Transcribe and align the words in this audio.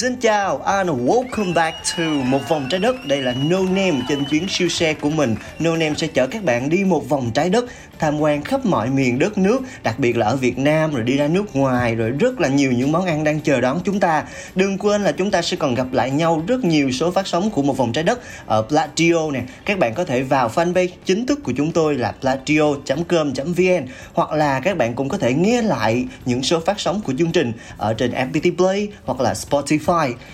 Xin 0.00 0.16
chào 0.16 0.58
and 0.58 0.90
welcome 0.90 1.54
back 1.54 1.76
to 1.96 2.04
một 2.24 2.48
vòng 2.48 2.66
trái 2.70 2.80
đất. 2.80 3.06
Đây 3.06 3.22
là 3.22 3.34
No 3.48 3.58
Name 3.62 4.00
trên 4.08 4.24
chuyến 4.24 4.46
siêu 4.48 4.68
xe 4.68 4.94
của 4.94 5.10
mình. 5.10 5.34
No 5.58 5.70
Name 5.70 5.94
sẽ 5.96 6.06
chở 6.06 6.26
các 6.26 6.44
bạn 6.44 6.68
đi 6.68 6.84
một 6.84 7.08
vòng 7.08 7.30
trái 7.34 7.50
đất, 7.50 7.64
tham 7.98 8.20
quan 8.20 8.42
khắp 8.42 8.66
mọi 8.66 8.90
miền 8.90 9.18
đất 9.18 9.38
nước, 9.38 9.62
đặc 9.82 9.98
biệt 9.98 10.16
là 10.16 10.26
ở 10.26 10.36
Việt 10.36 10.58
Nam 10.58 10.94
rồi 10.94 11.04
đi 11.04 11.16
ra 11.16 11.28
nước 11.28 11.56
ngoài 11.56 11.94
rồi 11.94 12.10
rất 12.10 12.40
là 12.40 12.48
nhiều 12.48 12.72
những 12.72 12.92
món 12.92 13.06
ăn 13.06 13.24
đang 13.24 13.40
chờ 13.40 13.60
đón 13.60 13.80
chúng 13.84 14.00
ta. 14.00 14.24
Đừng 14.54 14.78
quên 14.78 15.02
là 15.02 15.12
chúng 15.12 15.30
ta 15.30 15.42
sẽ 15.42 15.56
còn 15.56 15.74
gặp 15.74 15.92
lại 15.92 16.10
nhau 16.10 16.42
rất 16.46 16.64
nhiều 16.64 16.90
số 16.90 17.10
phát 17.10 17.26
sóng 17.26 17.50
của 17.50 17.62
một 17.62 17.76
vòng 17.76 17.92
trái 17.92 18.04
đất 18.04 18.20
ở 18.46 18.62
Platio 18.62 19.30
nè. 19.32 19.42
Các 19.64 19.78
bạn 19.78 19.94
có 19.94 20.04
thể 20.04 20.22
vào 20.22 20.48
fanpage 20.48 20.88
chính 21.04 21.26
thức 21.26 21.40
của 21.44 21.52
chúng 21.56 21.72
tôi 21.72 21.94
là 21.94 22.12
platio.com.vn 22.20 23.86
hoặc 24.12 24.32
là 24.32 24.60
các 24.60 24.76
bạn 24.76 24.94
cũng 24.94 25.08
có 25.08 25.18
thể 25.18 25.34
nghe 25.34 25.62
lại 25.62 26.04
những 26.24 26.42
số 26.42 26.60
phát 26.60 26.80
sóng 26.80 27.00
của 27.04 27.12
chương 27.18 27.32
trình 27.32 27.52
ở 27.76 27.94
trên 27.94 28.12
FPT 28.12 28.56
Play 28.56 28.88
hoặc 29.04 29.20
là 29.20 29.32
Spotify. 29.32 29.89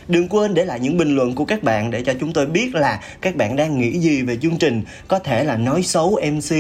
Đừng 0.09 0.29
quên 0.29 0.55
để 0.55 0.65
lại 0.65 0.81
những 0.81 0.99
bình 0.99 1.17
luận 1.17 1.35
của 1.35 1.45
các 1.45 1.63
bạn 1.63 1.91
để 1.91 2.03
cho 2.03 2.13
chúng 2.21 2.33
tôi 2.33 2.47
biết 2.47 2.75
là 2.75 3.01
các 3.21 3.37
bạn 3.37 3.57
đang 3.57 3.81
nghĩ 3.81 3.99
gì 3.99 4.23
về 4.23 4.37
chương 4.43 4.59
trình. 4.59 4.83
Có 5.09 5.19
thể 5.19 5.45
là 5.45 5.57
nói 5.57 5.83
xấu 5.83 6.21
MC 6.33 6.57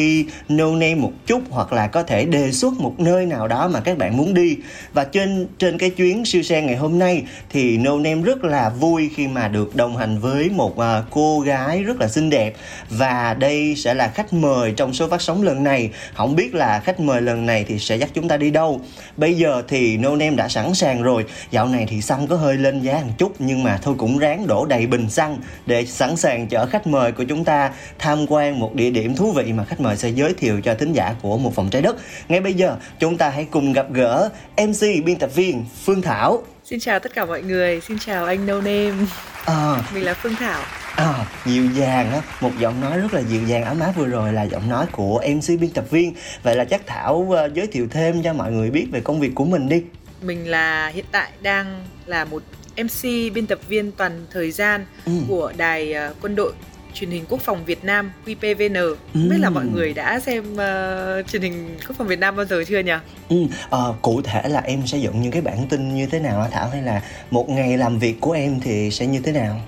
No 0.48 0.70
Name 0.70 0.94
một 0.94 1.12
chút 1.26 1.42
hoặc 1.50 1.72
là 1.72 1.86
có 1.86 2.02
thể 2.02 2.24
đề 2.24 2.52
xuất 2.52 2.72
một 2.80 2.94
nơi 3.00 3.26
nào 3.26 3.48
đó 3.48 3.68
mà 3.68 3.80
các 3.80 3.98
bạn 3.98 4.16
muốn 4.16 4.34
đi. 4.34 4.56
Và 4.92 5.04
trên 5.04 5.46
trên 5.58 5.78
cái 5.78 5.90
chuyến 5.90 6.24
siêu 6.24 6.42
xe 6.42 6.62
ngày 6.62 6.76
hôm 6.76 6.98
nay 6.98 7.22
thì 7.50 7.78
No 7.78 7.98
Name 7.98 8.22
rất 8.22 8.44
là 8.44 8.68
vui 8.68 9.10
khi 9.16 9.28
mà 9.28 9.48
được 9.48 9.76
đồng 9.76 9.96
hành 9.96 10.18
với 10.18 10.50
một 10.50 10.78
à, 10.78 11.02
cô 11.10 11.40
gái 11.40 11.82
rất 11.82 12.00
là 12.00 12.08
xinh 12.08 12.30
đẹp 12.30 12.54
và 12.90 13.34
đây 13.34 13.74
sẽ 13.76 13.94
là 13.94 14.08
khách 14.08 14.32
mời 14.32 14.72
trong 14.76 14.92
số 14.92 15.08
phát 15.08 15.22
sóng 15.22 15.42
lần 15.42 15.64
này. 15.64 15.90
Không 16.14 16.36
biết 16.36 16.54
là 16.54 16.80
khách 16.80 17.00
mời 17.00 17.22
lần 17.22 17.46
này 17.46 17.64
thì 17.68 17.78
sẽ 17.78 17.96
dắt 17.96 18.10
chúng 18.14 18.28
ta 18.28 18.36
đi 18.36 18.50
đâu. 18.50 18.80
Bây 19.16 19.34
giờ 19.34 19.62
thì 19.68 19.96
No 19.96 20.10
Name 20.10 20.36
đã 20.36 20.48
sẵn 20.48 20.74
sàng 20.74 21.02
rồi. 21.02 21.24
Dạo 21.50 21.68
này 21.68 21.86
thì 21.88 22.02
xăng 22.02 22.26
có 22.26 22.36
hơi 22.36 22.56
lên 22.56 22.85
giá 22.86 23.02
một 23.06 23.12
chút 23.18 23.34
nhưng 23.38 23.62
mà 23.62 23.78
thôi 23.82 23.94
cũng 23.98 24.18
ráng 24.18 24.46
đổ 24.46 24.66
đầy 24.66 24.86
bình 24.86 25.10
xăng 25.10 25.38
để 25.66 25.86
sẵn 25.86 26.16
sàng 26.16 26.46
chở 26.48 26.66
khách 26.66 26.86
mời 26.86 27.12
của 27.12 27.24
chúng 27.24 27.44
ta 27.44 27.72
tham 27.98 28.26
quan 28.28 28.60
một 28.60 28.74
địa 28.74 28.90
điểm 28.90 29.16
thú 29.16 29.32
vị 29.32 29.52
mà 29.52 29.64
khách 29.64 29.80
mời 29.80 29.96
sẽ 29.96 30.08
giới 30.08 30.34
thiệu 30.34 30.60
cho 30.60 30.74
thính 30.74 30.92
giả 30.92 31.14
của 31.22 31.38
một 31.38 31.54
vòng 31.54 31.70
trái 31.70 31.82
đất. 31.82 31.96
Ngay 32.28 32.40
bây 32.40 32.54
giờ 32.54 32.76
chúng 32.98 33.18
ta 33.18 33.28
hãy 33.28 33.46
cùng 33.50 33.72
gặp 33.72 33.86
gỡ 33.92 34.30
MC 34.56 35.04
biên 35.04 35.18
tập 35.18 35.30
viên 35.34 35.64
Phương 35.84 36.02
Thảo. 36.02 36.42
Xin 36.64 36.80
chào 36.80 36.98
tất 36.98 37.14
cả 37.14 37.24
mọi 37.24 37.42
người, 37.42 37.80
xin 37.80 37.98
chào 37.98 38.24
anh 38.24 38.46
No 38.46 38.54
Name 38.54 39.06
À, 39.44 39.82
Mình 39.94 40.04
là 40.04 40.14
Phương 40.14 40.34
Thảo 40.34 40.62
à, 40.96 41.26
dịu 41.44 41.66
dàng 41.74 42.12
á, 42.12 42.20
một 42.40 42.50
giọng 42.58 42.80
nói 42.80 42.98
rất 42.98 43.14
là 43.14 43.20
dịu 43.20 43.42
dàng 43.46 43.64
ấm 43.64 43.80
áp 43.80 43.92
vừa 43.92 44.06
rồi 44.06 44.32
là 44.32 44.42
giọng 44.42 44.68
nói 44.68 44.86
của 44.92 45.22
MC 45.34 45.60
biên 45.60 45.70
tập 45.70 45.84
viên. 45.90 46.14
Vậy 46.42 46.56
là 46.56 46.64
chắc 46.64 46.86
Thảo 46.86 47.28
ờ, 47.36 47.50
giới 47.54 47.66
thiệu 47.66 47.88
thêm 47.90 48.22
cho 48.22 48.32
mọi 48.32 48.52
người 48.52 48.70
biết 48.70 48.86
về 48.92 49.00
công 49.00 49.20
việc 49.20 49.34
của 49.34 49.44
mình 49.44 49.68
đi. 49.68 49.82
Mình 50.22 50.50
là 50.50 50.88
hiện 50.88 51.04
tại 51.12 51.30
đang 51.42 51.84
là 52.06 52.24
một 52.24 52.42
MC 52.76 53.32
biên 53.34 53.46
tập 53.46 53.58
viên 53.68 53.92
toàn 53.92 54.26
thời 54.30 54.50
gian 54.50 54.84
Ừ. 55.06 55.12
của 55.28 55.52
đài 55.56 55.92
ờ, 55.92 56.14
quân 56.22 56.34
đội 56.36 56.52
truyền 56.94 57.10
hình 57.10 57.24
quốc 57.28 57.40
phòng 57.40 57.64
Việt 57.64 57.84
Nam 57.84 58.10
QPVN 58.26 58.74
Không 59.12 59.28
biết 59.28 59.36
là 59.38 59.48
Ừ. 59.48 59.52
mọi 59.52 59.64
người 59.66 59.92
đã 59.92 60.20
xem 60.20 60.56
ờ, 60.56 61.22
truyền 61.32 61.42
hình 61.42 61.68
quốc 61.88 61.96
phòng 61.98 62.06
Việt 62.08 62.18
Nam 62.18 62.36
bao 62.36 62.44
giờ 62.46 62.64
chưa 62.68 62.78
nhỉ? 62.78 62.92
Ừ, 63.28 63.36
ờ, 63.70 63.94
cụ 64.02 64.22
thể 64.22 64.42
là 64.48 64.60
em 64.60 64.86
sẽ 64.86 64.98
dựng 64.98 65.20
những 65.20 65.32
cái 65.32 65.42
bản 65.42 65.66
tin 65.70 65.94
như 65.94 66.06
thế 66.06 66.18
nào 66.20 66.42
hả 66.42 66.48
Thảo 66.48 66.68
hay 66.68 66.82
là 66.82 67.02
một 67.30 67.48
ngày 67.50 67.78
làm 67.78 67.98
việc 67.98 68.14
của 68.20 68.32
em 68.32 68.60
thì 68.60 68.90
sẽ 68.90 69.06
như 69.06 69.20
thế 69.24 69.32
nào? 69.32 69.60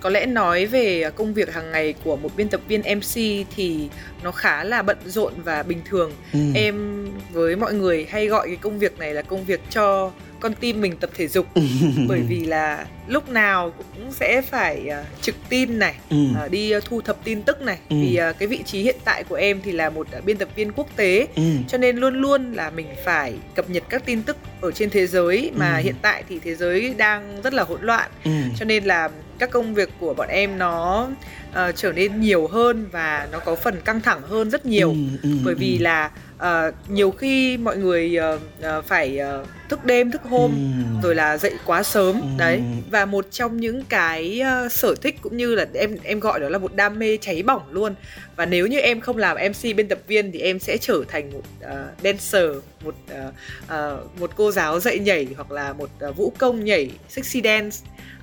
Có 0.00 0.10
lẽ 0.10 0.26
nói 0.26 0.66
về 0.66 1.10
công 1.14 1.34
việc 1.34 1.54
hàng 1.54 1.72
ngày 1.72 1.94
của 2.04 2.16
một 2.16 2.30
biên 2.36 2.48
tập 2.48 2.60
viên 2.68 2.82
MC 2.82 3.46
thì 3.56 3.88
nó 4.22 4.30
khá 4.32 4.64
là 4.64 4.82
bận 4.82 4.98
rộn 5.06 5.32
và 5.44 5.62
bình 5.62 5.80
thường 5.88 6.12
Ừ. 6.32 6.38
Em 6.54 7.04
với 7.32 7.56
mọi 7.56 7.74
người 7.74 8.06
hay 8.10 8.26
gọi 8.26 8.46
cái 8.48 8.56
công 8.56 8.78
việc 8.78 8.98
này 8.98 9.14
là 9.14 9.22
công 9.22 9.44
việc 9.44 9.60
cho 9.70 10.10
con 10.40 10.54
tim 10.54 10.80
mình 10.80 10.96
tập 10.96 11.10
thể 11.16 11.28
dục 11.28 11.46
bởi 12.08 12.20
vì 12.20 12.44
là 12.44 12.86
lúc 13.06 13.28
nào 13.28 13.72
cũng 13.78 14.12
sẽ 14.12 14.42
phải 14.42 14.88
à, 14.88 15.04
trực 15.22 15.34
tin 15.48 15.78
này 15.78 15.94
Ừ. 16.10 16.16
à, 16.36 16.48
đi 16.48 16.70
à, 16.70 16.78
thu 16.84 17.00
thập 17.00 17.24
tin 17.24 17.42
tức 17.42 17.62
này 17.62 17.78
Ừ. 17.88 17.96
vì 18.02 18.16
à, 18.16 18.32
cái 18.32 18.48
vị 18.48 18.58
trí 18.66 18.82
hiện 18.82 18.96
tại 19.04 19.24
của 19.24 19.34
em 19.34 19.60
thì 19.64 19.72
là 19.72 19.90
một 19.90 20.06
à, 20.12 20.20
biên 20.24 20.36
tập 20.36 20.48
viên 20.56 20.72
quốc 20.72 20.86
tế 20.96 21.26
Ừ. 21.36 21.42
cho 21.68 21.78
nên 21.78 21.96
luôn 21.96 22.14
luôn 22.14 22.52
là 22.52 22.70
mình 22.70 22.86
phải 23.04 23.34
cập 23.54 23.70
nhật 23.70 23.82
các 23.88 24.04
tin 24.06 24.22
tức 24.22 24.36
ở 24.60 24.70
trên 24.70 24.90
thế 24.90 25.06
giới 25.06 25.50
mà 25.56 25.76
Ừ. 25.76 25.82
hiện 25.82 25.94
tại 26.02 26.24
thì 26.28 26.38
thế 26.44 26.54
giới 26.54 26.94
đang 26.96 27.42
rất 27.42 27.54
là 27.54 27.62
hỗn 27.62 27.82
loạn 27.82 28.10
Ừ. 28.24 28.30
cho 28.58 28.64
nên 28.64 28.84
là 28.84 29.08
các 29.38 29.50
công 29.50 29.74
việc 29.74 29.88
của 30.00 30.14
bọn 30.14 30.28
em 30.28 30.58
nó 30.58 31.08
ờ, 31.52 31.72
trở 31.72 31.92
nên 31.92 32.20
nhiều 32.20 32.46
hơn 32.46 32.88
và 32.92 33.28
nó 33.32 33.38
có 33.38 33.54
phần 33.54 33.80
căng 33.84 34.00
thẳng 34.00 34.22
hơn 34.22 34.50
rất 34.50 34.66
nhiều 34.66 34.90
Ừ, 34.90 34.96
ừ, 35.22 35.30
bởi 35.44 35.54
vì 35.54 35.78
là 35.78 36.10
ờ, 36.40 36.72
nhiều 36.88 37.10
khi 37.10 37.56
mọi 37.56 37.76
người 37.76 38.16
ờ, 38.62 38.82
phải 38.86 39.18
ờ, 39.18 39.44
thức 39.68 39.84
đêm 39.84 40.10
thức 40.10 40.22
hôm 40.22 40.50
Ừ. 40.50 41.00
rồi 41.02 41.14
là 41.14 41.36
dậy 41.38 41.52
quá 41.66 41.82
sớm 41.82 42.20
Ừ. 42.20 42.26
đấy. 42.38 42.62
Và 42.90 43.04
một 43.06 43.26
trong 43.30 43.56
những 43.56 43.84
cái 43.84 44.40
ờ, 44.40 44.68
sở 44.68 44.94
thích 45.02 45.16
cũng 45.20 45.36
như 45.36 45.54
là 45.54 45.66
em 45.74 45.96
em 46.02 46.20
gọi 46.20 46.40
đó 46.40 46.48
là 46.48 46.58
một 46.58 46.74
đam 46.74 46.98
mê 46.98 47.16
cháy 47.20 47.42
bỏng 47.42 47.62
luôn. 47.70 47.94
Và 48.36 48.46
nếu 48.46 48.66
như 48.66 48.78
em 48.78 49.00
không 49.00 49.16
làm 49.16 49.36
MC 49.36 49.76
biên 49.76 49.88
tập 49.88 49.98
viên 50.06 50.32
thì 50.32 50.38
em 50.40 50.58
sẽ 50.58 50.76
trở 50.76 51.02
thành 51.08 51.30
một 51.32 51.42
ờ, 51.60 51.88
dancer 52.04 52.44
một 52.84 52.94
ờ, 53.10 53.32
ờ, 53.66 54.00
một 54.20 54.30
cô 54.36 54.50
giáo 54.52 54.80
dạy 54.80 54.98
nhảy 54.98 55.26
hoặc 55.36 55.50
là 55.50 55.72
một 55.72 55.90
ờ, 56.00 56.12
vũ 56.12 56.32
công 56.38 56.64
nhảy 56.64 56.90
sexy 57.08 57.40
dance. 57.44 57.76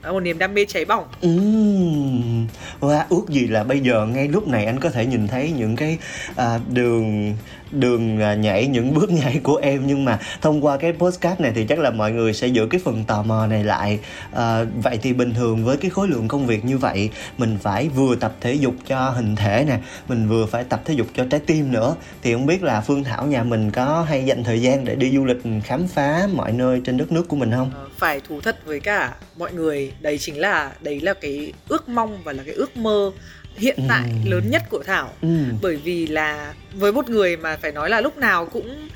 Đó, 0.04 0.14
một 0.14 0.20
niềm 0.20 0.38
đam 0.38 0.54
mê 0.54 0.66
cháy 0.66 0.86
bỏng. 0.86 1.06
Ừm, 1.22 2.48
Wow, 2.80 3.02
ước 3.10 3.30
gì 3.30 3.48
là 3.48 3.64
bây 3.64 3.80
giờ 3.80 4.06
ngay 4.06 4.28
lúc 4.28 4.48
này 4.48 4.66
anh 4.66 4.80
có 4.80 4.90
thể 4.90 5.06
nhìn 5.06 5.28
thấy 5.28 5.52
những 5.58 5.76
cái 5.76 5.98
à, 6.36 6.60
đường 6.74 7.34
đường 7.72 8.22
à, 8.22 8.34
nhảy 8.34 8.68
những 8.68 8.94
bước 8.94 9.10
nhảy 9.10 9.40
của 9.44 9.56
em. 9.56 9.88
Nhưng 9.88 10.06
mà 10.06 10.20
thông 10.42 10.66
qua 10.66 10.78
cái 10.78 10.94
postcard 10.94 11.42
này 11.42 11.52
thì 11.56 11.66
chắc 11.66 11.80
là 11.80 11.90
mọi 11.90 12.12
người 12.12 12.34
sẽ 12.34 12.48
giữ 12.48 12.68
cái 12.68 12.82
phần 12.84 13.04
tò 13.04 13.24
mò 13.24 13.48
này 13.48 13.64
lại. 13.64 14.00
À, 14.34 14.64
vậy 14.84 15.00
thì 15.02 15.14
bình 15.14 15.34
thường 15.34 15.66
với 15.66 15.78
cái 15.78 15.92
khối 15.92 16.08
lượng 16.08 16.28
công 16.28 16.48
việc 16.48 16.66
như 16.66 16.78
vậy 16.78 17.10
mình 17.38 17.58
phải 17.62 17.90
vừa 17.90 18.16
tập 18.16 18.36
thể 18.42 18.54
dục 18.54 18.74
cho 18.88 19.10
hình 19.10 19.36
thể 19.36 19.66
nè 19.68 19.80
mình 20.08 20.30
vừa 20.30 20.46
phải 20.46 20.64
tập 20.64 20.82
thể 20.86 20.94
dục 20.94 21.08
cho 21.16 21.26
trái 21.30 21.40
tim 21.40 21.72
nữa. 21.72 21.96
Thì 22.24 22.34
không 22.34 22.46
biết 22.46 22.64
là 22.64 22.82
Phương 22.82 23.04
Thảo 23.04 23.26
nhà 23.26 23.44
mình 23.44 23.72
có 23.72 24.06
hay 24.10 24.26
dành 24.26 24.44
thời 24.44 24.62
gian 24.62 24.86
để 24.86 24.96
đi 24.96 25.12
du 25.16 25.26
lịch 25.26 25.38
khám 25.64 25.88
phá 25.88 26.28
mọi 26.34 26.52
nơi 26.52 26.82
trên 26.86 26.98
đất 26.98 27.12
nước 27.12 27.28
của 27.28 27.36
mình 27.36 27.52
không? 27.52 27.72
Ờ, 27.76 27.88
phải 27.98 28.22
thú 28.28 28.42
thật 28.42 28.66
với 28.66 28.80
cả 28.80 29.14
mọi 29.38 29.54
người. 29.54 29.94
Đấy 30.00 30.18
chính 30.18 30.38
là 30.38 30.72
đấy 30.82 31.02
là 31.02 31.14
cái 31.14 31.54
ước 31.68 31.90
mong 31.90 32.24
và 32.24 32.34
là 32.34 32.44
cái 32.46 32.56
ước 32.56 32.78
mơ 32.78 33.12
hiện 33.58 33.80
tại 33.90 34.04
Ừm. 34.24 34.32
lớn 34.32 34.44
nhất 34.50 34.64
của 34.70 34.84
Thảo 34.84 35.14
Ừ. 35.22 35.28
bởi 35.62 35.76
vì 35.76 36.08
là 36.08 36.54
với 36.74 36.92
một 36.92 37.10
người 37.10 37.38
mà 37.38 37.58
phải 37.62 37.72
nói 37.72 37.90
là 37.90 38.02
lúc 38.02 38.18
nào 38.18 38.46
cũng 38.46 38.88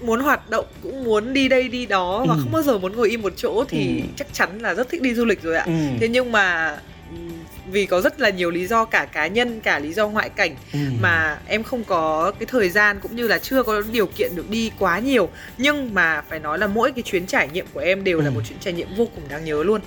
muốn 0.00 0.20
hoạt 0.20 0.50
động 0.50 0.66
cũng 0.82 1.04
muốn 1.04 1.32
đi 1.32 1.48
đây 1.48 1.68
đi 1.68 1.86
đó 1.86 2.24
và 2.28 2.34
Ừ. 2.34 2.40
không 2.42 2.52
bao 2.52 2.62
giờ 2.62 2.78
muốn 2.78 2.96
ngồi 2.96 3.10
im 3.10 3.22
một 3.22 3.32
chỗ 3.36 3.64
thì 3.68 4.00
Ừ. 4.00 4.06
chắc 4.16 4.26
chắn 4.32 4.58
là 4.58 4.74
rất 4.74 4.88
thích 4.88 5.02
đi 5.02 5.14
du 5.14 5.24
lịch 5.24 5.42
rồi 5.42 5.56
ạ 5.56 5.64
Ừ. 5.66 5.72
thế 6.00 6.08
nhưng 6.08 6.32
mà 6.32 6.76
ừm, 7.10 7.30
vì 7.72 7.86
có 7.86 8.00
rất 8.00 8.20
là 8.20 8.30
nhiều 8.30 8.50
lý 8.50 8.66
do 8.66 8.84
cả 8.84 9.04
cá 9.04 9.26
nhân 9.26 9.60
cả 9.60 9.78
lý 9.78 9.92
do 9.92 10.08
ngoại 10.08 10.28
cảnh 10.28 10.54
Ừ. 10.72 10.78
mà 11.00 11.38
em 11.46 11.62
không 11.62 11.84
có 11.84 12.32
cái 12.38 12.46
thời 12.46 12.68
gian 12.68 12.98
cũng 13.02 13.16
như 13.16 13.28
là 13.28 13.38
chưa 13.38 13.62
có 13.62 13.82
điều 13.92 14.06
kiện 14.06 14.36
được 14.36 14.50
đi 14.50 14.70
quá 14.78 14.98
nhiều 14.98 15.28
nhưng 15.58 15.94
mà 15.94 16.22
phải 16.28 16.38
nói 16.38 16.58
là 16.58 16.66
mỗi 16.66 16.92
cái 16.92 17.02
chuyến 17.02 17.26
trải 17.26 17.48
nghiệm 17.52 17.66
của 17.74 17.80
em 17.80 18.04
đều 18.04 18.20
là 18.20 18.26
Ừ. 18.26 18.30
một 18.34 18.40
chuyến 18.48 18.58
trải 18.58 18.72
nghiệm 18.72 18.88
vô 18.96 19.08
cùng 19.14 19.24
đáng 19.28 19.44
nhớ 19.44 19.62
luôn 19.62 19.80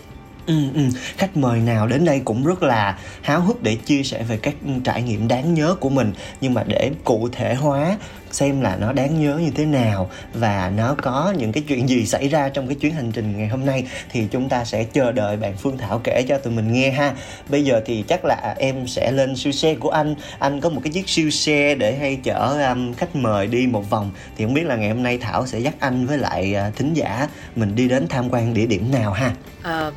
Ừ, 0.45 0.53
ừ. 0.75 0.81
Khách 1.17 1.37
mời 1.37 1.59
nào 1.59 1.87
đến 1.87 2.05
đây 2.05 2.21
cũng 2.25 2.45
rất 2.45 2.63
là 2.63 2.97
háo 3.21 3.41
hức 3.41 3.63
để 3.63 3.75
chia 3.75 4.03
sẻ 4.03 4.23
về 4.23 4.37
các 4.37 4.55
trải 4.83 5.01
nghiệm 5.01 5.27
đáng 5.27 5.53
nhớ 5.53 5.75
của 5.79 5.89
mình 5.89 6.13
nhưng 6.41 6.53
mà 6.53 6.63
để 6.67 6.91
cụ 7.03 7.29
thể 7.31 7.55
hóa 7.55 7.97
xem 8.31 8.61
là 8.61 8.75
nó 8.75 8.93
đáng 8.93 9.21
nhớ 9.21 9.37
như 9.37 9.51
thế 9.55 9.65
nào 9.65 10.09
và 10.33 10.71
nó 10.75 10.95
có 11.01 11.33
những 11.37 11.51
cái 11.51 11.63
chuyện 11.67 11.89
gì 11.89 12.05
xảy 12.05 12.27
ra 12.27 12.49
trong 12.49 12.67
cái 12.67 12.75
chuyến 12.75 12.93
hành 12.93 13.11
trình 13.11 13.37
ngày 13.37 13.47
hôm 13.47 13.65
nay 13.65 13.87
thì 14.09 14.27
chúng 14.31 14.49
ta 14.49 14.65
sẽ 14.65 14.83
chờ 14.83 15.11
đợi 15.11 15.37
bạn 15.37 15.57
Phương 15.57 15.77
Thảo 15.77 16.01
kể 16.03 16.25
cho 16.29 16.37
tụi 16.37 16.53
mình 16.53 16.73
nghe 16.73 16.91
ha. 16.91 17.13
Bây 17.49 17.63
giờ 17.63 17.81
thì 17.85 18.03
chắc 18.07 18.25
là 18.25 18.55
em 18.57 18.87
sẽ 18.87 19.11
lên 19.11 19.35
siêu 19.35 19.53
xe 19.53 19.75
của 19.75 19.89
anh. 19.89 20.15
Anh 20.39 20.61
có 20.61 20.69
một 20.69 20.81
cái 20.83 20.93
chiếc 20.93 21.09
siêu 21.09 21.29
xe 21.29 21.75
để 21.75 21.95
hay 21.95 22.19
chở 22.23 22.69
um, 22.69 22.93
khách 22.93 23.15
mời 23.15 23.47
đi 23.47 23.67
một 23.67 23.89
vòng 23.89 24.11
thì 24.37 24.45
không 24.45 24.53
biết 24.53 24.65
là 24.65 24.75
ngày 24.75 24.89
hôm 24.89 25.03
nay 25.03 25.17
Thảo 25.17 25.47
sẽ 25.47 25.59
dắt 25.59 25.75
anh 25.79 26.05
với 26.05 26.17
lại 26.17 26.55
uh, 26.69 26.75
thính 26.75 26.93
giả 26.93 27.27
mình 27.55 27.75
đi 27.75 27.87
đến 27.87 28.07
tham 28.07 28.29
quan 28.29 28.53
địa 28.53 28.65
điểm 28.65 28.91
nào 28.91 29.11
ha. 29.11 29.31
à, 29.61 29.91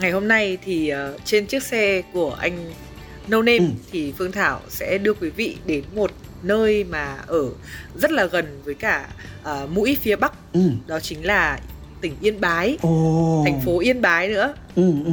ngày 0.00 0.10
hôm 0.10 0.28
nay 0.28 0.58
thì 0.64 0.88
ờ, 0.88 1.18
trên 1.24 1.46
chiếc 1.46 1.62
xe 1.62 2.02
của 2.12 2.32
anh 2.40 2.72
No 3.28 3.42
Name 3.42 3.58
Ừ. 3.58 3.64
thì 3.92 4.12
Phương 4.18 4.32
Thảo 4.32 4.60
sẽ 4.68 4.98
đưa 4.98 5.14
quý 5.14 5.30
vị 5.30 5.56
đến 5.66 5.84
một 5.94 6.10
nơi 6.42 6.84
mà 6.84 7.16
ở 7.26 7.42
rất 7.96 8.12
là 8.12 8.24
gần 8.24 8.60
với 8.64 8.74
cả 8.74 9.08
ờ, 9.42 9.66
mũi 9.70 9.96
phía 10.02 10.16
bắc 10.16 10.32
Ừ. 10.52 10.60
đó 10.86 11.00
chính 11.00 11.26
là 11.26 11.60
tỉnh 12.04 12.16
Yên 12.20 12.40
Bái 12.40 12.78
Ồ. 12.82 13.42
thành 13.44 13.60
phố 13.60 13.80
Yên 13.80 14.02
Bái 14.02 14.28
nữa 14.28 14.54
Ừ, 14.76 14.92
ừ. 15.04 15.12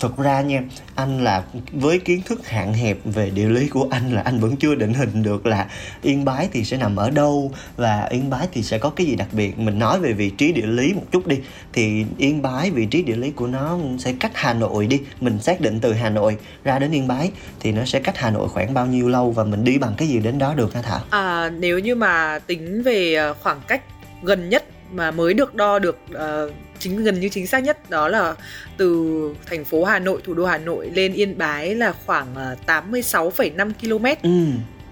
Thật 0.00 0.16
ra 0.18 0.40
nha, 0.40 0.62
anh 0.94 1.24
là 1.24 1.42
với 1.72 1.98
kiến 1.98 2.22
thức 2.26 2.48
hạn 2.48 2.74
hẹp 2.74 2.96
về 3.04 3.30
địa 3.30 3.48
lý 3.48 3.68
của 3.68 3.88
anh 3.90 4.12
là 4.12 4.22
anh 4.22 4.40
vẫn 4.40 4.56
chưa 4.56 4.74
định 4.74 4.94
hình 4.94 5.22
được 5.22 5.46
là 5.46 5.66
Yên 6.02 6.24
Bái 6.24 6.48
thì 6.52 6.64
sẽ 6.64 6.76
nằm 6.76 6.96
ở 6.96 7.10
đâu 7.10 7.52
và 7.76 8.06
Yên 8.10 8.30
Bái 8.30 8.46
thì 8.52 8.62
sẽ 8.62 8.78
có 8.78 8.90
cái 8.90 9.06
gì 9.06 9.16
đặc 9.16 9.28
biệt. 9.32 9.58
Mình 9.58 9.78
nói 9.78 10.00
về 10.00 10.12
vị 10.12 10.30
trí 10.30 10.52
địa 10.52 10.66
lý 10.66 10.92
một 10.92 11.02
chút 11.12 11.26
đi. 11.26 11.36
Thì 11.72 12.04
Yên 12.18 12.42
Bái 12.42 12.70
vị 12.70 12.86
trí 12.86 13.02
địa 13.02 13.16
lý 13.16 13.30
của 13.30 13.46
nó 13.46 13.78
sẽ 13.98 14.14
cách 14.20 14.32
Hà 14.34 14.54
Nội 14.54 14.86
đi. 14.86 15.00
Mình 15.20 15.38
xác 15.40 15.60
định 15.60 15.80
từ 15.80 15.92
Hà 15.92 16.10
Nội 16.10 16.36
ra 16.64 16.78
đến 16.78 16.92
Yên 16.92 17.08
Bái 17.08 17.30
thì 17.60 17.72
nó 17.72 17.84
sẽ 17.84 18.00
cách 18.00 18.18
Hà 18.18 18.30
Nội 18.30 18.48
khoảng 18.48 18.74
bao 18.74 18.86
nhiêu 18.86 19.08
lâu 19.08 19.30
và 19.30 19.44
mình 19.44 19.64
đi 19.64 19.78
bằng 19.78 19.94
cái 19.96 20.08
gì 20.08 20.18
đến 20.18 20.38
đó 20.38 20.54
được 20.54 20.74
hả 20.74 20.82
Thảo? 20.82 21.00
à, 21.10 21.50
nếu 21.50 21.78
như 21.78 21.94
mà 21.94 22.38
tính 22.46 22.82
về 22.82 23.14
ờ, 23.14 23.34
khoảng 23.42 23.60
cách 23.68 23.82
gần 24.22 24.48
nhất 24.48 24.64
mà 24.92 25.10
mới 25.10 25.34
được 25.34 25.54
đo 25.54 25.78
được 25.78 25.98
uh, 26.14 26.52
chính 26.78 27.04
gần 27.04 27.20
như 27.20 27.28
chính 27.28 27.46
xác 27.46 27.58
nhất 27.58 27.90
đó 27.90 28.08
là 28.08 28.34
từ 28.76 29.34
thành 29.46 29.64
phố 29.64 29.84
Hà 29.84 29.98
Nội 29.98 30.20
thủ 30.24 30.34
đô 30.34 30.46
Hà 30.46 30.58
Nội 30.58 30.90
lên 30.94 31.12
Yên 31.12 31.38
Bái 31.38 31.74
là 31.74 31.92
khoảng 32.06 32.26
uh, 32.32 32.66
86,5 32.66 33.72
km 33.80 34.04
Ừ, 34.22 34.44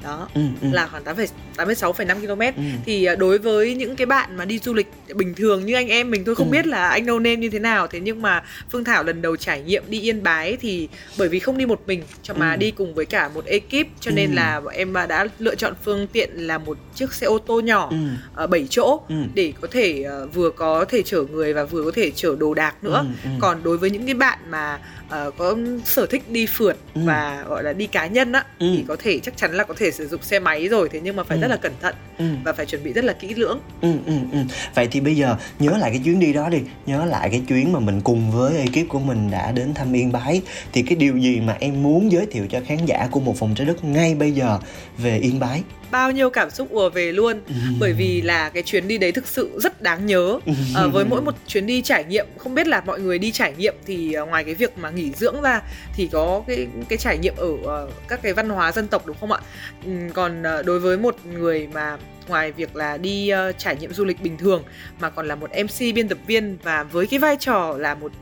đó 0.07 0.29
ừ, 0.35 0.41
ừ. 0.61 0.69
là 0.73 0.87
khoảng 0.87 1.05
8, 1.05 1.17
86,5 1.57 2.21
km 2.27 2.41
Ừ. 2.41 2.63
thì 2.87 3.05
à, 3.05 3.15
đối 3.15 3.39
với 3.39 3.75
những 3.75 3.97
cái 3.97 4.07
bạn 4.07 4.37
mà 4.37 4.45
đi 4.45 4.59
du 4.59 4.75
lịch 4.75 4.87
bình 5.15 5.35
thường 5.35 5.67
như 5.67 5.75
anh 5.75 5.89
em 5.89 6.11
mình 6.11 6.25
tôi 6.25 6.35
không 6.35 6.47
Ừ. 6.47 6.53
biết 6.53 6.67
là 6.67 6.89
anh 6.89 7.07
no 7.07 7.19
name 7.19 7.37
như 7.37 7.51
thế 7.51 7.59
nào 7.59 7.87
thế 7.87 8.01
nhưng 8.01 8.23
mà 8.23 8.43
Phương 8.71 8.85
Thảo 8.85 9.05
lần 9.05 9.23
đầu 9.23 9.37
trải 9.37 9.61
nghiệm 9.63 9.83
đi 9.89 10.01
Yên 10.01 10.23
Bái 10.23 10.57
thì 10.61 10.89
bởi 11.19 11.29
vì 11.29 11.39
không 11.39 11.59
đi 11.59 11.67
một 11.67 11.81
mình 11.87 12.03
cho 12.23 12.35
mà 12.35 12.51
Ừ. 12.53 12.57
đi 12.57 12.71
cùng 12.71 12.95
với 12.95 13.05
cả 13.07 13.29
một 13.35 13.45
ekip 13.45 13.87
cho 14.01 14.11
nên 14.11 14.31
Ừ. 14.31 14.35
là 14.35 14.61
em 14.73 14.97
à, 14.97 15.07
đã 15.07 15.27
lựa 15.39 15.55
chọn 15.55 15.73
phương 15.85 16.07
tiện 16.07 16.31
là 16.35 16.59
một 16.59 16.79
chiếc 16.95 17.13
xe 17.13 17.27
ô 17.27 17.39
tô 17.39 17.61
nhỏ 17.61 17.91
Ừ. 17.91 17.97
uh, 18.45 18.51
7 18.51 18.67
chỗ 18.71 19.01
Ừ. 19.09 19.15
để 19.35 19.53
có 19.61 19.69
thể 19.71 20.03
ờ, 20.03 20.27
vừa 20.27 20.51
có 20.51 20.85
thể 20.89 21.03
chở 21.03 21.23
người 21.31 21.53
và 21.55 21.65
vừa 21.65 21.85
có 21.85 21.91
thể 21.95 22.11
chở 22.11 22.37
đồ 22.39 22.55
đạc 22.55 22.85
nữa 22.85 23.05
Ừ, 23.25 23.31
ừ. 23.31 23.31
còn 23.41 23.63
đối 23.63 23.77
với 23.79 23.91
những 23.91 24.05
cái 24.07 24.15
bạn 24.15 24.39
mà 24.51 24.79
ờ, 25.09 25.31
có 25.39 25.57
sở 25.85 26.07
thích 26.07 26.23
đi 26.31 26.47
phượt 26.47 26.77
Ừ. 26.95 27.01
và 27.05 27.45
gọi 27.49 27.63
là 27.63 27.73
đi 27.73 27.87
cá 27.87 28.07
nhân 28.07 28.33
á 28.33 28.45
Ừ. 28.59 28.67
thì 28.77 28.85
có 28.89 28.97
thể 28.99 29.19
chắc 29.23 29.37
chắn 29.37 29.53
là 29.55 29.65
có 29.65 29.75
thể 29.79 29.91
sử 29.91 30.09
dụng 30.09 30.23
xe 30.23 30.39
máy 30.39 30.69
rồi 30.69 30.89
thế 30.93 31.01
nhưng 31.03 31.17
mà 31.17 31.25
phải 31.25 31.39
Ừ. 31.39 31.41
rất 31.43 31.49
là 31.49 31.57
cẩn 31.57 31.73
thận 31.81 31.95
Ừ. 32.19 32.25
và 32.45 32.53
phải 32.53 32.67
chuẩn 32.67 32.85
bị 32.85 32.93
rất 32.93 33.05
là 33.05 33.13
kỹ 33.13 33.35
lưỡng 33.35 33.61
Ừ, 33.81 33.93
ừ, 34.07 34.13
ừ. 34.33 34.39
Vậy 34.75 34.89
thì 34.91 35.01
bây 35.01 35.17
giờ 35.17 35.37
nhớ 35.59 35.71
lại 35.79 35.91
cái 35.91 36.01
chuyến 36.05 36.21
đi 36.21 36.33
đó 36.33 36.49
đi 36.49 36.59
Nhớ 36.87 37.05
lại 37.05 37.29
cái 37.31 37.43
chuyến 37.49 37.73
mà 37.73 37.81
mình 37.81 38.01
cùng 38.01 38.31
với 38.31 38.57
ekip 38.59 38.89
của 38.89 38.99
mình 38.99 39.31
đã 39.31 39.53
đến 39.53 39.75
thăm 39.75 39.93
Yên 39.97 40.13
Bái 40.13 40.43
Thì 40.73 40.83
cái 40.83 40.97
điều 40.97 41.17
gì 41.17 41.41
mà 41.41 41.57
em 41.61 41.83
muốn 41.83 42.13
giới 42.13 42.27
thiệu 42.27 42.47
cho 42.51 42.61
khán 42.67 42.79
giả 42.87 43.09
của 43.11 43.21
một 43.21 43.37
phòng 43.39 43.55
trái 43.55 43.67
đất 43.67 43.85
ngay 43.85 44.15
bây 44.15 44.33
giờ 44.33 44.59
về 44.99 45.19
Yên 45.19 45.41
Bái 45.41 45.63
bao 45.91 46.11
nhiêu 46.11 46.31
cảm 46.31 46.51
xúc 46.51 46.71
ùa 46.71 46.91
về 46.91 47.13
luôn. 47.13 47.41
Ừ. 47.49 47.55
bởi 47.81 47.93
vì 47.93 48.23
là 48.23 48.49
cái 48.49 48.63
chuyến 48.63 48.89
đi 48.89 48.99
đấy 48.99 49.13
thực 49.13 49.27
sự 49.27 49.51
rất 49.63 49.83
đáng 49.83 50.07
nhớ. 50.07 50.39
Ờ, 50.75 50.89
với 50.89 51.05
mỗi 51.05 51.23
một 51.23 51.35
chuyến 51.47 51.67
đi 51.67 51.83
trải 51.83 52.05
nghiệm 52.05 52.27
không 52.39 52.55
biết 52.55 52.67
là 52.67 52.81
mọi 52.87 53.01
người 53.01 53.19
đi 53.19 53.33
trải 53.33 53.55
nghiệm 53.59 53.75
thì 53.87 54.13
ờ, 54.13 54.25
ngoài 54.27 54.45
cái 54.45 54.55
việc 54.55 54.79
mà 54.79 54.91
nghỉ 54.91 55.11
dưỡng 55.17 55.43
ra 55.43 55.63
thì 55.95 56.09
có 56.13 56.43
cái 56.47 56.67
cái 56.89 56.99
trải 56.99 57.19
nghiệm 57.19 57.35
ở 57.37 57.49
ờ, 57.65 57.89
các 58.09 58.23
cái 58.23 58.33
văn 58.33 58.49
hóa 58.49 58.73
dân 58.73 58.89
tộc 58.89 59.07
đúng 59.07 59.17
không 59.21 59.33
ạ? 59.33 59.39
Ừm, 59.85 60.11
còn 60.11 60.43
đối 60.43 60.81
với 60.81 60.99
một 60.99 61.17
người 61.27 61.69
mà 61.73 61.97
ngoài 62.29 62.53
việc 62.53 62.77
là 62.77 62.97
đi 62.97 63.33
uh, 63.49 63.59
trải 63.59 63.77
nghiệm 63.77 63.93
du 63.93 64.05
lịch 64.05 64.23
bình 64.23 64.37
thường 64.37 64.65
mà 65.01 65.11
còn 65.11 65.29
là 65.29 65.35
một 65.35 65.51
MC 65.51 65.95
biên 65.95 66.09
tập 66.09 66.19
viên 66.27 66.59
và 66.63 66.83
với 66.83 67.07
cái 67.07 67.19
vai 67.19 67.37
trò 67.41 67.77
là 67.79 67.95
một 67.95 68.13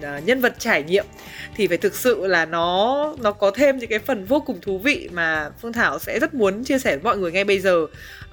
uh, 0.00 0.24
nhân 0.24 0.40
vật 0.40 0.54
trải 0.58 0.82
nghiệm 0.82 1.04
thì 1.56 1.66
phải 1.66 1.78
thực 1.78 1.94
sự 1.94 2.26
là 2.26 2.46
nó 2.46 3.14
nó 3.22 3.32
có 3.32 3.50
thêm 3.50 3.78
những 3.78 3.90
cái 3.90 3.98
phần 3.98 4.24
vô 4.24 4.40
cùng 4.40 4.60
thú 4.60 4.78
vị 4.78 5.08
mà 5.12 5.50
Phương 5.62 5.72
Thảo 5.72 5.98
sẽ 5.98 6.18
rất 6.18 6.34
muốn 6.34 6.64
chia 6.64 6.78
sẻ 6.78 6.96
với 6.96 7.04
mọi 7.04 7.18
người 7.18 7.32
ngay 7.32 7.44
bây 7.44 7.60
giờ. 7.60 7.86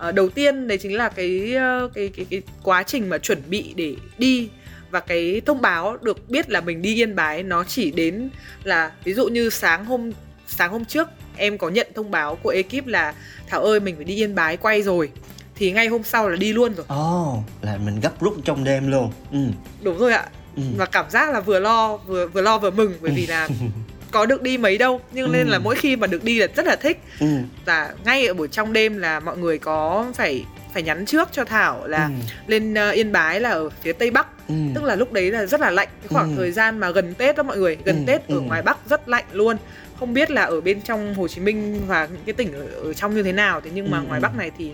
Uh, 0.08 0.16
đầu 0.16 0.30
tiên 0.30 0.68
đấy 0.68 0.78
chính 0.78 0.98
là 0.98 1.10
cái 1.10 1.54
ờ, 1.56 1.90
cái 1.94 2.10
cái 2.16 2.26
cái 2.30 2.42
quá 2.64 2.84
trình 2.84 3.10
mà 3.10 3.18
chuẩn 3.18 3.42
bị 3.50 3.74
để 3.76 3.96
đi 4.18 4.50
và 4.92 5.00
cái 5.00 5.42
thông 5.46 5.62
báo 5.62 5.98
được 6.02 6.30
biết 6.30 6.50
là 6.50 6.62
mình 6.62 6.82
đi 6.82 6.96
Yên 6.96 7.16
Bái 7.16 7.44
nó 7.44 7.64
chỉ 7.64 7.92
đến 7.92 8.30
là 8.64 8.92
ví 9.04 9.14
dụ 9.14 9.28
như 9.28 9.50
sáng 9.50 9.86
hôm 9.86 10.12
sáng 10.48 10.72
hôm 10.72 10.86
trước 10.86 11.08
em 11.40 11.58
có 11.58 11.70
nhận 11.70 11.88
thông 11.96 12.12
báo 12.12 12.36
của 12.36 12.50
ekip 12.50 12.88
là 12.88 13.14
Thảo 13.48 13.62
ơi 13.64 13.80
mình 13.80 13.96
phải 13.96 14.06
đi 14.06 14.16
Yên 14.16 14.36
Bái 14.36 14.58
quay 14.58 14.82
rồi 14.82 15.10
thì 15.56 15.72
ngay 15.72 15.88
hôm 15.88 16.04
sau 16.04 16.30
là 16.30 16.36
đi 16.36 16.54
luôn 16.54 16.74
rồi. 16.76 16.86
Ồ, 16.90 17.44
là 17.62 17.78
mình 17.86 18.00
gấp 18.00 18.22
rút 18.22 18.34
trong 18.46 18.64
đêm 18.64 18.92
luôn 18.92 19.12
Ừ, 19.32 19.38
Đúng 19.82 19.98
rồi 19.98 20.14
ạ. 20.14 20.26
ừ. 20.56 20.64
Và 20.78 20.86
cảm 20.86 21.10
giác 21.10 21.30
là 21.34 21.40
vừa 21.40 21.60
lo 21.60 21.98
vừa 21.98 22.28
vừa 22.28 22.42
lo 22.42 22.58
vừa 22.58 22.72
mừng 22.72 22.94
bởi 23.02 23.12
vì 23.12 23.28
là 23.28 23.48
có 24.12 24.26
được 24.26 24.42
đi 24.42 24.58
mấy 24.58 24.78
đâu 24.78 25.02
nhưng 25.12 25.32
nên 25.32 25.48
là 25.48 25.58
Ừ. 25.58 25.62
mỗi 25.64 25.76
khi 25.76 25.96
mà 25.96 26.08
được 26.08 26.24
đi 26.24 26.40
là 26.40 26.48
rất 26.56 26.66
là 26.66 26.76
thích 26.76 27.00
Ừ. 27.20 27.28
và 27.66 27.94
ngay 28.06 28.28
ở 28.28 28.34
buổi 28.34 28.48
trong 28.48 28.74
đêm 28.74 28.98
là 28.98 29.20
mọi 29.20 29.38
người 29.38 29.58
có 29.58 30.06
phải 30.16 30.46
phải 30.74 30.84
nhắn 30.84 31.06
trước 31.06 31.30
cho 31.32 31.46
Thảo 31.46 31.88
là 31.88 32.04
Ừ. 32.06 32.12
lên 32.48 32.74
ờ, 32.74 32.90
Yên 32.90 33.12
Bái 33.12 33.40
là 33.40 33.50
ở 33.50 33.70
phía 33.70 33.94
tây 33.94 34.12
bắc 34.12 34.28
Ừ. 34.48 34.56
tức 34.76 34.84
là 34.84 34.96
lúc 34.96 35.14
đấy 35.14 35.32
là 35.32 35.46
rất 35.46 35.62
là 35.62 35.70
lạnh 35.72 35.88
cái 36.02 36.08
khoảng 36.08 36.30
Ừ. 36.32 36.36
thời 36.38 36.52
gian 36.52 36.80
mà 36.80 36.90
gần 36.92 37.14
Tết 37.14 37.36
đó 37.38 37.44
mọi 37.44 37.58
người 37.58 37.78
gần 37.86 37.96
Ừ, 37.96 38.04
Tết 38.08 38.28
ở 38.28 38.36
ừ. 38.36 38.42
ngoài 38.42 38.62
Bắc 38.62 38.78
rất 38.90 39.10
lạnh 39.10 39.26
luôn 39.32 39.58
không 40.00 40.14
biết 40.14 40.32
là 40.32 40.42
ở 40.44 40.62
bên 40.62 40.82
trong 40.82 41.14
Hồ 41.16 41.28
Chí 41.28 41.42
Minh 41.42 41.82
và 41.88 42.06
những 42.12 42.22
cái 42.26 42.34
tỉnh 42.34 42.54
ở, 42.54 42.66
ở 42.68 42.94
trong 42.94 43.16
như 43.16 43.24
thế 43.24 43.32
nào 43.32 43.62
thế 43.62 43.72
nhưng 43.74 43.92
mà 43.92 43.98
Ừ, 44.00 44.04
ngoài 44.08 44.20
ừ. 44.20 44.24
Bắc 44.24 44.36
này 44.36 44.52
thì 44.58 44.72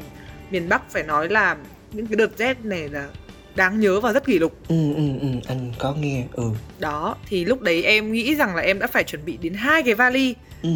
miền 0.52 0.70
Bắc 0.70 0.92
phải 0.92 1.04
nói 1.04 1.30
là 1.30 1.58
những 1.92 2.08
cái 2.08 2.16
đợt 2.16 2.38
rét 2.38 2.66
này 2.66 2.90
là 2.90 3.08
đáng 3.56 3.80
nhớ 3.80 4.00
và 4.00 4.14
rất 4.14 4.26
kỷ 4.26 4.40
lục 4.40 4.58
Ừ, 4.68 4.94
ừ, 4.96 5.04
ừ, 5.22 5.28
anh 5.48 5.72
có 5.80 5.94
nghe 6.00 6.24
Ừ, 6.34 6.44
đó 6.80 7.16
thì 7.28 7.46
lúc 7.46 7.62
đấy 7.62 7.84
em 7.84 8.12
nghĩ 8.12 8.36
rằng 8.36 8.56
là 8.56 8.62
em 8.62 8.80
đã 8.80 8.88
phải 8.88 9.04
chuẩn 9.04 9.26
bị 9.26 9.38
đến 9.42 9.54
hai 9.54 9.84
cái 9.84 9.94
vali 9.94 10.36
ừ. 10.64 10.70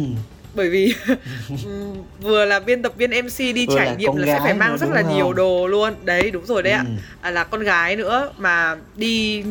Bởi 0.54 0.70
vì 0.70 0.94
ừm, 1.48 1.94
vừa 2.20 2.44
là 2.44 2.60
biên 2.60 2.82
tập 2.82 2.92
viên 2.96 3.10
MC 3.10 3.38
đi 3.54 3.66
Vừa 3.66 3.74
là 3.76 3.84
trải 3.84 3.96
nghiệm 3.96 4.16
là 4.16 4.26
sẽ 4.26 4.40
phải 4.42 4.54
mang 4.54 4.70
nữa, 4.70 4.76
rất 4.76 4.90
là 4.90 5.02
không? 5.02 5.14
nhiều 5.16 5.32
đồ 5.32 5.66
luôn 5.66 5.94
đấy 6.04 6.30
đúng 6.30 6.46
rồi 6.46 6.62
đấy 6.62 6.72
ạ 6.72 6.84
Ừ. 6.86 6.92
à, 7.20 7.30
là 7.30 7.44
con 7.44 7.60
gái 7.62 7.96
nữa 7.96 8.30
mà 8.38 8.76
đi 8.96 9.42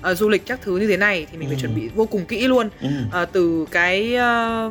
ờ, 0.00 0.14
du 0.14 0.28
lịch 0.28 0.46
các 0.46 0.58
thứ 0.62 0.76
như 0.76 0.86
thế 0.86 0.96
này 0.96 1.26
thì 1.32 1.38
mình 1.38 1.48
phải 1.48 1.56
Ừ. 1.56 1.60
chuẩn 1.60 1.74
bị 1.74 1.88
vô 1.94 2.06
cùng 2.06 2.24
kỹ 2.24 2.48
luôn 2.48 2.68
Ừ. 2.80 2.88
Ờ, 3.10 3.24
từ 3.24 3.66
cái 3.70 4.14
ờ, 4.14 4.70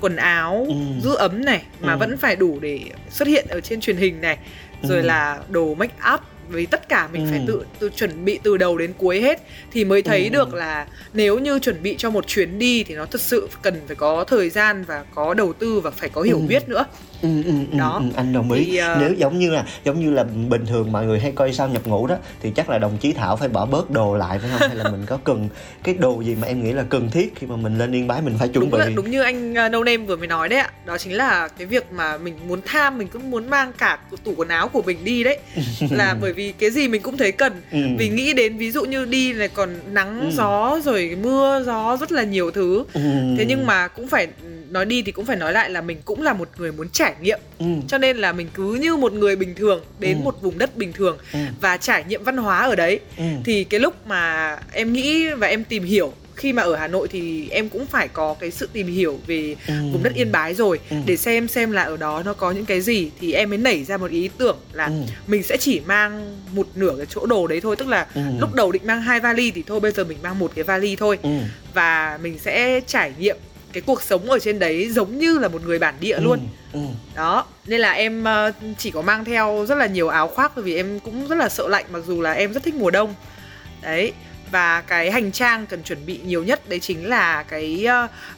quần 0.00 0.16
áo 0.16 0.66
Ừ. 0.68 0.74
giữ 1.02 1.14
ấm 1.14 1.44
này 1.44 1.62
mà 1.80 1.92
Ừ. 1.92 1.98
vẫn 1.98 2.16
phải 2.16 2.36
đủ 2.36 2.58
để 2.60 2.80
xuất 3.10 3.28
hiện 3.28 3.46
ở 3.48 3.60
trên 3.60 3.80
truyền 3.80 3.96
hình 3.96 4.20
này 4.20 4.38
rồi 4.82 4.98
Ừ. 4.98 5.02
là 5.06 5.38
đồ 5.48 5.74
make 5.74 5.94
up 6.14 6.20
với 6.48 6.66
tất 6.66 6.88
cả 6.88 7.08
mình 7.12 7.24
Ừ. 7.24 7.30
phải 7.30 7.44
tự 7.46 7.64
tự 7.78 7.90
chuẩn 7.96 8.24
bị 8.24 8.38
từ 8.42 8.56
đầu 8.56 8.78
đến 8.78 8.92
cuối 8.98 9.20
hết 9.20 9.42
thì 9.72 9.84
mới 9.84 10.02
thấy 10.02 10.24
Ừ. 10.24 10.28
được 10.28 10.54
là 10.54 10.86
nếu 11.12 11.38
như 11.38 11.58
chuẩn 11.58 11.82
bị 11.82 11.94
cho 11.98 12.10
một 12.10 12.26
chuyến 12.26 12.58
đi 12.58 12.84
thì 12.84 12.94
nó 12.94 13.04
thật 13.06 13.20
sự 13.20 13.48
cần 13.62 13.80
phải 13.86 13.96
có 13.96 14.24
thời 14.24 14.50
gian 14.50 14.84
và 14.84 15.04
có 15.14 15.34
đầu 15.34 15.52
tư 15.52 15.80
và 15.80 15.90
phải 15.90 16.08
có 16.08 16.22
hiểu 16.22 16.36
Ừ. 16.38 16.46
biết 16.48 16.68
nữa 16.68 16.84
Ừ, 17.22 17.28
ừ, 17.44 17.52
ừ, 17.72 17.78
Đó. 17.78 17.96
ừ, 18.02 18.04
anh 18.16 18.32
đồng 18.32 18.52
ý 18.52 18.64
Thì, 18.64 18.76
ờ, 18.76 18.96
nếu 19.00 19.12
giống 19.14 19.38
như 19.38 19.50
là 19.50 19.64
giống 19.84 20.00
như 20.00 20.10
là 20.10 20.24
bình 20.48 20.66
thường 20.66 20.92
mọi 20.92 21.06
người 21.06 21.20
hay 21.20 21.32
coi 21.32 21.52
sao 21.52 21.68
nhập 21.68 21.86
ngũ 21.86 22.06
đó 22.06 22.16
thì 22.42 22.50
chắc 22.56 22.70
là 22.70 22.78
đồng 22.78 22.98
chí 22.98 23.12
thảo 23.12 23.36
phải 23.36 23.48
bỏ 23.48 23.66
bớt 23.66 23.90
đồ 23.90 24.16
lại 24.16 24.38
phải 24.38 24.50
không 24.50 24.68
hay 24.68 24.76
là 24.76 24.90
mình 24.90 25.06
có 25.06 25.18
cần 25.24 25.48
cái 25.84 25.94
đồ 25.94 26.20
gì 26.20 26.34
mà 26.40 26.46
em 26.46 26.64
nghĩ 26.64 26.72
là 26.72 26.82
cần 26.82 27.10
thiết 27.10 27.32
khi 27.36 27.46
mà 27.46 27.56
mình 27.56 27.78
lên 27.78 27.94
yên 27.94 28.06
bái 28.06 28.22
mình 28.22 28.34
phải 28.38 28.48
chuẩn 28.48 28.60
đúng 28.64 28.70
bị 28.70 28.78
là 28.78 28.88
đúng 28.94 29.10
như 29.10 29.22
anh 29.22 29.50
uh, 29.52 29.56
No 29.72 29.84
Name 29.84 29.96
vừa 29.96 30.16
mới 30.16 30.26
nói 30.26 30.48
đấy 30.48 30.58
ạ 30.58 30.70
đó 30.86 30.98
chính 30.98 31.12
là 31.16 31.48
cái 31.48 31.66
việc 31.66 31.92
mà 31.92 32.18
mình 32.18 32.34
muốn 32.48 32.60
tham 32.64 32.98
mình 32.98 33.08
cũng 33.08 33.30
muốn 33.30 33.50
mang 33.50 33.72
cả 33.78 33.98
tủ 34.24 34.34
quần 34.36 34.48
áo 34.48 34.68
của 34.68 34.82
mình 34.82 35.04
đi 35.04 35.24
đấy 35.24 35.38
là 35.90 36.16
bởi 36.20 36.32
vì 36.32 36.52
cái 36.52 36.70
gì 36.70 36.88
mình 36.88 37.02
cũng 37.02 37.16
thấy 37.16 37.32
cần 37.32 37.52
Ừ. 37.70 37.78
vì 37.98 38.08
nghĩ 38.08 38.32
đến 38.32 38.58
ví 38.58 38.70
dụ 38.70 38.84
như 38.84 39.04
đi 39.04 39.32
này 39.32 39.48
còn 39.48 39.70
nắng 39.92 40.20
Ừ. 40.20 40.30
gió 40.30 40.78
rồi 40.84 41.16
mưa 41.22 41.62
gió 41.66 41.96
rất 42.00 42.12
là 42.12 42.22
nhiều 42.22 42.50
thứ 42.50 42.84
Ừ. 42.92 43.00
thế 43.38 43.44
nhưng 43.48 43.66
mà 43.66 43.88
cũng 43.88 44.08
phải 44.08 44.26
nói 44.70 44.84
đi 44.84 45.02
thì 45.02 45.12
cũng 45.12 45.24
phải 45.24 45.36
nói 45.36 45.52
lại 45.52 45.70
là 45.70 45.80
mình 45.80 45.98
cũng 46.04 46.22
là 46.22 46.32
một 46.32 46.48
người 46.58 46.72
muốn 46.72 46.88
trải 47.06 47.14
nghiệm 47.20 47.38
ừ. 47.58 47.66
cho 47.88 47.98
nên 47.98 48.16
là 48.16 48.32
mình 48.32 48.48
cứ 48.54 48.74
như 48.74 48.96
một 48.96 49.12
người 49.12 49.36
bình 49.36 49.54
thường 49.54 49.84
đến 49.98 50.16
Ừ. 50.16 50.22
một 50.24 50.42
vùng 50.42 50.58
đất 50.58 50.76
bình 50.76 50.92
thường 50.92 51.18
Ừ. 51.32 51.38
và 51.60 51.76
trải 51.76 52.04
nghiệm 52.08 52.24
văn 52.24 52.36
hóa 52.36 52.58
ở 52.58 52.74
đấy 52.74 53.00
Ừ. 53.16 53.24
thì 53.44 53.64
cái 53.64 53.80
lúc 53.80 54.06
mà 54.06 54.56
em 54.72 54.92
nghĩ 54.92 55.26
và 55.30 55.46
em 55.46 55.64
tìm 55.64 55.84
hiểu 55.84 56.12
khi 56.36 56.52
mà 56.52 56.62
ở 56.62 56.76
Hà 56.76 56.88
Nội 56.88 57.08
thì 57.08 57.48
em 57.50 57.68
cũng 57.68 57.86
phải 57.86 58.08
có 58.08 58.34
cái 58.40 58.50
sự 58.50 58.68
tìm 58.72 58.86
hiểu 58.86 59.18
về 59.26 59.56
Ừ. 59.68 59.74
vùng 59.92 60.02
đất 60.02 60.14
Yên 60.14 60.32
Bái 60.32 60.54
rồi 60.54 60.78
Ừ. 60.90 60.96
để 61.06 61.16
xem 61.16 61.48
xem 61.48 61.72
là 61.72 61.82
ở 61.82 61.96
đó 61.96 62.22
nó 62.24 62.32
có 62.32 62.50
những 62.50 62.64
cái 62.66 62.80
gì 62.80 63.10
thì 63.20 63.32
em 63.32 63.48
mới 63.50 63.58
nảy 63.58 63.84
ra 63.84 63.96
một 63.96 64.10
ý 64.10 64.30
tưởng 64.38 64.56
là 64.72 64.86
Ừ. 64.86 64.92
mình 65.26 65.42
sẽ 65.42 65.56
chỉ 65.56 65.80
mang 65.86 66.36
một 66.52 66.66
nửa 66.74 66.94
cái 66.96 67.06
chỗ 67.10 67.26
đồ 67.26 67.46
đấy 67.46 67.60
thôi 67.60 67.76
tức 67.76 67.88
là 67.88 68.06
Ừ. 68.14 68.20
lúc 68.40 68.54
đầu 68.54 68.72
định 68.72 68.82
mang 68.86 69.02
hai 69.02 69.20
vali 69.20 69.50
thì 69.50 69.62
thôi 69.66 69.80
bây 69.80 69.92
giờ 69.92 70.04
mình 70.04 70.18
mang 70.22 70.38
một 70.38 70.52
cái 70.54 70.64
vali 70.64 70.96
thôi 70.96 71.18
Ừ. 71.22 71.30
và 71.74 72.18
mình 72.22 72.38
sẽ 72.38 72.80
trải 72.86 73.12
nghiệm 73.18 73.36
cái 73.76 73.82
cuộc 73.86 74.02
sống 74.02 74.30
ở 74.30 74.38
trên 74.38 74.58
đấy 74.58 74.88
giống 74.92 75.18
như 75.18 75.38
là 75.38 75.48
một 75.48 75.62
người 75.64 75.78
bản 75.78 75.94
địa 76.00 76.18
luôn 76.20 76.48
Ừ. 76.72 76.80
đó 77.14 77.46
nên 77.66 77.80
là 77.80 77.92
em 77.92 78.24
ờ, 78.24 78.52
chỉ 78.78 78.90
có 78.90 79.02
mang 79.02 79.24
theo 79.24 79.64
rất 79.68 79.74
là 79.78 79.86
nhiều 79.86 80.08
áo 80.08 80.28
khoác 80.28 80.52
bởi 80.54 80.64
vì 80.64 80.76
em 80.76 81.00
cũng 81.00 81.28
rất 81.28 81.38
là 81.38 81.48
sợ 81.48 81.68
lạnh 81.68 81.84
mặc 81.90 82.02
dù 82.06 82.20
là 82.22 82.32
em 82.32 82.52
rất 82.52 82.64
thích 82.64 82.74
mùa 82.74 82.90
đông 82.90 83.14
đấy 83.82 84.12
và 84.50 84.80
cái 84.80 85.10
hành 85.10 85.32
trang 85.32 85.66
cần 85.66 85.82
chuẩn 85.82 86.06
bị 86.06 86.20
nhiều 86.26 86.44
nhất 86.44 86.68
đấy 86.68 86.80
chính 86.80 87.08
là 87.08 87.42
cái 87.42 87.86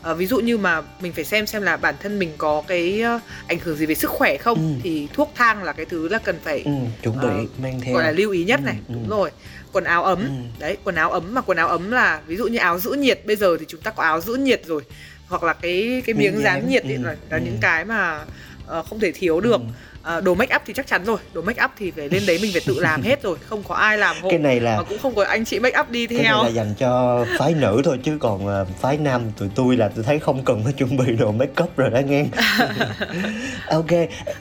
ờ, 0.02 0.14
ví 0.14 0.26
dụ 0.26 0.38
như 0.38 0.58
mà 0.58 0.82
mình 1.00 1.12
phải 1.12 1.24
xem 1.24 1.46
xem 1.46 1.62
là 1.62 1.76
bản 1.76 1.94
thân 2.02 2.18
mình 2.18 2.30
có 2.38 2.62
cái 2.66 3.00
ờ, 3.00 3.20
ảnh 3.48 3.58
hưởng 3.58 3.76
gì 3.76 3.86
về 3.86 3.94
sức 3.94 4.10
khỏe 4.10 4.36
không 4.36 4.58
Ừ. 4.58 4.80
thì 4.82 5.08
thuốc 5.12 5.32
thang 5.34 5.62
là 5.64 5.72
cái 5.72 5.86
thứ 5.86 6.08
là 6.08 6.18
cần 6.18 6.36
phải 6.44 6.62
Ừ. 6.64 6.70
chuẩn 7.02 7.20
bị 7.20 7.26
Ờ, 7.28 7.44
mang 7.62 7.80
theo 7.80 7.94
gọi 7.94 8.04
là 8.04 8.10
lưu 8.10 8.30
ý 8.30 8.44
nhất 8.44 8.60
Ừ, 8.62 8.66
này 8.66 8.76
ừ. 8.88 8.94
đúng 8.94 9.08
rồi 9.08 9.30
quần 9.72 9.84
áo 9.84 10.04
ấm 10.04 10.18
Ừ. 10.18 10.28
đấy 10.58 10.76
quần 10.84 10.94
áo 10.94 11.10
ấm 11.10 11.34
mà 11.34 11.40
quần 11.40 11.58
áo 11.58 11.68
ấm 11.68 11.90
là 11.90 12.20
ví 12.26 12.36
dụ 12.36 12.46
như 12.46 12.58
áo 12.58 12.78
giữ 12.78 12.90
nhiệt 12.92 13.20
bây 13.26 13.36
giờ 13.36 13.56
thì 13.60 13.64
chúng 13.68 13.80
ta 13.80 13.90
có 13.90 14.02
áo 14.02 14.20
giữ 14.20 14.34
nhiệt 14.34 14.62
rồi 14.66 14.82
hoặc 15.28 15.42
là 15.42 15.52
cái 15.52 16.02
cái 16.06 16.14
Miếng 16.14 16.42
dán 16.42 16.68
nhiệt 16.68 16.82
ấy 16.84 16.94
ừ, 16.94 17.02
là, 17.02 17.16
là 17.30 17.36
ừ. 17.36 17.42
những 17.44 17.58
cái 17.60 17.84
mà 17.84 18.24
ờ, 18.66 18.82
không 18.82 19.00
thể 19.00 19.12
thiếu 19.12 19.40
được 19.40 19.60
Ừ. 20.02 20.08
ờ, 20.14 20.20
đồ 20.20 20.34
make 20.34 20.56
up 20.56 20.62
thì 20.66 20.74
chắc 20.74 20.86
chắn 20.86 21.04
rồi 21.04 21.18
đồ 21.32 21.42
make 21.42 21.64
up 21.64 21.70
thì 21.78 21.90
phải 21.90 22.08
lên 22.08 22.26
đấy 22.26 22.38
mình 22.42 22.52
phải 22.52 22.60
tự 22.66 22.80
làm 22.80 23.02
hết 23.02 23.22
rồi 23.22 23.38
không 23.48 23.62
có 23.68 23.74
ai 23.74 23.98
làm 23.98 24.16
hộ 24.22 24.30
cái 24.30 24.38
này 24.38 24.60
là 24.60 24.76
mà 24.76 24.82
cũng 24.82 24.98
không 24.98 25.14
có 25.14 25.24
anh 25.24 25.44
chị 25.44 25.58
make 25.58 25.80
up 25.80 25.90
đi 25.90 26.06
cái 26.06 26.18
này 26.18 26.24
theo 26.26 26.42
là 26.42 26.48
dành 26.48 26.74
cho 26.78 27.24
phái 27.38 27.54
nữ 27.54 27.82
thôi 27.84 27.98
chứ 28.04 28.18
còn 28.20 28.46
ờ, 28.46 28.66
phái 28.80 28.96
nam 28.98 29.22
tụi 29.38 29.48
tôi 29.54 29.76
là 29.76 29.88
tôi 29.94 30.04
thấy 30.04 30.18
không 30.18 30.44
cần 30.44 30.64
phải 30.64 30.72
chuẩn 30.72 30.96
bị 30.96 31.12
đồ 31.18 31.32
make 31.32 31.62
up 31.62 31.76
rồi 31.76 31.90
đó 31.90 31.98
nghe 32.06 32.24
ok 33.70 33.90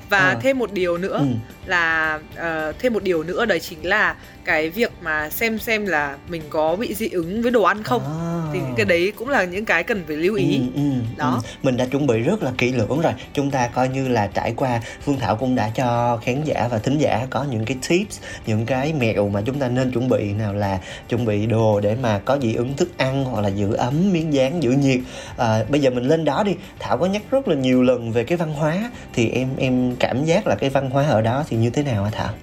và 0.09 0.17
À. 0.17 0.37
thêm 0.41 0.59
một 0.59 0.71
điều 0.73 0.97
nữa 0.97 1.17
Ừ. 1.19 1.25
là 1.65 2.19
ờ, 2.35 2.73
thêm 2.79 2.93
một 2.93 3.03
điều 3.03 3.23
nữa 3.23 3.45
đấy 3.45 3.59
chính 3.59 3.85
là 3.85 4.15
cái 4.45 4.69
việc 4.69 4.91
mà 5.01 5.29
xem 5.29 5.59
xem 5.59 5.85
là 5.85 6.15
mình 6.29 6.41
có 6.49 6.75
bị 6.75 6.93
dị 6.93 7.09
ứng 7.09 7.41
với 7.41 7.51
đồ 7.51 7.63
ăn 7.63 7.83
không 7.83 8.01
À. 8.03 8.49
thì 8.53 8.59
những 8.59 8.75
cái 8.77 8.85
đấy 8.85 9.13
cũng 9.15 9.29
là 9.29 9.43
những 9.43 9.65
cái 9.65 9.83
cần 9.83 10.03
phải 10.07 10.15
lưu 10.15 10.35
ý 10.35 10.57
Ừ, 10.57 10.63
ừ, 10.75 10.81
Đó. 11.17 11.41
ừ. 11.43 11.49
mình 11.63 11.77
đã 11.77 11.85
chuẩn 11.85 12.07
bị 12.07 12.19
rất 12.19 12.43
là 12.43 12.51
kỹ 12.57 12.71
lưỡng 12.71 13.01
rồi 13.01 13.13
chúng 13.33 13.51
ta 13.51 13.67
coi 13.67 13.89
như 13.89 14.07
là 14.07 14.27
trải 14.27 14.53
qua 14.55 14.81
phương 15.05 15.19
thảo 15.19 15.35
cũng 15.35 15.46
đã 15.55 15.71
cho 15.75 16.19
khán 16.23 16.43
giả 16.43 16.67
và 16.71 16.79
thính 16.79 16.97
giả 16.97 17.27
có 17.29 17.45
những 17.51 17.65
cái 17.65 17.77
tips 17.89 18.19
những 18.45 18.65
cái 18.65 18.93
mẹo 18.93 19.29
mà 19.29 19.41
chúng 19.41 19.59
ta 19.59 19.67
nên 19.67 19.91
chuẩn 19.91 20.09
bị 20.09 20.33
nào 20.33 20.53
là 20.53 20.79
chuẩn 21.09 21.25
bị 21.25 21.45
đồ 21.45 21.79
để 21.79 21.95
mà 22.01 22.19
có 22.19 22.37
dị 22.41 22.53
ứng 22.53 22.73
thức 22.73 22.97
ăn 22.97 23.25
hoặc 23.25 23.41
là 23.41 23.47
giữ 23.47 23.73
ấm 23.73 24.13
miếng 24.13 24.33
dán 24.33 24.63
giữ 24.63 24.71
nhiệt. 24.71 24.99
À, 25.37 25.63
bây 25.69 25.81
giờ 25.81 25.89
mình 25.89 26.03
lên 26.03 26.25
đó 26.25 26.43
đi. 26.43 26.55
Thảo 26.79 26.97
có 26.97 27.05
nhắc 27.05 27.21
rất 27.31 27.47
là 27.47 27.55
nhiều 27.55 27.83
lần 27.83 28.11
về 28.11 28.23
cái 28.23 28.37
văn 28.37 28.53
hóa 28.53 28.91
thì 29.13 29.29
em 29.29 29.49
em 29.57 29.95
cảm 29.99 30.25
giác 30.25 30.47
là 30.47 30.55
cái 30.55 30.69
văn 30.69 30.89
hóa 30.89 31.07
ở 31.07 31.21
đó 31.21 31.43
thì 31.49 31.57
như 31.57 31.69
thế 31.69 31.83
nào 31.83 32.03
hả 32.03 32.09
thảo? 32.09 32.33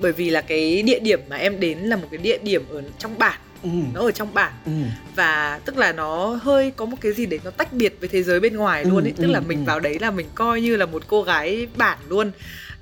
Bởi 0.00 0.12
vì 0.12 0.30
là 0.30 0.40
cái 0.40 0.82
địa 0.82 0.98
điểm 0.98 1.20
mà 1.28 1.36
em 1.36 1.60
đến 1.60 1.78
là 1.78 1.96
một 1.96 2.06
cái 2.10 2.18
địa 2.18 2.38
điểm 2.42 2.66
ở 2.70 2.82
trong 2.98 3.18
bản 3.18 3.38
ừ. 3.62 3.68
nó 3.94 4.00
ở 4.00 4.10
trong 4.10 4.34
bản 4.34 4.52
Ừ. 4.66 4.72
và 5.16 5.60
tức 5.64 5.76
là 5.78 5.92
nó 5.92 6.26
hơi 6.42 6.70
có 6.76 6.84
một 6.84 6.96
cái 7.00 7.12
gì 7.12 7.26
đấy 7.26 7.40
nó 7.44 7.50
tách 7.50 7.72
biệt 7.72 7.96
với 8.00 8.08
thế 8.08 8.22
giới 8.22 8.40
bên 8.40 8.56
ngoài 8.56 8.84
luôn 8.84 9.04
ấy 9.04 9.12
Ừ, 9.16 9.22
tức 9.22 9.26
là 9.28 9.38
ừ, 9.38 9.44
mình 9.48 9.58
ừ. 9.58 9.64
vào 9.66 9.80
đấy 9.80 9.98
là 10.00 10.10
mình 10.10 10.26
coi 10.34 10.60
như 10.60 10.76
là 10.76 10.86
một 10.86 11.02
cô 11.08 11.22
gái 11.22 11.66
bản 11.76 11.98
luôn 12.08 12.30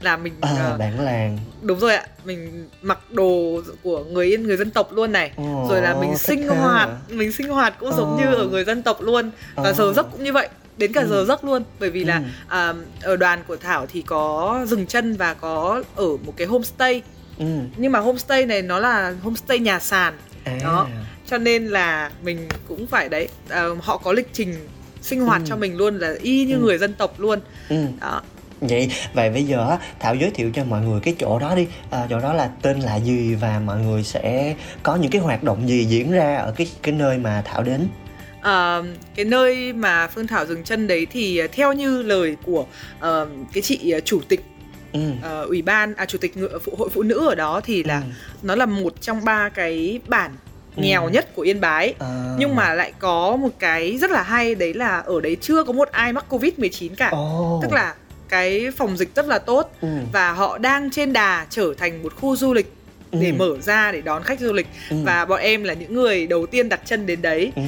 là 0.00 0.16
mình 0.16 0.33
à, 0.40 0.50
ờ, 0.59 0.76
bản 0.78 1.00
làng 1.00 1.38
đúng 1.62 1.78
rồi 1.80 1.95
ạ 1.97 2.06
mình 2.25 2.68
mặc 2.83 2.99
đồ 3.11 3.61
của 3.83 4.04
người 4.04 4.26
yên 4.26 4.42
người 4.42 4.56
dân 4.56 4.71
tộc 4.71 4.92
luôn 4.92 5.12
này 5.12 5.30
Ồ, 5.37 5.66
rồi 5.71 5.83
là 5.83 5.95
mình 6.00 6.18
sinh 6.18 6.49
hoạt 6.49 6.88
mình 7.09 7.33
sinh 7.33 7.49
hoạt 7.49 7.75
cũng 7.80 7.92
giống 7.97 8.16
Ờ. 8.16 8.25
như 8.25 8.35
ở 8.35 8.47
người 8.47 8.64
dân 8.64 8.83
tộc 8.83 9.00
luôn 9.02 9.30
và 9.54 9.62
Ờ. 9.62 9.73
giờ 9.73 9.92
giấc 9.97 10.06
cũng 10.12 10.25
như 10.25 10.33
vậy 10.33 10.49
đến 10.78 10.92
cả 10.92 11.00
Ừ. 11.00 11.06
giờ 11.11 11.25
giấc 11.25 11.45
luôn 11.45 11.62
bởi 11.80 11.90
vì 11.90 12.04
là 12.04 12.16
Ừ. 12.16 12.23
à, 12.49 12.73
ở 13.02 13.16
đoàn 13.16 13.42
của 13.49 13.56
thảo 13.56 13.87
thì 13.92 14.02
có 14.02 14.59
dừng 14.68 14.87
chân 14.87 15.16
và 15.16 15.35
có 15.35 15.83
ở 15.97 16.06
một 16.25 16.35
cái 16.37 16.47
homestay 16.47 17.02
ừ. 17.38 17.45
nhưng 17.76 17.92
mà 17.92 17.99
homestay 17.99 18.47
này 18.47 18.62
nó 18.62 18.78
là 18.78 19.14
homestay 19.23 19.59
nhà 19.59 19.78
sàn 19.78 20.14
à. 20.47 20.59
Đó. 20.62 20.88
cho 21.26 21.38
nên 21.38 21.67
là 21.67 22.11
mình 22.23 22.49
cũng 22.69 22.87
phải 22.87 23.09
đấy 23.09 23.29
à, 23.49 23.65
họ 23.83 23.97
có 23.97 24.12
lịch 24.12 24.29
trình 24.33 24.55
sinh 25.03 25.21
hoạt 25.21 25.41
Ừ. 25.43 25.47
cho 25.49 25.57
mình 25.57 25.76
luôn 25.76 25.99
là 25.99 26.15
y 26.23 26.45
như 26.45 26.55
Ừ. 26.55 26.61
người 26.61 26.79
dân 26.79 26.95
tộc 26.95 27.21
luôn 27.21 27.38
Ừ. 27.69 27.76
đó 28.00 28.23
Vậy 28.61 28.91
vậy 29.15 29.31
bây 29.31 29.45
giờ 29.45 29.76
Thảo 29.99 30.15
giới 30.15 30.31
thiệu 30.31 30.50
cho 30.55 30.65
mọi 30.65 30.81
người 30.81 31.00
cái 31.00 31.15
chỗ 31.19 31.38
đó 31.38 31.55
đi 31.55 31.67
à, 31.91 32.07
Chỗ 32.11 32.21
đó 32.21 32.33
là 32.33 32.50
tên 32.62 32.81
là 32.81 32.97
gì 32.97 33.35
và 33.35 33.61
mọi 33.67 33.79
người 33.81 34.03
sẽ 34.03 34.55
có 34.83 34.97
những 34.97 35.11
cái 35.11 35.21
hoạt 35.21 35.43
động 35.43 35.69
gì 35.69 35.85
diễn 35.85 36.12
ra 36.12 36.37
ở 36.37 36.53
cái 36.57 36.67
cái 36.83 36.95
nơi 36.95 37.19
mà 37.19 37.43
Thảo 37.45 37.62
đến 37.62 37.88
Ờ, 38.41 38.85
cái 39.15 39.25
nơi 39.25 39.73
mà 39.73 40.07
Phương 40.07 40.26
Thảo 40.26 40.47
dừng 40.47 40.65
chân 40.65 40.87
đấy 40.87 41.07
thì 41.11 41.41
theo 41.53 41.73
như 41.73 42.03
lời 42.03 42.37
của 42.43 42.67
ờ, 43.00 43.29
cái 43.53 43.62
chị 43.62 43.95
chủ 44.05 44.21
tịch 44.29 44.45
ừ. 44.97 45.11
ờ, 45.23 45.45
ủy 45.45 45.62
ban 45.62 45.95
à 45.95 46.07
chủ 46.07 46.19
tịch 46.19 46.35
phụ 46.65 46.73
hội 46.79 46.88
phụ 46.95 47.03
nữ 47.03 47.29
ở 47.29 47.35
đó 47.35 47.61
thì 47.65 47.83
là 47.83 47.97
Ừ. 47.99 48.03
nó 48.43 48.55
là 48.55 48.67
một 48.67 49.00
trong 49.00 49.25
ba 49.25 49.49
cái 49.49 50.00
bản 50.09 50.31
Ừ. 50.76 50.83
nghèo 50.83 51.09
nhất 51.09 51.35
của 51.35 51.43
Yên 51.43 51.61
Bái 51.61 51.95
À. 51.99 52.35
nhưng 52.38 52.55
mà 52.57 52.75
lại 52.75 52.93
có 52.99 53.37
một 53.37 53.49
cái 53.59 53.99
rất 54.00 54.11
là 54.11 54.23
hay 54.23 54.55
đấy 54.55 54.75
là 54.75 54.99
ở 55.00 55.21
đấy 55.21 55.37
chưa 55.41 55.65
có 55.65 55.73
một 55.73 55.88
ai 55.93 56.12
mắc 56.12 56.25
covid 56.29 56.53
19 56.57 56.95
cả 56.95 57.09
Ồ. 57.12 57.59
tức 57.62 57.73
là 57.73 57.95
cái 58.29 58.71
phòng 58.76 58.97
dịch 58.97 59.15
rất 59.15 59.26
là 59.29 59.38
tốt 59.38 59.71
ừ. 59.81 59.88
và 60.12 60.33
họ 60.33 60.59
đang 60.59 60.91
trên 60.91 61.12
đà 61.12 61.47
trở 61.50 61.75
thành 61.79 62.03
một 62.03 62.12
khu 62.17 62.37
du 62.37 62.55
lịch 62.55 62.73
để 63.12 63.29
Ừ. 63.31 63.35
mở 63.38 63.59
ra 63.62 63.93
để 63.93 64.00
đón 64.00 64.23
khách 64.23 64.41
du 64.41 64.53
lịch 64.53 64.67
Ừ. 64.91 64.97
và 65.05 65.25
bọn 65.25 65.41
em 65.41 65.65
là 65.65 65.75
những 65.75 65.95
người 65.95 66.26
đầu 66.26 66.47
tiên 66.47 66.69
đặt 66.69 66.81
chân 66.85 67.07
đến 67.07 67.23
đấy 67.23 67.53
Ừ. 67.57 67.62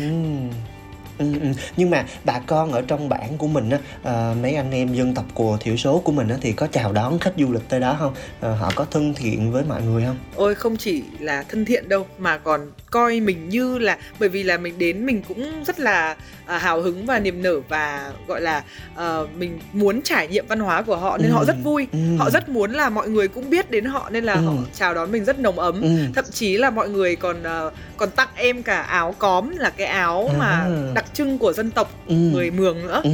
Ừ, 1.19 1.27
ừ. 1.43 1.49
nhưng 1.77 1.91
mà 1.91 2.05
bà 2.25 2.39
con 2.47 2.73
ở 2.73 2.83
trong 2.83 3.09
bản 3.09 3.39
của 3.39 3.47
mình 3.47 3.71
á 3.71 3.79
à, 4.03 4.35
mấy 4.43 4.55
anh 4.55 4.71
em 4.73 4.95
dân 4.95 5.15
tộc 5.15 5.25
của 5.35 5.57
thiểu 5.61 5.77
số 5.77 5.99
của 5.99 6.13
mình 6.13 6.29
á 6.29 6.37
thì 6.41 6.53
có 6.53 6.67
chào 6.67 6.93
đón 6.93 7.19
khách 7.19 7.33
du 7.39 7.53
lịch 7.53 7.69
tới 7.69 7.81
đó 7.81 7.97
không 7.99 8.15
à, 8.41 8.49
họ 8.61 8.73
có 8.75 8.87
thân 8.91 9.15
thiện 9.15 9.53
với 9.53 9.65
mọi 9.69 9.83
người 9.83 10.05
không 10.07 10.17
ôi 10.37 10.55
không 10.55 10.77
chỉ 10.77 11.03
là 11.21 11.43
thân 11.49 11.65
thiện 11.65 11.89
đâu 11.89 12.07
mà 12.19 12.39
còn 12.39 12.61
coi 12.91 13.21
mình 13.21 13.49
như 13.49 13.79
là 13.79 13.99
bởi 14.21 14.29
vì 14.29 14.43
là 14.43 14.57
mình 14.59 14.79
đến 14.79 15.07
mình 15.07 15.23
cũng 15.29 15.65
rất 15.65 15.81
là 15.81 16.17
à, 16.47 16.59
hào 16.59 16.81
hứng 16.83 17.07
và 17.07 17.19
niềm 17.19 17.43
nở 17.43 17.61
và 17.69 18.13
gọi 18.27 18.41
là 18.41 18.63
ờ, 18.95 19.27
mình 19.39 19.59
muốn 19.73 20.03
trải 20.03 20.29
nghiệm 20.29 20.47
văn 20.47 20.61
hóa 20.61 20.83
của 20.83 20.97
họ 20.97 21.19
nên 21.19 21.31
Ừ. 21.31 21.35
họ 21.35 21.45
rất 21.45 21.57
vui 21.65 21.87
Ừ. 21.93 21.99
họ 22.19 22.31
rất 22.31 22.49
muốn 22.49 22.71
là 22.73 22.89
mọi 22.89 23.09
người 23.09 23.29
cũng 23.29 23.51
biết 23.51 23.71
đến 23.71 23.85
họ 23.85 24.11
nên 24.11 24.25
là 24.25 24.33
Ừ. 24.33 24.41
họ 24.41 24.53
chào 24.75 24.95
đón 24.95 25.13
mình 25.13 25.25
rất 25.25 25.39
nồng 25.39 25.59
ấm 25.59 25.81
ừ. 25.83 25.89
thậm 26.15 26.25
chí 26.33 26.57
là 26.57 26.71
mọi 26.71 26.89
người 26.89 27.17
còn 27.17 27.43
ờ, 27.43 27.71
còn 27.97 28.11
tặng 28.11 28.29
em 28.35 28.63
cả 28.63 28.81
áo 28.83 29.15
cóm 29.19 29.57
là 29.57 29.71
cái 29.71 29.87
áo 29.87 30.31
mà 30.39 30.47
À. 30.51 30.69
đặc 30.95 31.05
trưng 31.15 31.39
của 31.39 31.53
dân 31.53 31.71
tộc 31.71 31.95
Ừ. 32.09 32.15
người 32.15 32.51
mường 32.51 32.83
nữa 32.83 33.01
Ừ. 33.05 33.11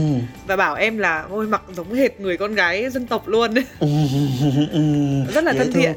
và 0.46 0.56
bảo 0.56 0.74
em 0.74 0.98
là 0.98 1.24
ôi 1.30 1.46
mặc 1.46 1.62
giống 1.76 1.94
hệt 1.94 2.20
người 2.20 2.36
con 2.36 2.54
gái 2.54 2.90
dân 2.90 3.06
tộc 3.06 3.28
luôn 3.28 3.54
Ừ. 3.80 3.88
Rất 5.34 5.44
là 5.44 5.52
Dễ 5.52 5.58
thân 5.58 5.72
thiện. 5.72 5.92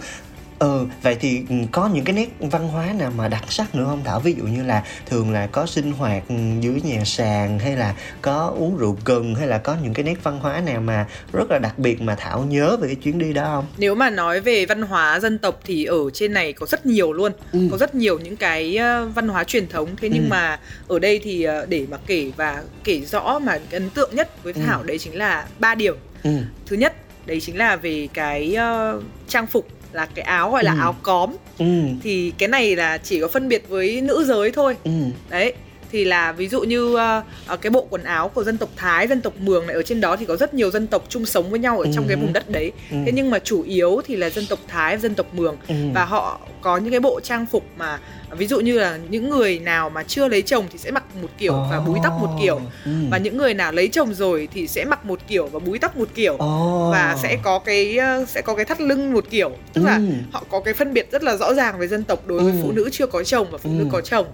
Ừ, 0.59 0.85
vậy 1.01 1.17
thì 1.19 1.43
ừ, 1.49 1.55
có 1.71 1.87
những 1.93 2.05
cái 2.05 2.15
nét 2.15 2.29
văn 2.39 2.67
hóa 2.67 2.93
nào 2.99 3.11
mà 3.17 3.27
đặc 3.27 3.43
sắc 3.49 3.75
nữa 3.75 3.85
không 3.89 4.03
Thảo? 4.03 4.19
Ví 4.19 4.33
dụ 4.37 4.43
như 4.43 4.63
là 4.63 4.83
thường 5.05 5.31
là 5.31 5.47
có 5.47 5.65
sinh 5.65 5.91
hoạt 5.91 6.23
ừ, 6.29 6.35
dưới 6.61 6.81
nhà 6.83 7.03
sàn 7.05 7.59
hay 7.59 7.75
là 7.75 7.95
có 8.21 8.53
uống 8.57 8.77
rượu 8.77 8.97
cần 9.03 9.35
hay 9.35 9.47
là 9.47 9.57
có 9.57 9.75
những 9.83 9.93
cái 9.93 10.03
nét 10.03 10.15
văn 10.23 10.39
hóa 10.39 10.61
nào 10.61 10.81
mà 10.81 11.05
rất 11.33 11.51
là 11.51 11.59
đặc 11.59 11.79
biệt 11.79 12.01
mà 12.01 12.15
Thảo 12.15 12.45
nhớ 12.49 12.77
về 12.81 12.87
cái 12.87 12.95
chuyến 12.95 13.19
đi 13.19 13.33
đó 13.33 13.43
không? 13.43 13.65
nếu 13.77 13.95
mà 13.95 14.09
nói 14.09 14.39
về 14.39 14.65
văn 14.65 14.81
hóa 14.81 15.19
dân 15.19 15.37
tộc 15.37 15.59
thì 15.65 15.85
ở 15.85 15.97
trên 16.13 16.33
này 16.33 16.53
có 16.53 16.65
rất 16.65 16.85
nhiều 16.85 17.13
luôn 17.13 17.31
Ừ. 17.51 17.59
có 17.71 17.77
rất 17.77 17.95
nhiều 17.95 18.19
những 18.19 18.37
cái 18.37 18.77
ờ, 18.77 19.05
văn 19.15 19.27
hóa 19.27 19.43
truyền 19.43 19.67
thống 19.67 19.95
thế 20.01 20.09
nhưng 20.09 20.23
Ừ. 20.23 20.27
mà 20.29 20.59
ở 20.87 20.99
đây 20.99 21.19
thì 21.23 21.43
ờ, 21.43 21.65
để 21.65 21.85
mà 21.91 21.97
kể 22.07 22.31
và 22.37 22.63
kể 22.83 23.01
rõ 23.01 23.39
mà 23.39 23.59
ấn 23.71 23.89
tượng 23.89 24.15
nhất 24.15 24.43
với 24.43 24.53
Ừ. 24.53 24.61
thảo 24.65 24.83
đấy 24.83 24.97
chính 24.97 25.15
là 25.17 25.45
ba 25.59 25.75
điểm 25.75 25.95
Ừ. 26.23 26.29
thứ 26.65 26.75
nhất 26.75 26.93
đấy 27.25 27.39
chính 27.41 27.57
là 27.57 27.75
về 27.75 28.07
cái 28.13 28.55
ờ, 28.55 29.01
trang 29.27 29.47
phục 29.47 29.67
là 29.93 30.05
cái 30.15 30.23
áo 30.23 30.51
gọi 30.51 30.63
là 30.63 30.71
Ừ. 30.71 30.77
áo 30.79 30.95
cóm 31.03 31.29
Ừ. 31.57 31.65
thì 32.03 32.33
cái 32.37 32.49
này 32.49 32.75
là 32.75 32.97
chỉ 32.97 33.21
có 33.21 33.27
phân 33.27 33.47
biệt 33.49 33.69
với 33.69 34.01
nữ 34.01 34.23
giới 34.27 34.51
thôi 34.51 34.75
Ừ. 34.83 34.91
đấy 35.29 35.53
thì 35.91 36.05
là 36.05 36.31
ví 36.31 36.47
dụ 36.47 36.61
như 36.61 36.95
ờ, 36.95 37.57
cái 37.61 37.69
bộ 37.69 37.87
quần 37.89 38.03
áo 38.03 38.29
của 38.29 38.43
dân 38.43 38.57
tộc 38.57 38.69
Thái, 38.75 39.07
dân 39.07 39.21
tộc 39.21 39.33
Mường 39.39 39.67
này 39.67 39.75
ở 39.75 39.81
trên 39.83 40.01
đó 40.01 40.15
thì 40.15 40.25
có 40.25 40.35
rất 40.35 40.53
nhiều 40.53 40.71
dân 40.71 40.87
tộc 40.87 41.03
chung 41.09 41.25
sống 41.25 41.49
với 41.49 41.59
nhau 41.59 41.79
ở 41.79 41.85
trong 41.93 42.03
Ừ. 42.03 42.07
cái 42.07 42.17
vùng 42.17 42.33
đất 42.33 42.49
đấy. 42.49 42.71
Ừ. 42.91 42.97
Thế 43.05 43.11
nhưng 43.11 43.29
mà 43.31 43.39
chủ 43.39 43.61
yếu 43.63 44.01
thì 44.05 44.15
là 44.15 44.29
dân 44.29 44.45
tộc 44.49 44.59
Thái, 44.67 44.97
dân 44.97 45.15
tộc 45.15 45.33
Mường 45.33 45.57
Ừ. 45.67 45.75
và 45.93 46.05
họ 46.05 46.39
có 46.67 46.77
những 46.77 46.91
cái 46.91 46.99
bộ 46.99 47.19
trang 47.23 47.45
phục 47.45 47.63
mà 47.77 47.99
ví 48.31 48.47
dụ 48.47 48.59
như 48.59 48.79
là 48.79 48.99
những 49.09 49.29
người 49.29 49.59
nào 49.59 49.89
mà 49.89 50.03
chưa 50.03 50.27
lấy 50.27 50.41
chồng 50.41 50.65
thì 50.71 50.77
sẽ 50.77 50.91
mặc 50.91 51.03
một 51.21 51.27
kiểu 51.37 51.53
và 51.71 51.79
búi 51.79 51.99
tóc 52.03 52.13
một 52.21 52.29
kiểu 52.41 52.59
Ừ. 52.85 52.91
và 53.11 53.17
những 53.17 53.37
người 53.37 53.53
nào 53.53 53.71
lấy 53.71 53.87
chồng 53.87 54.13
rồi 54.13 54.47
thì 54.53 54.67
sẽ 54.67 54.85
mặc 54.85 55.05
một 55.05 55.19
kiểu 55.27 55.47
và 55.47 55.59
búi 55.59 55.79
tóc 55.79 55.97
một 55.97 56.07
kiểu 56.15 56.35
Ồ. 56.37 56.89
và 56.91 57.15
sẽ 57.23 57.37
có 57.43 57.59
cái 57.59 57.97
ờ, 57.97 58.25
sẽ 58.27 58.41
có 58.41 58.55
cái 58.55 58.65
thắt 58.65 58.81
lưng 58.81 59.13
một 59.13 59.25
kiểu 59.29 59.51
tức 59.73 59.81
là 59.85 59.95
Ừ. 59.95 60.03
họ 60.31 60.43
có 60.49 60.59
cái 60.59 60.73
phân 60.73 60.93
biệt 60.93 61.11
rất 61.11 61.23
là 61.23 61.35
rõ 61.37 61.53
ràng 61.53 61.79
về 61.79 61.87
dân 61.87 62.03
tộc 62.03 62.27
đối 62.27 62.39
với 62.43 62.51
Ừ. 62.51 62.59
phụ 62.63 62.71
nữ 62.71 62.89
chưa 62.91 63.07
có 63.07 63.23
chồng 63.23 63.47
và 63.51 63.57
phụ 63.57 63.69
nữ 63.69 63.85
có 63.91 64.01
chồng 64.01 64.25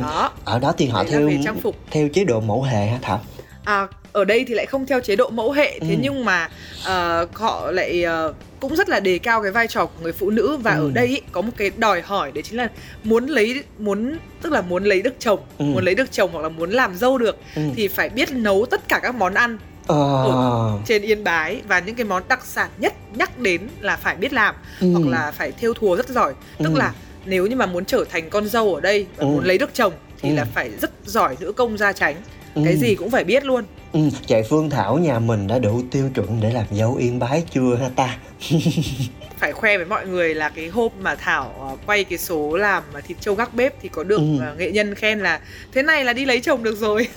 đó 0.00 0.32
Ở 0.44 0.58
đó 0.58 0.72
thì 0.78 0.86
họ 0.86 1.02
Đấy 1.02 1.10
theo 1.12 1.30
trang 1.44 1.60
phục. 1.60 1.76
theo 1.90 2.08
chế 2.14 2.24
độ 2.24 2.40
mẫu 2.40 2.62
hệ 2.62 2.86
hả 2.86 2.98
Thảo? 3.02 3.20
À, 3.64 3.86
ở 4.12 4.24
đây 4.24 4.44
thì 4.48 4.54
lại 4.54 4.66
không 4.66 4.86
theo 4.86 5.00
chế 5.00 5.16
độ 5.16 5.30
mẫu 5.30 5.52
hệ 5.52 5.78
thế 5.80 5.96
nhưng 6.00 6.24
mà 6.24 6.48
ờ, 6.84 7.26
họ 7.34 7.70
lại 7.70 8.02
ờ, 8.02 8.32
cũng 8.62 8.76
rất 8.76 8.88
là 8.88 9.00
đề 9.00 9.18
cao 9.18 9.42
cái 9.42 9.50
vai 9.52 9.66
trò 9.68 9.86
của 9.86 10.02
người 10.02 10.12
phụ 10.12 10.30
nữ 10.30 10.56
và 10.56 10.74
Ừ. 10.74 10.88
ở 10.88 10.90
đây 10.94 11.06
ý, 11.06 11.20
có 11.32 11.40
một 11.42 11.52
cái 11.56 11.70
đòi 11.76 12.02
hỏi 12.02 12.32
đấy 12.32 12.42
chính 12.42 12.56
là 12.58 12.68
muốn 13.04 13.26
lấy 13.26 13.62
muốn 13.78 14.16
tức 14.42 14.52
là 14.52 14.60
muốn 14.62 14.84
lấy 14.84 15.02
được 15.02 15.14
chồng 15.18 15.40
Ừ. 15.58 15.64
muốn 15.64 15.84
lấy 15.84 15.94
được 15.94 16.12
chồng 16.12 16.30
hoặc 16.32 16.40
là 16.40 16.48
muốn 16.48 16.70
làm 16.70 16.94
dâu 16.96 17.18
được 17.18 17.38
Ừ. 17.56 17.62
thì 17.76 17.88
phải 17.88 18.08
biết 18.08 18.32
nấu 18.32 18.66
tất 18.70 18.88
cả 18.88 19.00
các 19.02 19.14
món 19.14 19.34
ăn 19.34 19.58
Ờ. 19.86 20.78
trên 20.86 21.02
Yên 21.02 21.24
Bái 21.24 21.60
và 21.68 21.78
những 21.78 21.94
cái 21.94 22.04
món 22.04 22.22
đặc 22.28 22.40
sản 22.46 22.70
nhất 22.78 22.94
nhắc 23.14 23.38
đến 23.38 23.60
là 23.80 23.96
phải 23.96 24.16
biết 24.16 24.32
làm 24.32 24.54
Ừ. 24.80 24.92
hoặc 24.92 25.06
là 25.10 25.30
phải 25.30 25.52
thêu 25.52 25.74
thùa 25.74 25.96
rất 25.96 26.08
giỏi 26.08 26.34
tức 26.58 26.70
Ừ. 26.74 26.78
là 26.78 26.92
nếu 27.26 27.46
như 27.46 27.56
mà 27.56 27.66
muốn 27.66 27.84
trở 27.84 28.04
thành 28.10 28.30
con 28.30 28.48
dâu 28.48 28.74
ở 28.74 28.80
đây 28.80 29.06
và 29.16 29.24
Ừ. 29.24 29.26
muốn 29.26 29.44
lấy 29.44 29.58
được 29.58 29.70
chồng 29.74 29.92
thì 30.20 30.28
Ừ. 30.28 30.34
là 30.34 30.44
phải 30.54 30.70
rất 30.82 30.90
giỏi 31.06 31.36
nữ 31.40 31.52
công 31.52 31.78
gia 31.78 31.92
tránh 31.92 32.16
Ừ. 32.54 32.62
cái 32.64 32.76
gì 32.76 32.94
cũng 32.94 33.10
phải 33.10 33.24
biết 33.24 33.44
luôn 33.44 33.64
Ừ, 33.92 34.00
vậy 34.28 34.42
Phương 34.50 34.70
Thảo 34.70 34.98
nhà 34.98 35.18
mình 35.18 35.46
đã 35.46 35.58
đủ 35.58 35.82
tiêu 35.90 36.10
chuẩn 36.14 36.40
để 36.40 36.50
làm 36.52 36.64
dấu 36.70 36.94
yên 36.94 37.18
bái 37.18 37.42
chưa 37.54 37.76
ha 37.80 37.88
ta? 37.96 38.16
Phải 39.38 39.52
khoe 39.52 39.76
với 39.76 39.86
mọi 39.86 40.06
người 40.06 40.34
là 40.34 40.48
cái 40.48 40.68
hôm 40.68 40.92
mà 41.00 41.14
Thảo 41.14 41.54
ờ, 41.60 41.76
quay 41.86 42.04
cái 42.04 42.18
số 42.18 42.56
làm 42.56 42.82
thịt 43.08 43.16
trâu 43.20 43.34
gác 43.34 43.54
bếp 43.54 43.74
thì 43.82 43.88
có 43.88 44.04
được 44.04 44.18
Ừ. 44.18 44.38
ờ, 44.40 44.54
nghệ 44.58 44.70
nhân 44.70 44.94
khen 44.94 45.18
là 45.20 45.40
thế 45.74 45.82
này 45.82 46.04
là 46.04 46.12
đi 46.12 46.24
lấy 46.24 46.40
chồng 46.40 46.62
được 46.62 46.76
rồi. 46.78 47.08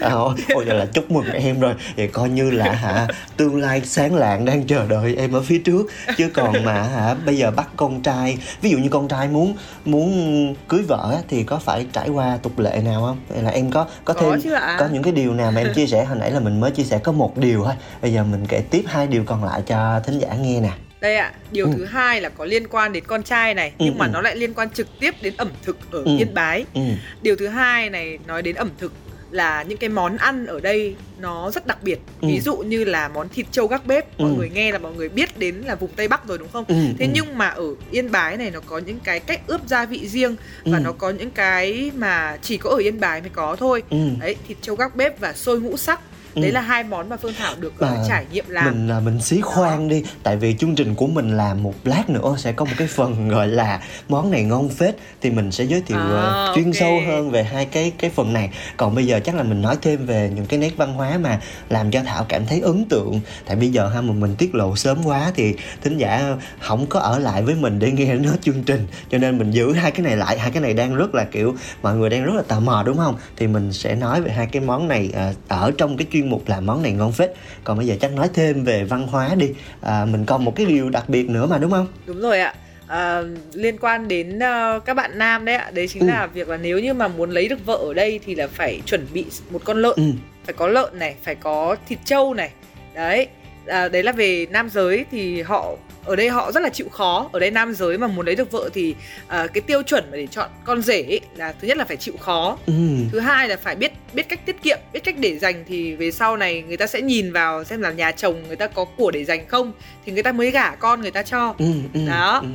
à, 0.00 0.10
ôi 0.54 0.64
là 0.66 0.86
chúc 0.86 1.10
mừng 1.10 1.24
em 1.32 1.60
rồi 1.60 1.74
vậy 1.96 2.08
coi 2.08 2.28
như 2.28 2.50
là 2.50 2.72
hả 2.72 3.06
tương 3.36 3.60
lai 3.60 3.82
sáng 3.84 4.14
lạng 4.14 4.44
đang 4.44 4.66
chờ 4.66 4.86
đợi 4.88 5.14
em 5.18 5.32
ở 5.32 5.42
phía 5.42 5.58
trước 5.58 5.86
chứ 6.16 6.30
còn 6.34 6.64
mà 6.64 6.82
hả 6.82 7.14
bây 7.26 7.36
giờ 7.36 7.50
bắt 7.50 7.68
con 7.76 8.02
trai 8.02 8.38
ví 8.60 8.70
dụ 8.70 8.78
như 8.78 8.88
con 8.88 9.08
trai 9.08 9.28
muốn 9.28 9.56
muốn 9.84 10.54
cưới 10.68 10.82
vợ 10.88 11.16
thì 11.28 11.42
có 11.44 11.58
phải 11.58 11.86
trải 11.92 12.08
qua 12.08 12.38
tục 12.42 12.58
lệ 12.58 12.80
nào 12.84 13.00
không 13.00 13.18
hay 13.34 13.42
là 13.42 13.50
em 13.50 13.70
có 13.70 13.86
có 14.04 14.14
Có 14.14 14.20
thêm 14.20 14.40
chứ 14.42 14.52
ạ. 14.52 14.76
có 14.78 14.88
những 14.92 15.02
cái 15.02 15.12
điều 15.12 15.34
nào 15.34 15.50
mà 15.52 15.60
em 15.60 15.74
chia 15.74 15.86
sẻ 15.86 16.04
hồi 16.04 16.16
nãy 16.20 16.30
là 16.30 16.40
mình 16.40 16.60
mới 16.60 16.70
chia 16.70 16.82
sẻ 16.84 16.98
có 16.98 17.12
một 17.12 17.36
điều 17.38 17.64
thôi 17.64 17.74
bây 18.02 18.12
giờ 18.12 18.24
mình 18.24 18.46
kể 18.46 18.62
tiếp 18.70 18.82
hai 18.86 19.06
điều 19.06 19.24
còn 19.26 19.44
lại 19.44 19.62
cho 19.66 20.00
thính 20.02 20.18
giả 20.20 20.28
nghe 20.40 20.60
nè 20.60 20.70
Đây 21.00 21.16
ạ, 21.16 21.32
điều 21.52 21.66
Ừ. 21.66 21.72
thứ 21.76 21.84
hai 21.84 22.20
là 22.20 22.28
có 22.28 22.44
liên 22.44 22.68
quan 22.68 22.92
đến 22.92 23.04
con 23.06 23.22
trai 23.22 23.54
này 23.54 23.72
Ừ, 23.78 23.84
nhưng 23.84 23.98
mà 23.98 24.06
ừ. 24.06 24.10
nó 24.12 24.20
lại 24.20 24.36
liên 24.36 24.54
quan 24.54 24.70
trực 24.70 24.86
tiếp 25.00 25.14
đến 25.22 25.34
ẩm 25.36 25.48
thực 25.62 25.76
ở 25.90 26.02
Ừ. 26.04 26.16
Yên 26.18 26.34
Bái. 26.34 26.64
ừ 26.74 26.80
Điều 27.22 27.36
thứ 27.36 27.48
hai 27.48 27.90
này 27.90 28.18
nói 28.26 28.42
đến 28.42 28.54
ẩm 28.56 28.70
thực 28.78 28.92
là 29.30 29.62
những 29.62 29.78
cái 29.78 29.88
món 29.90 30.16
ăn 30.16 30.46
ở 30.46 30.60
đây 30.60 30.94
nó 31.20 31.50
rất 31.50 31.66
đặc 31.66 31.82
biệt. 31.82 31.98
Ừ. 32.20 32.28
Ví 32.28 32.40
dụ 32.40 32.56
như 32.56 32.84
là 32.84 33.08
món 33.08 33.28
thịt 33.28 33.46
trâu 33.52 33.66
gác 33.66 33.86
bếp, 33.86 34.20
mọi 34.20 34.30
Ừ. 34.30 34.34
người 34.36 34.50
nghe 34.50 34.72
là 34.72 34.78
mọi 34.78 34.92
người 34.92 35.08
biết 35.08 35.38
đến 35.38 35.54
là 35.56 35.74
vùng 35.74 35.90
Tây 35.96 36.08
Bắc 36.08 36.26
rồi 36.28 36.38
đúng 36.38 36.48
không? 36.52 36.64
ừ 36.68 36.74
Thế 36.98 37.04
ừ. 37.06 37.10
nhưng 37.14 37.38
mà 37.38 37.48
ở 37.48 37.64
Yên 37.90 38.10
Bái 38.12 38.36
này 38.36 38.50
nó 38.50 38.60
có 38.66 38.78
những 38.78 38.98
cái 39.04 39.20
cách 39.20 39.40
ướp 39.46 39.60
gia 39.68 39.84
vị 39.86 40.08
riêng 40.08 40.36
và 40.64 40.78
Ừ. 40.78 40.82
nó 40.84 40.92
có 40.92 41.10
những 41.10 41.30
cái 41.30 41.90
mà 41.96 42.38
chỉ 42.42 42.56
có 42.56 42.70
ở 42.70 42.76
Yên 42.76 43.00
Bái 43.00 43.20
mới 43.20 43.30
có 43.32 43.56
thôi. 43.56 43.82
ừ. 43.90 43.96
Đấy, 44.20 44.36
thịt 44.48 44.56
trâu 44.62 44.76
gác 44.76 44.96
bếp 44.96 45.20
và 45.20 45.32
xôi 45.32 45.60
ngũ 45.60 45.76
sắc. 45.76 46.00
Ừ. 46.34 46.42
Đấy 46.42 46.52
là 46.52 46.60
hai 46.60 46.84
món 46.84 47.08
mà 47.08 47.16
Phương 47.16 47.32
Thảo 47.38 47.54
được 47.60 47.72
ờ, 47.78 48.04
trải 48.08 48.24
nghiệm 48.32 48.44
làm. 48.48 48.64
mình 48.64 48.88
là 48.88 49.00
mình 49.00 49.20
xí 49.20 49.40
khoan 49.40 49.88
đi 49.88 50.02
tại 50.22 50.36
vì 50.36 50.54
chương 50.58 50.74
trình 50.74 50.94
của 50.94 51.06
mình 51.06 51.36
làm 51.36 51.62
một 51.62 51.74
lát 51.84 52.10
nữa 52.10 52.34
sẽ 52.38 52.52
có 52.52 52.64
một 52.64 52.70
cái 52.76 52.88
phần 52.88 53.28
gọi 53.34 53.48
là 53.48 53.80
món 54.08 54.30
này 54.30 54.42
ngon 54.42 54.68
phết 54.68 54.96
thì 55.20 55.30
mình 55.30 55.52
sẽ 55.52 55.64
giới 55.64 55.80
thiệu 55.86 55.98
À, 55.98 56.52
chuyên 56.54 56.64
ok. 56.64 56.74
sâu 56.74 57.00
hơn 57.06 57.30
về 57.30 57.42
hai 57.44 57.64
cái 57.64 57.92
cái 57.98 58.10
phần 58.10 58.32
này 58.32 58.50
còn 58.76 58.94
bây 58.94 59.06
giờ 59.06 59.20
chắc 59.24 59.34
là 59.34 59.42
mình 59.42 59.62
nói 59.62 59.76
thêm 59.82 60.06
về 60.06 60.30
những 60.34 60.46
cái 60.46 60.58
nét 60.58 60.76
văn 60.76 60.94
hóa 60.94 61.18
mà 61.18 61.40
làm 61.68 61.90
cho 61.90 62.00
thảo 62.02 62.26
cảm 62.28 62.46
thấy 62.46 62.60
ấn 62.60 62.84
tượng 62.84 63.20
tại 63.46 63.56
bây 63.56 63.68
giờ 63.68 63.88
ha 63.88 64.00
mà 64.00 64.12
mình 64.12 64.34
tiết 64.38 64.54
lộ 64.54 64.76
sớm 64.76 65.04
quá 65.06 65.32
thì 65.34 65.54
thính 65.82 65.96
giả 65.98 66.36
không 66.60 66.86
có 66.86 67.00
ở 67.00 67.18
lại 67.18 67.42
với 67.42 67.54
mình 67.54 67.78
để 67.78 67.92
nghe 67.92 68.04
hết 68.06 68.18
chương 68.42 68.62
trình 68.62 68.86
cho 69.10 69.18
nên 69.18 69.38
mình 69.38 69.50
giữ 69.50 69.72
hai 69.72 69.90
cái 69.90 70.00
này 70.02 70.16
lại 70.16 70.38
hai 70.38 70.50
cái 70.50 70.62
này 70.62 70.74
đang 70.74 70.94
rất 70.94 71.14
là 71.14 71.24
kiểu 71.24 71.54
mọi 71.82 71.94
người 71.96 72.10
đang 72.10 72.24
rất 72.24 72.32
là 72.36 72.42
tò 72.48 72.60
mò 72.60 72.82
đúng 72.86 72.96
không 72.96 73.16
thì 73.36 73.46
mình 73.46 73.72
sẽ 73.72 73.94
nói 73.94 74.20
về 74.22 74.32
hai 74.32 74.46
cái 74.46 74.62
món 74.62 74.88
này 74.88 75.10
ở 75.48 75.70
trong 75.78 75.96
cái 75.96 76.06
chuyên 76.12 76.21
mục 76.30 76.48
là 76.48 76.60
món 76.60 76.82
này 76.82 76.92
ngon 76.92 77.12
phết 77.12 77.30
còn 77.64 77.78
bây 77.78 77.86
giờ 77.86 77.94
chắc 78.00 78.12
nói 78.12 78.28
thêm 78.34 78.64
về 78.64 78.84
văn 78.84 79.06
hóa 79.06 79.34
đi 79.34 79.50
à, 79.80 80.04
mình 80.04 80.24
còn 80.26 80.44
một 80.44 80.52
cái 80.56 80.66
điều 80.66 80.90
đặc 80.90 81.08
biệt 81.08 81.28
nữa 81.30 81.46
mà 81.46 81.58
đúng 81.58 81.70
không 81.70 81.86
Đúng 82.06 82.20
rồi 82.20 82.40
ạ. 82.40 82.54
À, 82.86 83.22
liên 83.52 83.78
quan 83.80 84.08
đến 84.08 84.38
ờ, 84.38 84.80
các 84.84 84.94
bạn 84.94 85.18
nam 85.18 85.44
đấy 85.44 85.54
ạ, 85.56 85.70
đấy 85.74 85.88
chính 85.88 86.02
Ừ. 86.02 86.06
là 86.08 86.26
việc 86.26 86.48
là 86.48 86.56
nếu 86.56 86.78
như 86.78 86.94
mà 86.94 87.08
muốn 87.08 87.30
lấy 87.30 87.48
được 87.48 87.66
vợ 87.66 87.74
ở 87.74 87.94
đây 87.94 88.20
thì 88.26 88.34
là 88.34 88.46
phải 88.46 88.80
chuẩn 88.86 89.06
bị 89.12 89.24
một 89.50 89.60
con 89.64 89.82
lợn, 89.82 89.94
ừ 89.96 90.02
phải 90.44 90.52
có 90.52 90.68
lợn 90.68 90.98
này, 90.98 91.14
phải 91.22 91.34
có 91.34 91.76
thịt 91.88 91.98
trâu 92.04 92.34
này. 92.34 92.50
Đấy. 92.94 93.26
À, 93.66 93.88
đấy 93.88 94.02
là 94.02 94.12
về 94.12 94.46
nam 94.50 94.70
giới 94.70 95.04
thì 95.10 95.42
họ 95.42 95.72
ở 96.04 96.16
đây 96.16 96.28
họ 96.28 96.52
rất 96.52 96.60
là 96.60 96.68
chịu 96.68 96.88
khó. 96.88 97.30
Ở 97.32 97.40
đây 97.40 97.50
nam 97.50 97.74
giới 97.74 97.98
mà 97.98 98.06
muốn 98.06 98.26
lấy 98.26 98.34
được 98.34 98.50
vợ 98.50 98.70
thì 98.74 98.94
à, 99.28 99.46
cái 99.46 99.60
tiêu 99.60 99.82
chuẩn 99.82 100.04
mà 100.10 100.16
để 100.16 100.26
chọn 100.26 100.50
con 100.64 100.82
rể 100.82 101.02
ấy, 101.02 101.20
là 101.36 101.54
thứ 101.60 101.68
nhất 101.68 101.76
là 101.76 101.84
phải 101.84 101.96
chịu 101.96 102.14
khó. 102.20 102.58
Ừ. 102.66 102.72
Thứ 103.12 103.20
hai 103.20 103.48
là 103.48 103.56
phải 103.56 103.76
biết 103.76 103.92
biết 104.12 104.28
cách 104.28 104.46
tiết 104.46 104.62
kiệm 104.62 104.78
biết 104.92 105.00
cách 105.04 105.14
để 105.18 105.38
dành 105.38 105.64
thì 105.68 105.94
về 105.94 106.10
sau 106.10 106.36
này 106.36 106.62
người 106.68 106.76
ta 106.76 106.86
sẽ 106.86 107.00
nhìn 107.00 107.32
vào 107.32 107.64
xem 107.64 107.80
là 107.80 107.92
nhà 107.92 108.12
chồng 108.12 108.42
người 108.46 108.56
ta 108.56 108.66
có 108.66 108.84
của 108.84 109.10
để 109.10 109.24
dành 109.24 109.48
không 109.48 109.72
thì 110.06 110.12
người 110.12 110.22
ta 110.22 110.32
mới 110.32 110.50
gả 110.50 110.70
con 110.74 111.00
người 111.00 111.10
ta 111.10 111.22
cho. 111.22 111.54
Ừ 111.58 111.72
ừ 111.94 112.00
Đó. 112.08 112.42
ừ. 112.42 112.48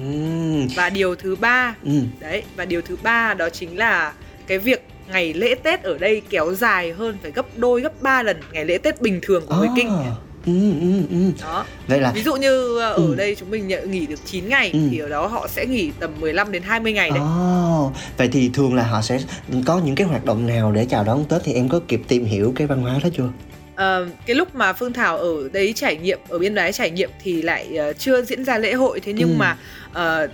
Và 0.75 0.89
điều 0.89 1.15
thứ 1.15 1.35
ba 1.35 1.75
ừ. 1.83 1.91
đấy 2.19 2.43
và 2.55 2.65
điều 2.65 2.81
thứ 2.81 2.97
ba 3.03 3.33
đó 3.33 3.49
chính 3.49 3.77
là 3.77 4.13
cái 4.47 4.59
việc 4.59 4.87
ngày 5.11 5.33
lễ 5.33 5.55
tết 5.55 5.83
ở 5.83 5.97
đây 5.97 6.21
kéo 6.29 6.53
dài 6.53 6.91
hơn 6.91 7.17
phải 7.21 7.31
gấp 7.31 7.45
đôi 7.57 7.81
gấp 7.81 8.01
ba 8.01 8.23
lần 8.23 8.39
ngày 8.51 8.65
lễ 8.65 8.77
tết 8.77 9.01
bình 9.01 9.19
thường 9.21 9.45
của 9.47 9.55
người 9.55 9.69
kinh. 9.75 9.89
À, 9.89 10.11
ừ 10.47 10.71
ừ 10.81 11.03
ừ 11.09 11.31
đó 11.41 11.65
vậy 11.87 11.99
là 12.01 12.11
ví 12.11 12.23
dụ 12.23 12.35
như 12.35 12.79
ờ, 12.79 12.91
ở 12.93 12.95
Ừ. 12.95 13.15
đây 13.17 13.35
chúng 13.39 13.49
mình 13.51 13.67
nghỉ 13.87 14.05
được 14.05 14.19
9 14.25 14.49
ngày 14.49 14.69
Ừ. 14.73 14.79
thì 14.91 14.97
ở 14.99 15.09
đó 15.09 15.27
họ 15.27 15.47
sẽ 15.47 15.65
nghỉ 15.65 15.91
tầm 15.99 16.11
15 16.19 16.51
đến 16.51 16.63
20 16.63 16.93
ngày 16.93 17.09
đấy 17.09 17.19
Ồ, 17.19 17.91
vậy 18.17 18.29
thì 18.31 18.49
thường 18.53 18.73
là 18.75 18.83
họ 18.83 19.01
sẽ 19.01 19.19
có 19.65 19.79
những 19.85 19.95
cái 19.95 20.07
hoạt 20.07 20.25
động 20.25 20.47
nào 20.47 20.71
để 20.71 20.85
chào 20.89 21.03
đón 21.03 21.25
Tết 21.25 21.41
thì 21.43 21.53
em 21.53 21.69
có 21.69 21.79
kịp 21.87 22.01
tìm 22.07 22.25
hiểu 22.25 22.53
cái 22.55 22.67
văn 22.67 22.81
hóa 22.81 22.99
đó 23.03 23.09
chưa? 23.17 23.29
Ờ, 23.75 24.07
cái 24.25 24.35
lúc 24.35 24.55
mà 24.55 24.73
Phương 24.73 24.93
Thảo 24.93 25.17
ở 25.17 25.49
đấy 25.53 25.73
trải 25.75 25.95
nghiệm 25.95 26.19
ở 26.29 26.39
Biên 26.39 26.55
Đái 26.55 26.73
trải 26.73 26.91
nghiệm 26.91 27.09
thì 27.23 27.41
lại 27.41 27.75
ờ, 27.77 27.93
chưa 27.93 28.21
diễn 28.21 28.45
ra 28.45 28.57
lễ 28.57 28.73
hội 28.73 28.99
thế 28.99 29.13
nhưng 29.13 29.29
Ừ. 29.29 29.35
mà 29.37 29.57
ờ, 29.93 30.27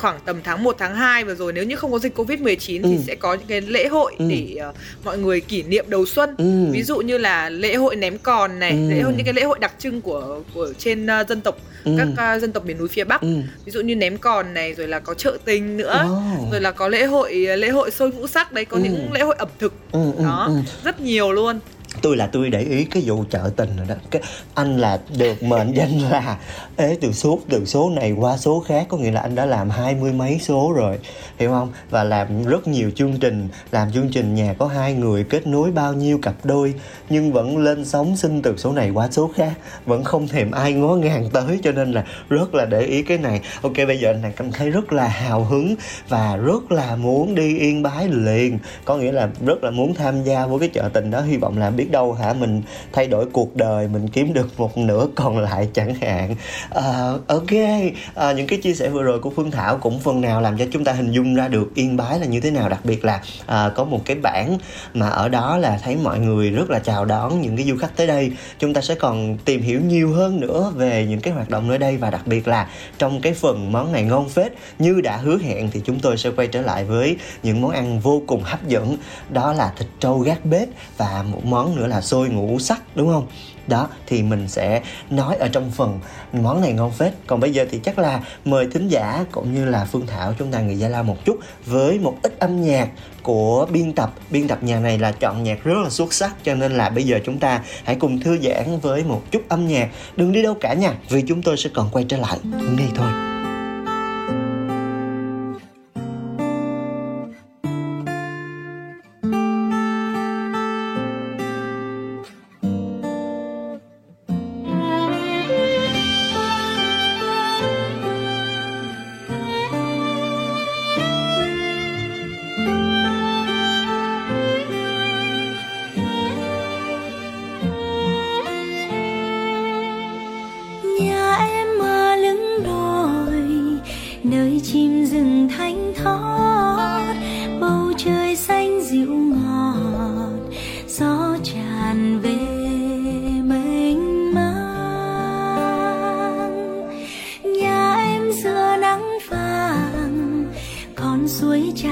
khoảng 0.00 0.18
tầm 0.24 0.40
tháng 0.44 0.64
1 0.64 0.76
tháng 0.78 0.94
2 0.94 1.24
vừa 1.24 1.34
rồi 1.34 1.52
nếu 1.52 1.64
như 1.64 1.76
không 1.76 1.92
có 1.92 1.98
dịch 1.98 2.16
Covid-19 2.18 2.82
thì 2.82 2.96
Ừ. 2.96 3.02
sẽ 3.06 3.14
có 3.14 3.34
những 3.34 3.46
cái 3.46 3.60
lễ 3.60 3.86
hội 3.88 4.14
Ừ. 4.18 4.24
để 4.28 4.56
ờ, 4.60 4.72
mọi 5.04 5.18
người 5.18 5.40
kỷ 5.40 5.62
niệm 5.62 5.84
đầu 5.88 6.06
xuân. 6.06 6.34
Ừ. 6.38 6.44
Ví 6.72 6.82
dụ 6.82 6.98
như 6.98 7.18
là 7.18 7.48
lễ 7.50 7.74
hội 7.74 7.96
ném 7.96 8.18
còn 8.18 8.58
này, 8.58 8.70
Ừ. 8.70 8.90
lễ 8.90 9.00
hội 9.00 9.12
những 9.16 9.24
cái 9.24 9.34
lễ 9.34 9.42
hội 9.42 9.58
đặc 9.58 9.72
trưng 9.78 10.00
của 10.00 10.40
của 10.54 10.68
trên 10.78 11.06
ờ, 11.06 11.24
dân 11.28 11.40
tộc 11.40 11.56
Ừ. 11.84 11.92
các 11.98 12.08
ờ, 12.16 12.38
dân 12.38 12.52
tộc 12.52 12.64
miền 12.66 12.78
núi 12.78 12.88
phía 12.88 13.04
Bắc. 13.04 13.20
Ừ. 13.20 13.28
Ví 13.64 13.72
dụ 13.72 13.80
như 13.80 13.94
ném 13.96 14.18
còn 14.18 14.54
này 14.54 14.74
rồi 14.74 14.88
là 14.88 14.98
có 14.98 15.14
chợ 15.14 15.38
tình 15.44 15.76
nữa. 15.76 16.06
Ồ. 16.08 16.48
Rồi 16.52 16.60
là 16.60 16.70
có 16.70 16.88
lễ 16.88 17.04
hội 17.04 17.34
lễ 17.34 17.68
hội 17.68 17.90
xôi 17.90 18.10
ngũ 18.10 18.26
sắc 18.26 18.52
đấy, 18.52 18.64
có 18.64 18.76
Ừ. 18.76 18.82
những 18.82 19.12
lễ 19.12 19.20
hội 19.20 19.34
ẩm 19.38 19.48
thực 19.58 19.72
Ừ, 19.92 20.00
ừ, 20.16 20.24
đó, 20.24 20.44
ừ. 20.48 20.54
rất 20.84 21.00
nhiều 21.00 21.32
luôn 21.32 21.58
tôi 22.02 22.16
là 22.16 22.26
tôi 22.26 22.50
để 22.50 22.60
ý 22.60 22.84
cái 22.84 23.02
vụ 23.06 23.24
chợ 23.30 23.50
tình 23.56 23.76
rồi 23.76 23.86
đó. 23.88 23.94
Cái 24.10 24.22
anh 24.54 24.78
là 24.78 25.00
được 25.18 25.42
mệnh 25.42 25.72
danh 25.74 25.98
là 25.98 26.38
ế, 26.76 26.96
từ 27.00 27.12
số 27.12 27.38
từ 27.48 27.64
số 27.64 27.90
này 27.90 28.12
qua 28.12 28.36
số 28.36 28.64
khác. 28.68 28.86
Có 28.88 28.96
nghĩa 28.96 29.10
là 29.10 29.20
anh 29.20 29.34
đã 29.34 29.46
làm 29.46 29.70
hai 29.70 29.94
mươi 29.94 30.12
mấy 30.12 30.38
số 30.42 30.72
rồi, 30.76 30.98
hiểu 31.38 31.50
không? 31.50 31.72
Và 31.90 32.04
làm 32.04 32.44
rất 32.44 32.68
nhiều 32.68 32.90
chương 32.96 33.18
trình. 33.20 33.48
Làm 33.70 33.92
chương 33.92 34.08
trình 34.08 34.34
nhà 34.34 34.54
có 34.58 34.66
hai 34.66 34.94
người, 34.94 35.24
kết 35.24 35.46
nối 35.46 35.70
bao 35.70 35.92
nhiêu 35.92 36.18
cặp 36.22 36.34
đôi, 36.44 36.74
nhưng 37.10 37.32
vẫn 37.32 37.58
lên 37.58 37.84
sóng 37.84 38.16
xin 38.16 38.42
từ 38.42 38.56
số 38.56 38.72
này 38.72 38.90
qua 38.90 39.08
số 39.10 39.30
khác. 39.36 39.52
Vẫn 39.86 40.04
không 40.04 40.28
thèm 40.28 40.50
ai 40.50 40.72
ngó 40.72 40.94
ngàng 40.94 41.30
tới, 41.32 41.60
cho 41.62 41.72
nên 41.72 41.92
là 41.92 42.04
rất 42.28 42.54
là 42.54 42.64
để 42.64 42.80
ý 42.80 43.02
cái 43.02 43.18
này. 43.18 43.40
Ok, 43.62 43.76
bây 43.86 43.98
giờ 43.98 44.10
anh 44.10 44.22
này 44.22 44.32
cảm 44.36 44.52
thấy 44.52 44.70
rất 44.70 44.92
là 44.92 45.08
hào 45.08 45.44
hứng 45.44 45.74
và 46.08 46.36
rất 46.36 46.72
là 46.72 46.96
muốn 46.96 47.34
đi 47.34 47.58
yên 47.58 47.82
bái 47.82 48.08
liền. 48.08 48.58
Có 48.84 48.96
nghĩa 48.96 49.12
là 49.12 49.28
rất 49.46 49.64
là 49.64 49.70
muốn 49.70 49.94
tham 49.94 50.22
gia 50.22 50.46
với 50.46 50.58
cái 50.58 50.68
chợ 50.68 50.90
tình 50.92 51.10
đó. 51.10 51.20
Hy 51.20 51.36
vọng 51.36 51.58
là 51.58 51.70
biết 51.70 51.89
đâu 51.90 52.12
hả? 52.12 52.32
Mình 52.32 52.62
thay 52.92 53.06
đổi 53.06 53.26
cuộc 53.32 53.56
đời 53.56 53.88
mình 53.88 54.08
kiếm 54.08 54.32
được 54.32 54.60
một 54.60 54.78
nửa 54.78 55.06
còn 55.14 55.38
lại 55.38 55.68
chẳng 55.72 55.94
hạn. 55.94 56.34
Uh, 56.78 57.26
ok. 57.26 57.42
Uh, 57.50 58.36
những 58.36 58.46
cái 58.46 58.58
chia 58.62 58.74
sẻ 58.74 58.88
vừa 58.88 59.02
rồi 59.02 59.18
của 59.18 59.30
phương 59.30 59.50
thảo 59.50 59.78
cũng 59.78 60.00
phần 60.00 60.20
nào 60.20 60.40
làm 60.40 60.58
cho 60.58 60.64
chúng 60.72 60.84
ta 60.84 60.92
hình 60.92 61.10
dung 61.10 61.34
ra 61.34 61.48
được 61.48 61.74
yên 61.74 61.96
bái 61.96 62.20
là 62.20 62.26
như 62.26 62.40
thế 62.40 62.50
nào. 62.50 62.68
Đặc 62.68 62.80
biệt 62.84 63.04
là 63.04 63.22
uh, 63.42 63.74
có 63.74 63.84
một 63.84 64.00
cái 64.04 64.16
bảng 64.16 64.58
mà 64.94 65.08
ở 65.08 65.28
đó 65.28 65.56
là 65.56 65.78
thấy 65.82 65.96
mọi 65.96 66.18
người 66.18 66.50
rất 66.50 66.70
là 66.70 66.78
chào 66.78 67.04
đón 67.04 67.40
những 67.40 67.56
cái 67.56 67.66
du 67.66 67.76
khách 67.76 67.96
tới 67.96 68.06
đây. 68.06 68.32
Chúng 68.58 68.74
ta 68.74 68.80
sẽ 68.80 68.94
còn 68.94 69.38
tìm 69.44 69.62
hiểu 69.62 69.80
nhiều 69.80 70.12
hơn 70.12 70.40
nữa 70.40 70.72
về 70.76 71.06
những 71.08 71.20
cái 71.20 71.34
hoạt 71.34 71.50
động 71.50 71.68
nơi 71.68 71.78
đây 71.78 71.96
và 71.96 72.10
đặc 72.10 72.26
biệt 72.26 72.48
là 72.48 72.68
trong 72.98 73.20
cái 73.20 73.32
phần 73.32 73.72
món 73.72 73.92
này 73.92 74.02
ngon 74.02 74.28
phết 74.28 74.52
như 74.78 75.00
đã 75.00 75.16
hứa 75.16 75.38
hẹn 75.38 75.70
thì 75.72 75.80
chúng 75.84 76.00
tôi 76.00 76.16
sẽ 76.16 76.30
quay 76.36 76.46
trở 76.46 76.62
lại 76.62 76.84
với 76.84 77.16
những 77.42 77.60
món 77.60 77.70
ăn 77.70 78.00
vô 78.00 78.22
cùng 78.26 78.42
hấp 78.42 78.68
dẫn. 78.68 78.96
Đó 79.30 79.52
là 79.52 79.72
thịt 79.78 79.88
trâu 80.00 80.18
gác 80.18 80.44
bếp 80.44 80.68
và 80.96 81.24
một 81.32 81.44
món 81.44 81.76
nữa 81.76 81.79
là 81.86 82.00
xôi 82.00 82.28
ngũ 82.28 82.58
sắc, 82.58 82.82
đúng 82.94 83.08
không? 83.08 83.26
Đó, 83.66 83.88
thì 84.06 84.22
mình 84.22 84.48
sẽ 84.48 84.82
nói 85.10 85.36
ở 85.36 85.48
trong 85.48 85.70
phần 85.70 86.00
món 86.32 86.60
này 86.60 86.72
ngon 86.72 86.90
phết. 86.90 87.12
Còn 87.26 87.40
bây 87.40 87.52
giờ 87.52 87.66
thì 87.70 87.80
chắc 87.84 87.98
là 87.98 88.20
mời 88.44 88.68
thính 88.72 88.88
giả 88.88 89.24
cũng 89.32 89.54
như 89.54 89.64
là 89.64 89.84
phương 89.92 90.06
thảo 90.06 90.34
chúng 90.38 90.52
ta 90.52 90.60
nghỉ 90.60 90.74
Gia 90.74 90.88
lao 90.88 91.02
một 91.02 91.24
chút 91.24 91.38
với 91.66 91.98
một 91.98 92.16
ít 92.22 92.38
âm 92.38 92.62
nhạc 92.62 92.88
của 93.22 93.66
biên 93.72 93.92
tập. 93.92 94.14
Biên 94.30 94.48
tập 94.48 94.62
nhà 94.62 94.80
này 94.80 94.98
là 94.98 95.12
chọn 95.12 95.42
nhạc 95.42 95.64
rất 95.64 95.78
là 95.84 95.90
xuất 95.90 96.12
sắc, 96.12 96.44
cho 96.44 96.54
nên 96.54 96.72
là 96.72 96.88
bây 96.88 97.04
giờ 97.04 97.18
chúng 97.24 97.38
ta 97.38 97.62
hãy 97.84 97.96
cùng 97.96 98.20
thư 98.20 98.38
giãn 98.38 98.80
với 98.80 99.04
một 99.04 99.22
chút 99.30 99.42
âm 99.48 99.68
nhạc. 99.68 99.88
Đừng 100.16 100.32
đi 100.32 100.42
đâu 100.42 100.54
cả 100.60 100.74
nha, 100.74 100.94
vì 101.08 101.22
chúng 101.28 101.42
tôi 101.42 101.56
sẽ 101.56 101.70
còn 101.74 101.88
quay 101.92 102.04
trở 102.08 102.16
lại 102.16 102.38
ngay 102.44 102.88
thôi. 102.94 103.29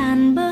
Tuhan 0.09 0.48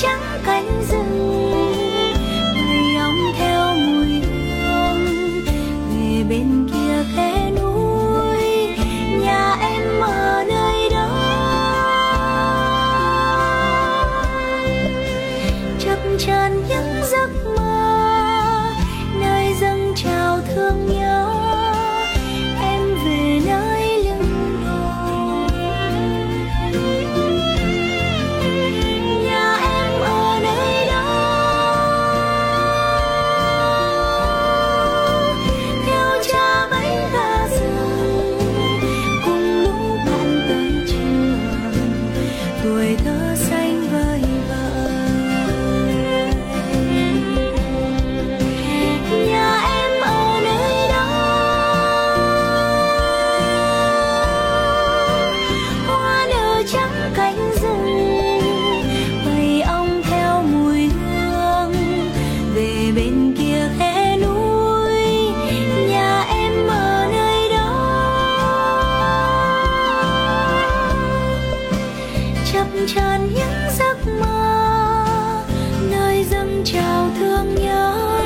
hoa 0.00 0.31
chập 72.52 72.66
tràn 72.86 73.28
những 73.34 73.70
giấc 73.78 73.96
mơ 74.20 75.44
nơi 75.90 76.24
dâng 76.24 76.62
trào 76.64 77.10
thương 77.18 77.54
nhớ 77.54 78.21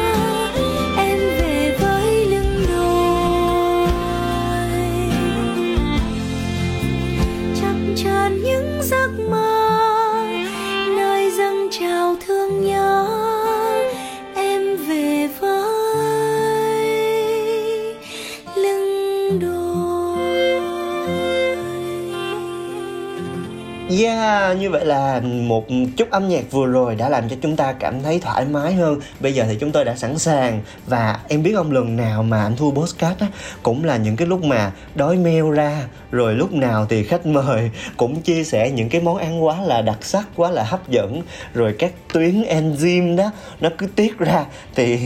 Như 24.59 24.71
vậy 24.71 24.85
là 24.85 25.21
một 25.21 25.67
chút 25.97 26.11
âm 26.11 26.29
nhạc 26.29 26.45
vừa 26.51 26.67
rồi 26.67 26.95
đã 26.95 27.09
làm 27.09 27.29
cho 27.29 27.37
chúng 27.43 27.57
ta 27.57 27.73
cảm 27.73 28.03
thấy 28.03 28.21
thoải 28.21 28.45
mái 28.45 28.75
hơn. 28.75 29.01
Bây 29.21 29.35
giờ 29.35 29.45
thì 29.49 29.57
chúng 29.61 29.73
tôi 29.73 29.85
đã 29.85 29.97
sẵn 29.97 30.19
sàng 30.19 30.61
Và 30.87 31.21
em 31.29 31.43
biết 31.43 31.53
không 31.55 31.73
lần 31.73 31.97
nào 31.97 32.23
mà 32.23 32.43
anh 32.43 32.57
thua 32.57 32.71
postcard 32.71 33.21
á 33.21 33.27
Cũng 33.63 33.85
là 33.85 33.97
những 33.97 34.17
cái 34.17 34.27
lúc 34.27 34.45
mà 34.45 34.73
đói 34.95 35.17
meo 35.17 35.51
ra 35.51 35.83
Rồi 36.11 36.35
lúc 36.35 36.53
nào 36.53 36.87
thì 36.89 37.05
khách 37.05 37.27
mời 37.27 37.71
cũng 37.97 38.21
chia 38.21 38.45
sẻ 38.45 38.71
những 38.71 38.89
cái 38.89 39.01
món 39.01 39.17
ăn 39.17 39.45
quá 39.45 39.61
là 39.63 39.83
đặc 39.83 39.99
sắc, 40.01 40.27
quá 40.37 40.51
là 40.51 40.63
hấp 40.63 40.89
dẫn 40.89 41.23
Rồi 41.55 41.75
các 41.79 41.93
tuyến 42.13 42.43
enzyme 42.43 43.17
đó 43.17 43.31
nó 43.61 43.69
cứ 43.79 43.87
tiết 43.87 44.19
ra 44.19 44.45
Thì 44.75 44.99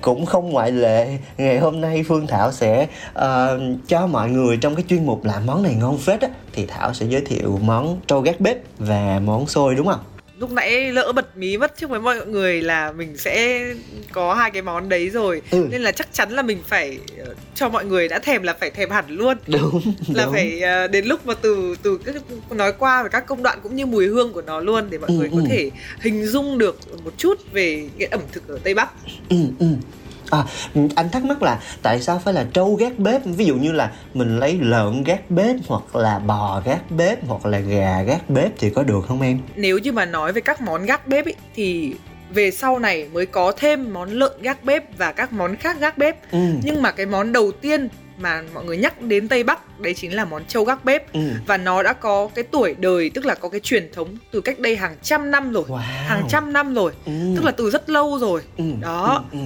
cũng 0.00 0.26
không 0.26 0.50
ngoại 0.50 0.70
lệ. 0.70 1.18
Ngày 1.38 1.58
hôm 1.58 1.80
nay 1.80 2.04
Phương 2.08 2.26
Thảo 2.26 2.52
sẽ 2.52 2.86
uh, 3.18 3.24
cho 3.88 4.06
mọi 4.06 4.30
người 4.30 4.56
trong 4.56 4.74
cái 4.74 4.84
chuyên 4.88 5.06
mục 5.06 5.24
làm 5.24 5.46
món 5.46 5.62
này 5.62 5.74
ngon 5.74 5.98
phết 5.98 6.20
á 6.20 6.28
thì 6.52 6.66
Thảo 6.66 6.94
sẽ 6.94 7.06
giới 7.06 7.20
thiệu 7.20 7.58
món 7.62 8.00
trâu 8.06 8.20
gác 8.20 8.40
bếp 8.40 8.58
và 8.78 9.20
món 9.24 9.46
xôi 9.46 9.74
đúng 9.74 9.86
không? 9.86 10.00
lúc 10.38 10.50
nãy 10.52 10.92
lỡ 10.92 11.12
bật 11.14 11.36
mí 11.36 11.56
mất 11.58 11.76
trước 11.76 11.90
với 11.90 12.00
mọi 12.00 12.26
người 12.26 12.62
là 12.62 12.92
mình 12.92 13.16
sẽ 13.16 13.64
có 14.12 14.34
hai 14.34 14.50
cái 14.50 14.62
món 14.62 14.88
đấy 14.88 15.10
rồi 15.10 15.42
Ừ. 15.50 15.66
nên 15.70 15.80
là 15.82 15.92
chắc 15.92 16.08
chắn 16.12 16.30
là 16.30 16.42
mình 16.42 16.58
phải 16.66 16.98
ờ, 17.26 17.34
cho 17.54 17.68
mọi 17.68 17.84
người 17.84 18.08
đã 18.08 18.18
thèm 18.18 18.42
là 18.42 18.54
phải 18.60 18.70
thèm 18.70 18.90
hẳn 18.90 19.04
luôn 19.08 19.36
Đúng, 19.46 19.80
là 20.14 20.24
đúng. 20.24 20.32
phải 20.32 20.60
ờ, 20.60 20.86
đến 20.88 21.04
lúc 21.06 21.26
mà 21.26 21.34
từ 21.34 21.76
từ 21.82 21.98
cái 22.04 22.14
nói 22.50 22.72
qua 22.78 23.02
về 23.02 23.08
các 23.12 23.26
công 23.26 23.42
đoạn 23.42 23.58
cũng 23.62 23.76
như 23.76 23.86
mùi 23.86 24.06
hương 24.06 24.32
của 24.32 24.42
nó 24.42 24.60
luôn 24.60 24.84
để 24.90 24.98
mọi 24.98 25.08
Ừ, 25.10 25.14
người 25.14 25.28
có 25.30 25.36
ừ. 25.36 25.44
thể 25.48 25.70
hình 26.00 26.26
dung 26.26 26.58
được 26.58 26.78
một 27.04 27.12
chút 27.16 27.38
về 27.52 27.88
cái 27.98 28.08
ẩm 28.10 28.20
thực 28.32 28.48
ở 28.48 28.58
Tây 28.64 28.74
Bắc 28.74 28.88
ừ, 29.28 29.36
ừ. 29.58 29.66
À, 30.30 30.44
anh 30.96 31.10
thắc 31.10 31.24
mắc 31.24 31.42
là 31.42 31.60
tại 31.82 32.00
sao 32.00 32.20
phải 32.24 32.34
là 32.34 32.46
trâu 32.52 32.74
gác 32.74 32.98
bếp? 32.98 33.20
Ví 33.24 33.44
dụ 33.44 33.54
như 33.54 33.72
là 33.72 33.90
mình 34.14 34.38
lấy 34.38 34.58
lợn 34.60 35.04
gác 35.04 35.30
bếp 35.30 35.56
hoặc 35.68 35.96
là 35.96 36.18
bò 36.18 36.62
gác 36.64 36.90
bếp 36.90 37.26
hoặc 37.26 37.46
là 37.46 37.58
gà 37.58 38.02
gác 38.02 38.30
bếp 38.30 38.52
thì 38.58 38.70
có 38.70 38.82
được 38.82 39.00
không 39.08 39.20
em? 39.20 39.40
Nếu 39.56 39.78
như 39.78 39.92
mà 39.92 40.04
nói 40.04 40.32
về 40.32 40.40
các 40.40 40.60
món 40.60 40.86
gác 40.86 41.08
bếp 41.08 41.26
ý, 41.26 41.32
thì 41.54 41.94
về 42.30 42.50
sau 42.50 42.78
này 42.78 43.08
mới 43.12 43.26
có 43.26 43.52
thêm 43.52 43.92
món 43.94 44.10
lợn 44.10 44.32
gác 44.42 44.64
bếp 44.64 44.98
và 44.98 45.12
các 45.12 45.32
món 45.32 45.56
khác 45.56 45.80
gác 45.80 45.98
bếp. 45.98 46.32
Ừ, 46.32 46.38
nhưng 46.62 46.82
mà 46.82 46.90
cái 46.90 47.06
món 47.06 47.32
đầu 47.32 47.52
tiên 47.52 47.88
mà 48.18 48.42
mọi 48.54 48.64
người 48.64 48.76
nhắc 48.76 49.02
đến 49.02 49.28
Tây 49.28 49.42
Bắc 49.44 49.80
đấy 49.80 49.94
chính 49.94 50.16
là 50.16 50.24
món 50.24 50.44
trâu 50.44 50.64
gác 50.64 50.84
bếp. 50.84 51.12
Ừ. 51.12 51.20
và 51.46 51.56
nó 51.56 51.82
đã 51.82 51.92
có 51.92 52.28
cái 52.34 52.44
tuổi 52.50 52.74
đời 52.78 53.10
tức 53.14 53.26
là 53.26 53.34
có 53.34 53.48
cái 53.48 53.60
truyền 53.60 53.92
thống 53.92 54.16
từ 54.30 54.40
cách 54.40 54.58
đây 54.58 54.76
hàng 54.76 54.96
trăm 55.02 55.30
năm 55.30 55.52
rồi. 55.52 55.64
Wow. 55.68 55.76
hàng 55.76 56.26
trăm 56.28 56.52
năm 56.52 56.74
rồi. 56.74 56.92
Ừ. 57.06 57.12
tức 57.36 57.44
là 57.44 57.50
từ 57.50 57.70
rất 57.70 57.90
lâu 57.90 58.18
rồi. 58.18 58.42
Ừ, 58.56 58.64
đó. 58.80 59.24
ừ, 59.32 59.38
ừ. 59.38 59.44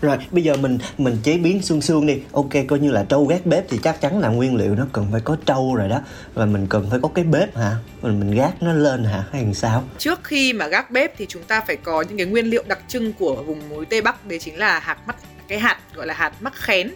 rồi 0.00 0.16
bây 0.30 0.44
giờ 0.44 0.56
mình 0.56 0.78
mình 0.98 1.16
chế 1.22 1.36
biến 1.36 1.62
xương 1.62 1.80
xương 1.80 2.06
đi. 2.06 2.20
Ok 2.32 2.50
coi 2.68 2.78
như 2.78 2.90
là 2.90 3.04
trâu 3.08 3.26
gác 3.26 3.46
bếp 3.46 3.64
thì 3.68 3.78
chắc 3.82 4.00
chắn 4.00 4.20
là 4.20 4.28
nguyên 4.28 4.56
liệu 4.56 4.74
nó 4.74 4.86
cần 4.92 5.06
phải 5.12 5.20
có 5.20 5.36
trâu 5.46 5.74
rồi 5.74 5.88
đó. 5.88 6.00
Và 6.34 6.46
mình 6.46 6.66
cần 6.66 6.86
phải 6.90 6.98
có 7.02 7.08
cái 7.08 7.24
bếp 7.24 7.56
hả? 7.56 7.76
Mình 8.02 8.20
mình 8.20 8.30
gác 8.30 8.62
nó 8.62 8.72
lên 8.72 9.04
hả? 9.04 9.24
Hay 9.32 9.42
làm 9.42 9.54
sao? 9.54 9.84
Trước 9.98 10.24
khi 10.24 10.52
mà 10.52 10.66
gác 10.66 10.90
bếp 10.90 11.18
thì 11.18 11.26
chúng 11.28 11.42
ta 11.42 11.60
phải 11.66 11.76
có 11.76 12.02
những 12.02 12.16
cái 12.16 12.26
nguyên 12.26 12.46
liệu 12.46 12.62
đặc 12.66 12.78
trưng 12.88 13.12
của 13.12 13.42
vùng 13.42 13.68
núi 13.68 13.86
Tây 13.86 14.02
Bắc. 14.02 14.26
Đấy 14.26 14.38
chính 14.38 14.58
là 14.58 14.78
hạt 14.78 14.98
mắt 15.06 15.16
cái 15.48 15.58
hạt 15.58 15.78
gọi 15.94 16.06
là 16.06 16.14
hạt 16.14 16.32
mắc 16.42 16.52
khén 16.56 16.90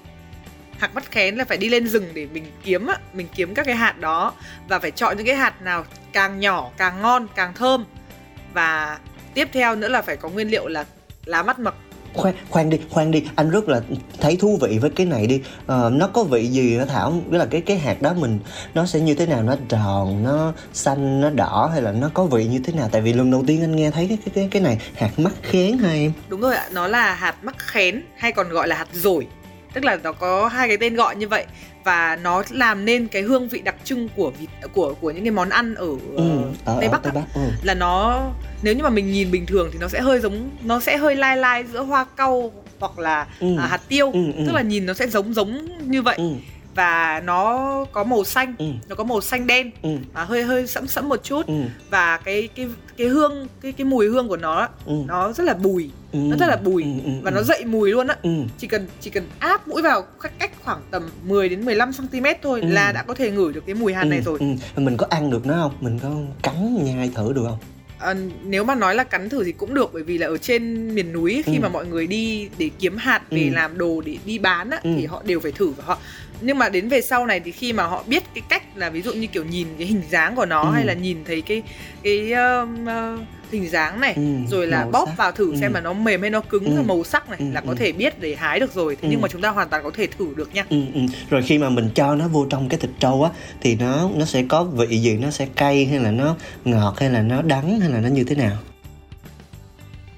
hạt 0.78 0.94
mắt 0.94 1.10
khén 1.10 1.36
là 1.36 1.44
phải 1.44 1.58
đi 1.58 1.68
lên 1.68 1.88
rừng 1.88 2.10
để 2.14 2.26
mình 2.32 2.44
kiếm 2.64 2.86
á 2.86 2.96
mình 3.12 3.26
kiếm 3.34 3.54
các 3.54 3.66
cái 3.66 3.74
hạt 3.74 4.00
đó 4.00 4.32
và 4.68 4.78
phải 4.78 4.90
chọn 4.90 5.16
những 5.16 5.26
cái 5.26 5.36
hạt 5.36 5.62
nào 5.62 5.84
càng 6.12 6.40
nhỏ 6.40 6.70
càng 6.76 7.02
ngon 7.02 7.26
càng 7.34 7.54
thơm. 7.54 7.84
Và 8.52 8.98
tiếp 9.34 9.48
theo 9.52 9.76
nữa 9.76 9.88
là 9.88 10.02
phải 10.02 10.16
có 10.16 10.28
nguyên 10.28 10.50
liệu 10.50 10.68
là 10.68 10.84
lá 11.24 11.42
mắt 11.42 11.58
mật 11.58 11.74
khoan 12.16 12.34
khoan 12.50 12.70
đi 12.70 12.80
khoan 12.90 13.10
đi. 13.10 13.24
Anh 13.34 13.50
rất 13.50 13.68
là 13.68 13.80
thấy 14.20 14.36
thú 14.36 14.58
vị 14.62 14.78
với 14.78 14.90
cái 14.90 15.06
này 15.06 15.26
đi. 15.26 15.40
Ờ, 15.66 15.90
nó 15.92 16.06
có 16.06 16.24
vị 16.24 16.46
gì 16.46 16.76
hả 16.76 16.84
thảo? 16.84 17.22
Nghĩa 17.30 17.38
là 17.38 17.46
cái 17.46 17.60
cái 17.60 17.78
hạt 17.78 18.02
đó 18.02 18.14
mình 18.14 18.38
nó 18.74 18.86
sẽ 18.86 19.00
như 19.00 19.14
thế 19.14 19.26
nào? 19.26 19.42
Nó 19.42 19.56
tròn 19.68 20.22
nó 20.24 20.52
xanh 20.72 21.20
nó 21.20 21.30
đỏ 21.30 21.70
hay 21.72 21.82
là 21.82 21.92
nó 21.92 22.10
có 22.14 22.24
vị 22.24 22.44
như 22.44 22.58
thế 22.64 22.72
nào? 22.72 22.88
Tại 22.92 23.00
vì 23.00 23.12
lần 23.12 23.30
đầu 23.30 23.44
tiên 23.46 23.60
anh 23.60 23.76
nghe 23.76 23.90
thấy 23.90 24.06
cái 24.08 24.18
cái 24.24 24.32
cái, 24.34 24.48
cái 24.50 24.62
này 24.62 24.78
hạt 24.96 25.18
mắt 25.18 25.32
khén 25.42 25.78
hả 25.78 25.92
em 25.92 26.12
Đúng 26.28 26.40
rồi 26.40 26.56
ạ, 26.56 26.68
nó 26.72 26.88
là 26.88 27.14
hạt 27.14 27.44
mắc 27.44 27.56
khén 27.58 28.02
hay 28.16 28.32
còn 28.32 28.48
gọi 28.48 28.68
là 28.68 28.76
hạt 28.76 28.88
dổi. 28.92 29.26
Tức 29.76 29.84
là 29.84 29.98
nó 30.02 30.12
có 30.12 30.48
hai 30.48 30.68
cái 30.68 30.76
tên 30.76 30.94
gọi 30.94 31.16
như 31.16 31.28
vậy 31.28 31.44
và 31.84 32.16
nó 32.22 32.42
làm 32.50 32.84
nên 32.84 33.06
cái 33.06 33.22
hương 33.22 33.48
vị 33.48 33.60
đặc 33.64 33.74
trưng 33.84 34.08
của 34.16 34.30
vịt 34.30 34.48
của 34.72 34.94
của 35.00 35.10
những 35.10 35.24
cái 35.24 35.30
món 35.30 35.48
ăn 35.48 35.74
ở, 35.74 35.86
ừ, 35.86 35.96
ờ, 36.16 36.74
ở, 36.74 36.76
Tây 36.80 36.86
ở 36.88 36.92
Bắc. 36.92 37.02
tây 37.02 37.12
á. 37.14 37.20
bắc 37.20 37.34
ừ. 37.34 37.40
Là 37.62 37.74
nó 37.74 38.22
nếu 38.62 38.74
như 38.74 38.82
mà 38.82 38.90
mình 38.90 39.12
nhìn 39.12 39.30
bình 39.30 39.46
thường 39.46 39.68
thì 39.72 39.78
nó 39.80 39.88
sẽ 39.88 40.00
hơi 40.00 40.20
giống 40.20 40.50
nó 40.64 40.80
sẽ 40.80 40.96
hơi 40.96 41.16
lai 41.16 41.36
lai 41.36 41.64
giữa 41.72 41.82
hoa 41.82 42.04
cau 42.16 42.52
hoặc 42.80 42.98
là 42.98 43.26
Ừ. 43.40 43.56
à, 43.58 43.66
hạt 43.66 43.80
tiêu. 43.88 44.10
Ừ, 44.12 44.20
ừ. 44.36 44.42
Tức 44.46 44.52
là 44.52 44.62
nhìn 44.62 44.86
nó 44.86 44.94
sẽ 44.94 45.06
giống 45.06 45.34
giống 45.34 45.68
như 45.90 46.02
vậy 46.02 46.14
Ừ, 46.18 46.30
và 46.76 47.22
nó 47.24 47.84
có 47.92 48.04
màu 48.04 48.24
xanh, 48.24 48.54
ừ, 48.58 48.66
nó 48.88 48.94
có 48.94 49.04
màu 49.04 49.20
xanh 49.20 49.46
đen 49.46 49.70
ừ, 49.82 49.90
và 50.12 50.24
hơi 50.24 50.42
hơi 50.42 50.66
sẫm 50.66 50.86
sẫm 50.86 51.08
một 51.08 51.24
chút 51.24 51.46
ừ, 51.46 51.54
và 51.90 52.16
cái 52.16 52.48
cái 52.56 52.66
cái 52.96 53.06
hương 53.06 53.46
cái 53.60 53.72
cái 53.72 53.84
mùi 53.84 54.06
hương 54.08 54.28
của 54.28 54.36
nó 54.36 54.68
ừ. 54.86 54.94
nó 55.06 55.32
rất 55.32 55.44
là 55.44 55.54
bùi, 55.54 55.90
Ừ, 56.12 56.18
nó 56.18 56.36
rất 56.36 56.46
là 56.46 56.56
bùi 56.56 56.82
ừ, 56.82 56.88
ừ, 57.04 57.10
và 57.22 57.30
ừ. 57.30 57.34
nó 57.34 57.42
dậy 57.42 57.64
mùi 57.64 57.90
luôn 57.90 58.06
á 58.06 58.16
ừ. 58.22 58.30
chỉ 58.58 58.66
cần 58.66 58.86
chỉ 59.00 59.10
cần 59.10 59.24
áp 59.38 59.68
mũi 59.68 59.82
vào 59.82 60.02
cách 60.22 60.32
cách 60.38 60.50
khoảng 60.64 60.80
tầm 60.90 61.02
10 61.26 61.48
đến 61.48 61.64
15 61.64 61.90
cm 61.92 62.24
thôi 62.42 62.60
Ừ. 62.62 62.68
là 62.68 62.92
đã 62.92 63.02
có 63.02 63.14
thể 63.14 63.30
ngửi 63.30 63.52
được 63.52 63.66
cái 63.66 63.74
mùi 63.74 63.94
hạt 63.94 64.04
này 64.04 64.20
rồi. 64.20 64.38
ừ. 64.40 64.80
mình 64.80 64.96
có 64.96 65.06
ăn 65.10 65.30
được 65.30 65.46
nó 65.46 65.54
không 65.54 65.72
mình 65.80 65.98
có 66.02 66.10
cắn 66.42 66.84
nhai 66.84 67.10
thử 67.14 67.32
được 67.32 67.44
không 67.48 67.58
Ờ, 67.98 68.14
nếu 68.44 68.64
mà 68.64 68.74
nói 68.74 68.94
là 68.94 69.04
cắn 69.04 69.28
thử 69.28 69.44
thì 69.44 69.52
cũng 69.52 69.74
được 69.74 69.90
bởi 69.92 70.02
vì 70.02 70.18
là 70.18 70.26
ở 70.26 70.36
trên 70.36 70.94
miền 70.94 71.12
núi 71.12 71.42
khi 71.46 71.56
Ừ. 71.56 71.60
mà 71.62 71.68
mọi 71.68 71.86
người 71.86 72.06
đi 72.06 72.48
để 72.58 72.70
kiếm 72.78 72.96
hạt 72.96 73.22
về 73.30 73.42
Ừ. 73.42 73.54
làm 73.54 73.78
đồ 73.78 74.00
để 74.00 74.16
đi 74.26 74.38
bán 74.38 74.70
á, 74.70 74.80
Ừ. 74.82 74.90
thì 74.96 75.06
họ 75.06 75.22
đều 75.26 75.40
phải 75.40 75.52
thử 75.52 75.68
và 75.68 75.84
họ 75.86 75.98
nhưng 76.40 76.58
mà 76.58 76.68
đến 76.68 76.88
về 76.88 77.00
sau 77.00 77.26
này 77.26 77.40
thì 77.40 77.52
khi 77.52 77.72
mà 77.72 77.82
họ 77.86 78.04
biết 78.06 78.22
cái 78.34 78.42
cách 78.48 78.62
là 78.76 78.90
ví 78.90 79.02
dụ 79.02 79.12
như 79.12 79.26
kiểu 79.26 79.44
nhìn 79.44 79.66
cái 79.78 79.86
hình 79.86 80.02
dáng 80.10 80.36
của 80.36 80.46
nó 80.46 80.62
Ừ. 80.62 80.70
hay 80.70 80.84
là 80.84 80.92
nhìn 80.92 81.16
thấy 81.26 81.40
cái 81.42 81.62
cái 82.02 82.32
um, 82.32 82.84
uh, 82.84 83.20
hình 83.52 83.68
dáng 83.70 84.00
này 84.00 84.12
Ừ, 84.16 84.22
rồi 84.50 84.66
là 84.66 84.80
màu 84.80 84.90
bóp 84.90 85.06
sắc. 85.06 85.16
vào 85.16 85.32
thử 85.32 85.50
Ừ. 85.52 85.56
xem 85.60 85.72
là 85.74 85.80
nó 85.80 85.92
mềm 85.92 86.20
hay 86.20 86.30
nó 86.30 86.40
cứng 86.40 86.64
Ừ. 86.76 86.82
màu 86.82 87.04
sắc 87.04 87.28
này 87.30 87.38
Ừ, 87.38 87.46
là 87.52 87.60
có 87.60 87.70
ừ. 87.70 87.74
thể 87.78 87.92
biết 87.92 88.20
để 88.20 88.34
hái 88.34 88.60
được 88.60 88.74
rồi 88.74 88.96
thế 88.96 89.08
Ừ. 89.08 89.10
nhưng 89.10 89.20
mà 89.20 89.28
chúng 89.28 89.40
ta 89.40 89.48
hoàn 89.50 89.68
toàn 89.68 89.82
có 89.84 89.90
thể 89.94 90.06
thử 90.18 90.26
được 90.36 90.54
nha 90.54 90.64
ừ, 90.70 90.80
ừ. 90.94 91.00
rồi 91.30 91.42
khi 91.42 91.58
mà 91.58 91.68
mình 91.70 91.88
cho 91.94 92.14
nó 92.14 92.28
vô 92.28 92.46
trong 92.50 92.68
cái 92.68 92.80
thịt 92.80 92.90
trâu 92.98 93.22
á 93.24 93.30
thì 93.60 93.74
nó 93.76 94.10
nó 94.14 94.24
sẽ 94.24 94.42
có 94.48 94.64
vị 94.64 94.98
gì 94.98 95.16
nó 95.16 95.30
sẽ 95.30 95.46
cay 95.56 95.86
hay 95.86 95.98
là 95.98 96.10
nó 96.10 96.36
ngọt 96.64 96.94
hay 96.98 97.10
là 97.10 97.22
nó 97.22 97.42
đắng 97.42 97.80
hay 97.80 97.90
là 97.90 98.00
nó 98.00 98.08
như 98.08 98.24
thế 98.24 98.34
nào 98.36 98.56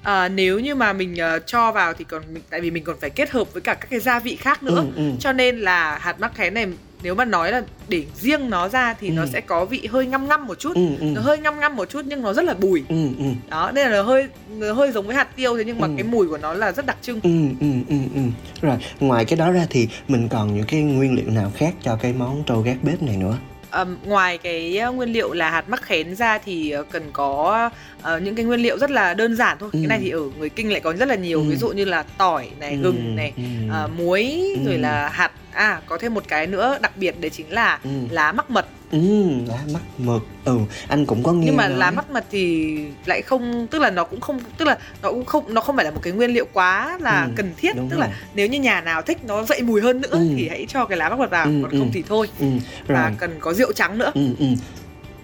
À, 0.09 0.29
nếu 0.29 0.59
như 0.59 0.75
mà 0.75 0.93
mình 0.93 1.15
ờ, 1.17 1.39
cho 1.39 1.71
vào 1.71 1.93
thì 1.93 2.03
còn 2.03 2.23
mình 2.33 2.43
tại 2.49 2.61
vì 2.61 2.71
mình 2.71 2.83
còn 2.83 2.95
phải 3.01 3.09
kết 3.09 3.29
hợp 3.31 3.53
với 3.53 3.61
cả 3.61 3.73
các 3.73 3.87
cái 3.89 3.99
gia 3.99 4.19
vị 4.19 4.35
khác 4.35 4.63
nữa 4.63 4.75
Ừ, 4.75 4.85
ừ. 4.95 5.11
cho 5.19 5.33
nên 5.33 5.59
là 5.59 5.97
hạt 5.97 6.19
mắc 6.19 6.31
khén 6.35 6.53
này 6.53 6.67
nếu 7.03 7.15
mà 7.15 7.25
nói 7.25 7.51
là 7.51 7.61
để 7.87 8.03
riêng 8.15 8.49
nó 8.49 8.67
ra 8.69 8.93
thì 8.99 9.07
Ừ. 9.07 9.13
nó 9.13 9.25
sẽ 9.25 9.41
có 9.41 9.65
vị 9.65 9.87
hơi 9.91 10.05
ngăm 10.05 10.27
ngăm 10.27 10.47
một 10.47 10.59
chút 10.59 10.75
ừ, 10.75 10.81
ừ. 10.99 11.05
nó 11.15 11.21
hơi 11.21 11.37
ngăm 11.37 11.59
ngăm 11.59 11.75
một 11.75 11.89
chút 11.89 12.01
nhưng 12.05 12.21
nó 12.21 12.33
rất 12.33 12.45
là 12.45 12.53
bùi 12.53 12.83
ừ, 12.89 13.07
ừ. 13.19 13.25
đó 13.49 13.71
nên 13.75 13.87
là 13.91 13.97
nó 13.97 14.03
hơi 14.03 14.27
nó 14.57 14.73
hơi 14.73 14.91
giống 14.91 15.07
với 15.07 15.15
hạt 15.15 15.27
tiêu 15.35 15.57
thế 15.57 15.63
nhưng 15.65 15.79
mà 15.79 15.87
Ừ. 15.87 15.93
cái 15.97 16.03
mùi 16.03 16.27
của 16.27 16.37
nó 16.37 16.53
là 16.53 16.71
rất 16.71 16.85
đặc 16.85 16.97
trưng 17.01 17.19
Ừ, 17.23 17.29
ừ, 17.59 17.67
ừ, 17.89 17.95
ừ. 18.15 18.21
Rồi, 18.61 18.77
ngoài 18.99 19.25
cái 19.25 19.37
đó 19.37 19.51
ra 19.51 19.65
thì 19.69 19.87
mình 20.07 20.27
còn 20.29 20.55
những 20.55 20.65
cái 20.67 20.81
nguyên 20.81 21.15
liệu 21.15 21.29
nào 21.29 21.51
khác 21.57 21.73
cho 21.83 21.95
cái 22.01 22.13
món 22.13 22.43
trâu 22.45 22.61
gác 22.61 22.77
bếp 22.83 23.01
này 23.03 23.17
nữa? 23.17 23.37
Ờm, 23.71 23.97
ngoài 24.05 24.37
cái 24.37 24.77
ờ, 24.77 24.91
nguyên 24.91 25.13
liệu 25.13 25.33
là 25.33 25.49
hạt 25.49 25.69
mắc 25.69 25.81
khén 25.81 26.15
ra 26.15 26.37
thì 26.37 26.71
ờ, 26.71 26.83
cần 26.91 27.03
có 27.13 27.69
ờ, 28.01 28.19
những 28.19 28.35
cái 28.35 28.45
nguyên 28.45 28.59
liệu 28.59 28.77
rất 28.77 28.91
là 28.91 29.13
đơn 29.13 29.35
giản 29.35 29.57
thôi 29.59 29.69
Ừ. 29.73 29.79
cái 29.81 29.87
này 29.87 29.99
thì 30.01 30.09
ở 30.09 30.19
người 30.37 30.49
kinh 30.49 30.71
lại 30.71 30.79
có 30.81 30.93
rất 30.93 31.07
là 31.07 31.15
nhiều 31.15 31.39
Ừ. 31.39 31.45
ví 31.49 31.55
dụ 31.55 31.69
như 31.69 31.85
là 31.85 32.03
tỏi 32.17 32.49
này 32.59 32.71
Ừ, 32.71 32.77
gừng 32.81 33.15
này 33.15 33.33
ừ. 33.37 33.43
ờ, 33.69 33.87
muối 33.97 34.41
rồi 34.65 34.75
Ừ. 34.75 34.79
là 34.81 35.09
hạt 35.09 35.31
à 35.51 35.81
có 35.85 35.97
thêm 35.97 36.13
một 36.13 36.23
cái 36.27 36.47
nữa 36.47 36.77
đặc 36.81 36.91
biệt 36.97 37.15
đấy 37.21 37.29
chính 37.29 37.51
là 37.51 37.79
Ừ. 37.83 37.89
lá 38.11 38.31
mắc 38.31 38.49
mật 38.51 38.65
Ừ, 38.91 39.29
lá 39.47 39.57
mắt 39.73 39.81
mực. 39.97 40.21
Ừ, 40.45 40.57
anh 40.87 41.05
cũng 41.05 41.23
có 41.23 41.33
nghe 41.33 41.45
nhưng 41.45 41.55
mà 41.57 41.67
nói. 41.67 41.77
lá 41.77 41.91
mắc 41.91 42.11
mật 42.11 42.25
thì 42.31 42.75
lại 43.05 43.21
không 43.21 43.67
tức 43.71 43.81
là 43.81 43.89
nó 43.89 44.03
cũng 44.03 44.19
không 44.19 44.39
tức 44.57 44.65
là 44.65 44.77
nó 45.01 45.09
cũng 45.11 45.25
không 45.25 45.53
nó 45.53 45.61
không 45.61 45.75
phải 45.75 45.85
là 45.85 45.91
một 45.91 45.99
cái 46.03 46.13
nguyên 46.13 46.29
liệu 46.33 46.45
quá 46.53 46.97
là 47.01 47.23
Ừ, 47.23 47.31
cần 47.35 47.53
thiết 47.57 47.75
tức 47.75 47.87
rồi. 47.91 47.99
là 47.99 48.09
nếu 48.33 48.47
như 48.47 48.59
nhà 48.59 48.81
nào 48.81 49.01
thích 49.01 49.17
nó 49.27 49.43
dậy 49.43 49.61
mùi 49.61 49.81
hơn 49.81 50.01
nữa 50.01 50.09
Ừ. 50.11 50.27
thì 50.37 50.47
hãy 50.49 50.65
cho 50.69 50.85
cái 50.85 50.97
lá 50.97 51.09
mắc 51.09 51.19
mật 51.19 51.29
vào 51.31 51.45
Ừ, 51.45 51.59
còn 51.61 51.71
ừ. 51.71 51.79
không 51.79 51.91
thì 51.93 52.03
thôi 52.07 52.27
Ừ, 52.39 52.45
rồi. 52.49 52.59
và 52.87 53.11
cần 53.17 53.31
có 53.39 53.53
rượu 53.53 53.73
trắng 53.73 53.97
nữa 53.97 54.11
Ừ, 54.15 54.21
ừ. 54.39 54.45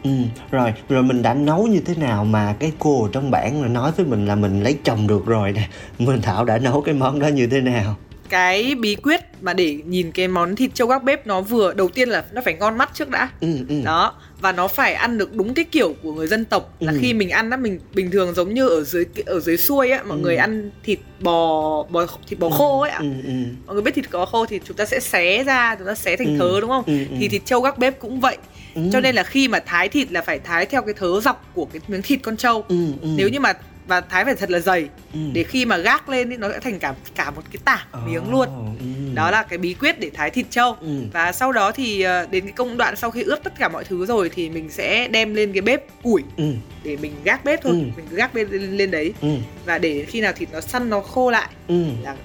Ừ, 0.03 0.11
rồi, 0.51 0.73
rồi 0.89 1.03
mình 1.03 1.21
đã 1.21 1.33
nấu 1.33 1.67
như 1.67 1.79
thế 1.79 1.95
nào 1.95 2.25
mà 2.25 2.55
cái 2.59 2.71
cô 2.79 3.03
ở 3.03 3.09
trong 3.11 3.31
bản 3.31 3.73
nói 3.73 3.91
với 3.97 4.05
mình 4.05 4.25
là 4.25 4.35
mình 4.35 4.63
lấy 4.63 4.77
chồng 4.83 5.07
được 5.07 5.25
rồi 5.25 5.51
nè 5.51 5.67
Mình 5.99 6.21
Thảo 6.21 6.45
đã 6.45 6.57
nấu 6.57 6.81
cái 6.81 6.95
món 6.95 7.19
đó 7.19 7.27
như 7.27 7.47
thế 7.47 7.61
nào? 7.61 7.95
Cái 8.29 8.75
bí 8.75 8.95
quyết 8.95 9.21
mà 9.41 9.53
để 9.53 9.77
nhìn 9.85 10.11
cái 10.11 10.27
món 10.27 10.55
thịt 10.55 10.71
trâu 10.73 10.87
gác 10.87 11.03
bếp 11.03 11.27
nó 11.27 11.41
vừa 11.41 11.73
đầu 11.73 11.89
tiên 11.89 12.09
là 12.09 12.25
nó 12.31 12.41
phải 12.45 12.53
ngon 12.53 12.77
mắt 12.77 12.89
trước 12.93 13.09
đã 13.09 13.29
Ừ, 13.41 13.47
ừ. 13.69 13.75
đó 13.83 14.13
và 14.41 14.51
nó 14.51 14.67
phải 14.67 14.93
ăn 14.93 15.17
được 15.17 15.33
đúng 15.35 15.53
cái 15.53 15.65
kiểu 15.65 15.95
của 16.03 16.13
người 16.13 16.27
dân 16.27 16.45
tộc 16.45 16.73
là 16.79 16.91
Ừ. 16.91 16.97
khi 17.01 17.13
mình 17.13 17.29
ăn 17.29 17.49
á 17.49 17.57
mình 17.57 17.79
bình 17.93 18.11
thường 18.11 18.33
giống 18.33 18.53
như 18.53 18.67
ở 18.67 18.83
dưới 18.83 19.05
ở 19.25 19.39
dưới 19.39 19.57
xuôi 19.57 19.91
á 19.91 20.03
mọi 20.03 20.17
Ừ. 20.17 20.21
người 20.21 20.35
ăn 20.37 20.71
thịt 20.83 20.99
bò 21.19 21.83
bò 21.89 22.05
thịt 22.27 22.39
bò 22.39 22.49
khô 22.49 22.79
ấy 22.81 22.89
ạ 22.91 22.97
Ừ, 22.99 23.05
ừ. 23.25 23.31
mọi 23.65 23.73
người 23.73 23.83
biết 23.83 23.95
thịt 23.95 24.05
bò 24.11 24.25
khô 24.25 24.45
thì 24.45 24.59
chúng 24.67 24.77
ta 24.77 24.85
sẽ 24.85 24.99
xé 24.99 25.43
ra 25.43 25.75
chúng 25.75 25.87
ta 25.87 25.95
xé 25.95 26.15
thành 26.15 26.27
Ừ. 26.27 26.39
thớ 26.39 26.59
đúng 26.61 26.69
không 26.69 26.83
Ừ, 26.87 26.97
ừ. 27.09 27.15
thì 27.19 27.27
thịt 27.27 27.41
trâu 27.45 27.61
gác 27.61 27.77
bếp 27.77 27.99
cũng 27.99 28.19
vậy 28.19 28.37
Ừ. 28.75 28.81
cho 28.93 28.99
nên 28.99 29.15
là 29.15 29.23
khi 29.23 29.47
mà 29.47 29.59
thái 29.59 29.89
thịt 29.89 30.11
là 30.11 30.21
phải 30.21 30.39
thái 30.39 30.65
theo 30.65 30.81
cái 30.81 30.93
thớ 30.93 31.21
dọc 31.21 31.45
của 31.53 31.65
cái 31.65 31.81
miếng 31.87 32.01
thịt 32.01 32.19
con 32.23 32.37
trâu 32.37 32.61
Ừ, 32.67 32.75
ừ. 33.01 33.07
nếu 33.17 33.29
như 33.29 33.39
mà 33.39 33.53
và 33.87 34.01
thái 34.01 34.25
phải 34.25 34.35
thật 34.35 34.49
là 34.49 34.59
dày. 34.59 34.89
Ừ. 35.13 35.19
để 35.33 35.43
khi 35.43 35.65
mà 35.65 35.77
gác 35.77 36.09
lên 36.09 36.29
thì 36.29 36.37
nó 36.37 36.51
sẽ 36.51 36.59
thành 36.59 36.79
cả 36.79 36.93
cả 37.15 37.31
một 37.31 37.41
cái 37.51 37.59
tảng 37.65 38.05
miếng 38.05 38.31
luôn. 38.31 38.47
ừ. 38.79 38.85
đó 39.15 39.31
là 39.31 39.43
cái 39.43 39.57
bí 39.57 39.73
quyết 39.73 39.99
để 39.99 40.09
thái 40.13 40.29
thịt 40.29 40.45
trâu. 40.49 40.75
Ừ. 40.81 41.01
và 41.13 41.31
sau 41.31 41.51
đó 41.51 41.71
thì 41.71 42.01
ờ, 42.01 42.27
đến 42.31 42.43
cái 42.43 42.51
công 42.51 42.77
đoạn 42.77 42.95
sau 42.95 43.11
khi 43.11 43.23
ướp 43.23 43.39
tất 43.43 43.53
cả 43.59 43.69
mọi 43.69 43.83
thứ 43.83 44.05
rồi 44.05 44.29
thì 44.35 44.49
mình 44.49 44.69
sẽ 44.69 45.07
đem 45.07 45.33
lên 45.33 45.53
cái 45.53 45.61
bếp 45.61 46.03
củi 46.03 46.23
ừ. 46.37 46.53
để 46.83 46.97
mình 46.97 47.13
gác 47.23 47.45
bếp 47.45 47.61
thôi. 47.63 47.71
Ừ. 47.71 47.77
mình 47.77 48.05
cứ 48.09 48.15
gác 48.15 48.33
bếp 48.33 48.51
lên, 48.51 48.77
lên 48.77 48.91
đấy. 48.91 49.13
Ừ. 49.21 49.29
Và 49.65 49.77
để 49.77 50.05
khi 50.07 50.21
nào 50.21 50.33
thịt 50.33 50.49
nó 50.53 50.61
săn 50.61 50.89
nó 50.89 51.01
khô 51.01 51.31
lại 51.31 51.49
ừ. 51.67 51.83
là 52.03 52.15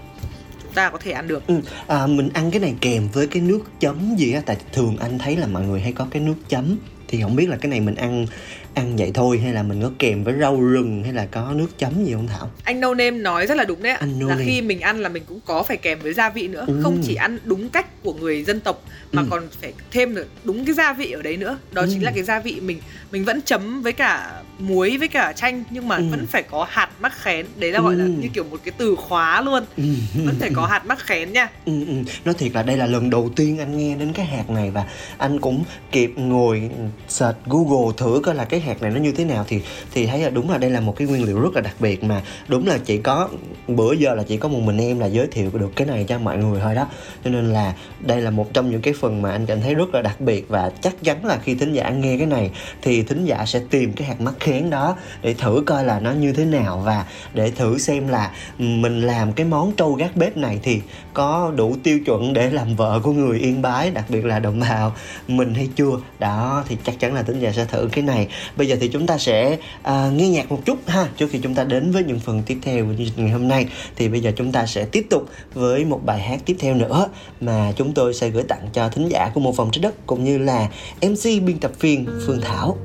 chúng 0.63 0.73
ta 0.73 0.91
có 0.91 0.99
thể 0.99 1.13
ăn 1.13 1.29
được. 1.29 1.47
Ừ, 1.47 1.61
à, 1.87 2.07
mình 2.07 2.31
ăn 2.35 2.51
cái 2.51 2.61
này 2.61 2.75
kèm 2.81 3.09
với 3.13 3.27
cái 3.27 3.43
nước 3.43 3.61
chấm 3.81 4.17
gì 4.19 4.33
á? 4.33 4.43
Tại 4.47 4.57
thường 4.73 4.97
anh 5.01 5.19
thấy 5.19 5.37
là 5.37 5.47
mọi 5.47 5.63
người 5.67 5.81
hay 5.81 5.93
có 5.93 6.07
cái 6.11 6.23
nước 6.23 6.35
chấm. 6.49 6.77
Thì 7.09 7.23
không 7.23 7.37
biết 7.37 7.49
là 7.49 7.57
cái 7.57 7.71
này 7.71 7.81
mình 7.81 7.95
ăn 7.95 8.27
ăn 8.75 8.97
vậy 8.97 9.11
thôi 9.15 9.39
hay 9.39 9.53
là 9.53 9.63
mình 9.63 9.83
có 9.83 9.91
kèm 9.99 10.25
với 10.25 10.35
rau 10.41 10.61
rừng 10.61 11.03
hay 11.05 11.13
là 11.13 11.27
có 11.27 11.53
nước 11.57 11.79
chấm 11.79 12.05
gì 12.05 12.13
không 12.13 12.27
Thảo? 12.29 12.51
anh 12.65 12.81
No 12.81 12.95
Name 12.95 13.11
nói 13.11 13.47
rất 13.47 13.57
là 13.57 13.65
đúng 13.65 13.83
đấy 13.83 13.93
ạ 13.93 13.99
Anh 14.01 14.19
No 14.21 14.27
là 14.29 14.35
Name. 14.35 14.47
khi 14.47 14.63
mình 14.63 14.81
ăn 14.81 15.01
là 15.01 15.09
mình 15.09 15.23
cũng 15.29 15.41
có 15.45 15.63
phải 15.63 15.77
kèm 15.77 15.99
với 16.03 16.13
gia 16.13 16.31
vị 16.31 16.49
nữa 16.49 16.65
Ừ. 16.69 16.81
không 16.83 17.01
chỉ 17.03 17.15
ăn 17.15 17.39
đúng 17.45 17.69
cách 17.69 18.03
của 18.03 18.13
người 18.15 18.45
dân 18.45 18.61
tộc 18.61 18.83
mà 19.13 19.23
Ừ. 19.23 19.29
còn 19.31 19.43
phải 19.61 19.73
thêm 19.91 20.15
được 20.15 20.27
đúng 20.45 20.65
cái 20.65 20.75
gia 20.75 20.93
vị 20.93 21.11
ở 21.13 21.23
đấy 21.23 21.37
nữa 21.37 21.59
đó 21.73 21.83
Ừ. 21.83 21.89
chính 21.93 22.03
là 22.05 22.11
cái 22.15 22.23
gia 22.23 22.41
vị 22.41 22.61
mình 22.61 22.81
mình 23.13 23.25
vẫn 23.25 23.41
chấm 23.45 23.83
với 23.83 23.93
cả 23.93 24.43
muối 24.61 24.97
với 24.99 25.09
cả 25.09 25.33
chanh 25.37 25.65
nhưng 25.71 25.89
mà 25.89 25.97
Ừ. 25.97 26.05
vẫn 26.11 26.27
phải 26.27 26.43
có 26.43 26.67
hạt 26.71 26.89
mắc 27.01 27.13
khén 27.17 27.47
đấy 27.57 27.73
là 27.73 27.81
gọi 27.81 27.95
là 27.97 28.05
Ừ. 28.05 28.11
như 28.11 28.29
kiểu 28.35 28.45
một 28.45 28.57
cái 28.65 28.73
từ 28.79 28.97
khóa 28.97 29.41
luôn 29.41 29.65
Ừ. 29.77 29.83
vẫn 30.25 30.37
phải 30.41 30.51
có 30.55 30.67
hạt 30.67 30.87
mắc 30.87 30.99
khén 30.99 31.33
nha 31.33 31.49
Ừ, 31.65 31.73
ừ. 31.87 31.95
Nói 32.25 32.35
thiệt 32.39 32.53
là 32.55 32.63
đây 32.63 32.77
là 32.77 32.87
lần 32.87 33.11
đầu 33.11 33.31
tiên 33.37 33.59
anh 33.59 33.77
nghe 33.79 33.95
đến 33.95 34.13
cái 34.13 34.27
hạt 34.27 34.51
này 34.51 34.71
và 34.71 34.85
anh 35.19 35.41
cũng 35.41 35.65
kịp 35.93 36.13
ngồi 36.17 36.71
search 37.09 37.37
Google 37.47 37.93
thử 37.97 38.21
coi 38.25 38.35
là 38.35 38.45
cái 38.45 38.61
hạt 38.61 38.83
này 38.83 38.91
nó 38.91 39.01
như 39.01 39.13
thế 39.13 39.25
nào 39.25 39.45
thì 39.49 39.61
thì 39.95 40.07
thấy 40.07 40.21
là 40.21 40.31
đúng 40.31 40.51
là 40.51 40.59
đây 40.59 40.71
là 40.71 40.81
một 40.81 40.97
cái 40.97 41.09
nguyên 41.09 41.25
liệu 41.25 41.41
rất 41.41 41.55
là 41.55 41.61
đặc 41.61 41.75
biệt 41.81 42.05
mà 42.05 42.23
đúng 42.49 42.67
là 42.67 42.79
chỉ 42.85 42.97
có 42.99 43.29
bữa 43.69 43.93
giờ 43.93 44.15
là 44.15 44.23
chỉ 44.23 44.37
có 44.37 44.49
một 44.49 44.61
mình 44.61 44.79
em 44.79 44.99
là 44.99 45.07
giới 45.07 45.27
thiệu 45.27 45.51
được 45.55 45.71
cái 45.77 45.87
này 45.87 46.05
cho 46.09 46.19
mọi 46.19 46.37
người 46.39 46.61
thôi 46.61 46.75
đó 46.75 46.87
cho 47.25 47.31
nên 47.31 47.53
là 47.53 47.75
đây 48.01 48.21
là 48.21 48.31
một 48.31 48.55
trong 48.55 48.71
những 48.71 48.81
cái 48.83 48.95
phần 49.01 49.23
mà 49.23 49.31
anh 49.31 49.47
cảm 49.47 49.61
thấy 49.61 49.75
rất 49.75 49.95
là 49.95 50.03
đặc 50.03 50.21
biệt 50.21 50.49
và 50.49 50.71
chắc 50.83 50.95
chắn 51.03 51.25
là 51.25 51.39
khi 51.45 51.55
thính 51.55 51.73
giả 51.73 51.91
nghe 51.91 52.17
cái 52.19 52.27
này 52.27 52.51
thì 52.83 53.03
thính 53.03 53.25
giả 53.25 53.45
sẽ 53.47 53.61
tìm 53.71 53.93
cái 53.93 54.09
hạt 54.09 54.21
mắc 54.21 54.35
khén 54.41 54.50
đó 54.71 54.97
để 55.23 55.35
thử 55.35 55.63
coi 55.67 55.85
là 55.85 56.01
nó 56.01 56.13
như 56.13 56.33
thế 56.33 56.45
nào. 56.45 56.83
Và 56.85 57.05
để 57.35 57.51
thử 57.51 57.79
xem 57.79 58.09
là 58.09 58.31
ừ, 58.59 58.65
mình 58.65 59.01
làm 59.01 59.33
cái 59.33 59.47
món 59.47 59.73
trâu 59.73 59.93
gác 59.93 60.17
bếp 60.17 60.37
này 60.37 60.59
thì 60.63 60.81
có 61.15 61.53
đủ 61.57 61.77
tiêu 61.83 62.01
chuẩn 62.07 62.33
để 62.33 62.51
làm 62.51 62.77
vợ 62.77 63.01
của 63.03 63.13
người 63.13 63.39
yên 63.39 63.63
bái 63.63 63.91
đặc 63.91 64.05
biệt 64.09 64.25
là 64.25 64.39
đồng 64.39 64.61
bào 64.61 64.95
mình 65.29 65.55
hay 65.55 65.69
chưa? 65.77 65.93
Đó 66.19 66.65
thì 66.69 66.77
chắc 66.85 67.01
chắn 67.01 67.15
là 67.15 67.23
tính 67.23 67.41
giả 67.41 67.53
sẽ 67.53 67.65
thử 67.65 67.89
cái 67.93 68.05
này. 68.05 68.29
Bây 68.57 68.69
giờ 68.69 68.77
thì 68.81 68.89
chúng 68.89 69.07
ta 69.07 69.19
sẽ 69.19 69.57
à, 69.83 70.11
nghe 70.15 70.29
nhạc 70.29 70.51
một 70.51 70.61
chút 70.65 70.79
ha 70.87 71.09
trước 71.17 71.29
khi 71.31 71.39
chúng 71.43 71.55
ta 71.55 71.65
đến 71.65 71.91
với 71.91 72.05
những 72.05 72.21
phần 72.21 72.43
tiếp 72.47 72.59
theo 72.63 72.85
của 72.85 72.93
chương 72.99 73.07
trình 73.17 73.25
ngày 73.25 73.33
hôm 73.33 73.49
nay. 73.49 73.67
Thì 73.97 74.09
bây 74.09 74.21
giờ 74.21 74.33
chúng 74.37 74.53
ta 74.53 74.67
sẽ 74.67 74.85
tiếp 74.85 75.07
tục 75.11 75.29
với 75.55 75.85
một 75.85 76.01
bài 76.05 76.21
hát 76.21 76.41
tiếp 76.47 76.57
theo 76.59 76.75
nữa 76.75 77.09
mà 77.41 77.73
chúng 77.77 77.93
tôi 77.93 78.15
sẽ 78.15 78.29
gửi 78.29 78.43
tặng 78.43 78.69
cho 78.73 78.89
thính 78.89 79.09
giả 79.09 79.31
của 79.35 79.41
một 79.41 79.57
phòng 79.57 79.71
trái 79.73 79.83
đất 79.83 80.07
cũng 80.07 80.25
như 80.25 80.39
là 80.39 80.69
MC 81.03 81.25
biên 81.25 81.59
tập 81.59 81.73
viên 81.81 82.07
Phương 82.27 82.41
Thảo. 82.41 82.77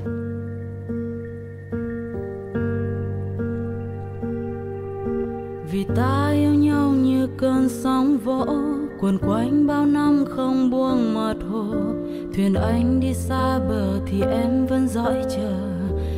Vì 5.75 5.83
ta 5.95 6.31
yêu 6.33 6.53
nhau 6.53 6.89
như 6.89 7.27
cơn 7.37 7.69
sóng 7.69 8.17
vỗ 8.17 8.45
cuồn 8.99 9.17
quanh 9.17 9.67
bao 9.67 9.85
năm 9.85 10.25
không 10.29 10.69
buông 10.69 11.13
mặt 11.13 11.35
hồ. 11.51 11.65
Thuyền 12.35 12.53
anh 12.53 12.99
đi 12.99 13.13
xa 13.13 13.59
bờ 13.69 13.99
thì 14.05 14.21
em 14.21 14.65
vẫn 14.65 14.87
dõi 14.87 15.15
chờ. 15.29 15.53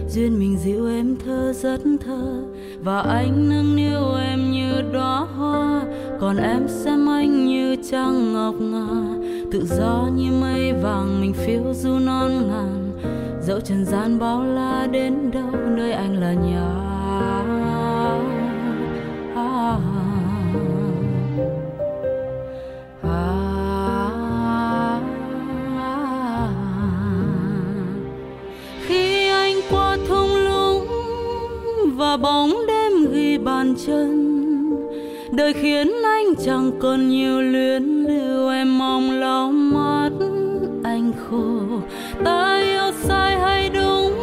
Duyên 0.10 0.40
mình 0.40 0.58
dịu 0.58 0.88
em 0.88 1.16
thơ 1.26 1.54
rất 1.54 1.80
thơ, 2.06 2.44
và 2.84 3.02
anh 3.02 3.50
nâng 3.50 3.76
niu 3.76 4.16
em 4.30 4.52
như 4.52 4.82
đóa 4.94 5.26
hoa. 5.38 5.82
Còn 6.20 6.38
em 6.38 6.68
xem 6.68 7.10
anh 7.10 7.46
như 7.46 7.76
trăng 7.92 8.34
ngọc 8.34 8.56
ngà, 8.60 8.88
tự 9.52 9.66
do 9.66 10.10
như 10.16 10.32
mây 10.42 10.74
vàng 10.74 11.22
mình 11.22 11.34
phiêu 11.34 11.74
du 11.74 12.00
non 12.00 12.32
ngàn. 12.48 12.92
Dẫu 13.42 13.60
trần 13.60 13.86
gian 13.86 14.20
bao 14.20 14.44
la 14.44 14.88
đến 14.92 15.32
đâu, 15.32 15.52
nơi 15.78 15.92
anh 15.92 16.20
là 16.20 16.34
nhà 16.34 16.97
chân. 33.88 34.48
Đời 35.32 35.54
khiến 35.54 35.92
anh 36.04 36.26
chẳng 36.46 36.72
còn 36.80 37.10
nhiều 37.10 37.42
luyến 37.42 37.84
lưu, 37.84 38.50
em 38.50 38.78
mong 38.78 39.12
lau 39.12 39.52
mắt 39.52 40.10
anh 40.84 41.12
khổ 41.30 41.60
ta 42.24 42.62
yêu 42.62 42.92
sai 43.04 43.40
hay 43.40 43.70
đúng, 43.70 44.14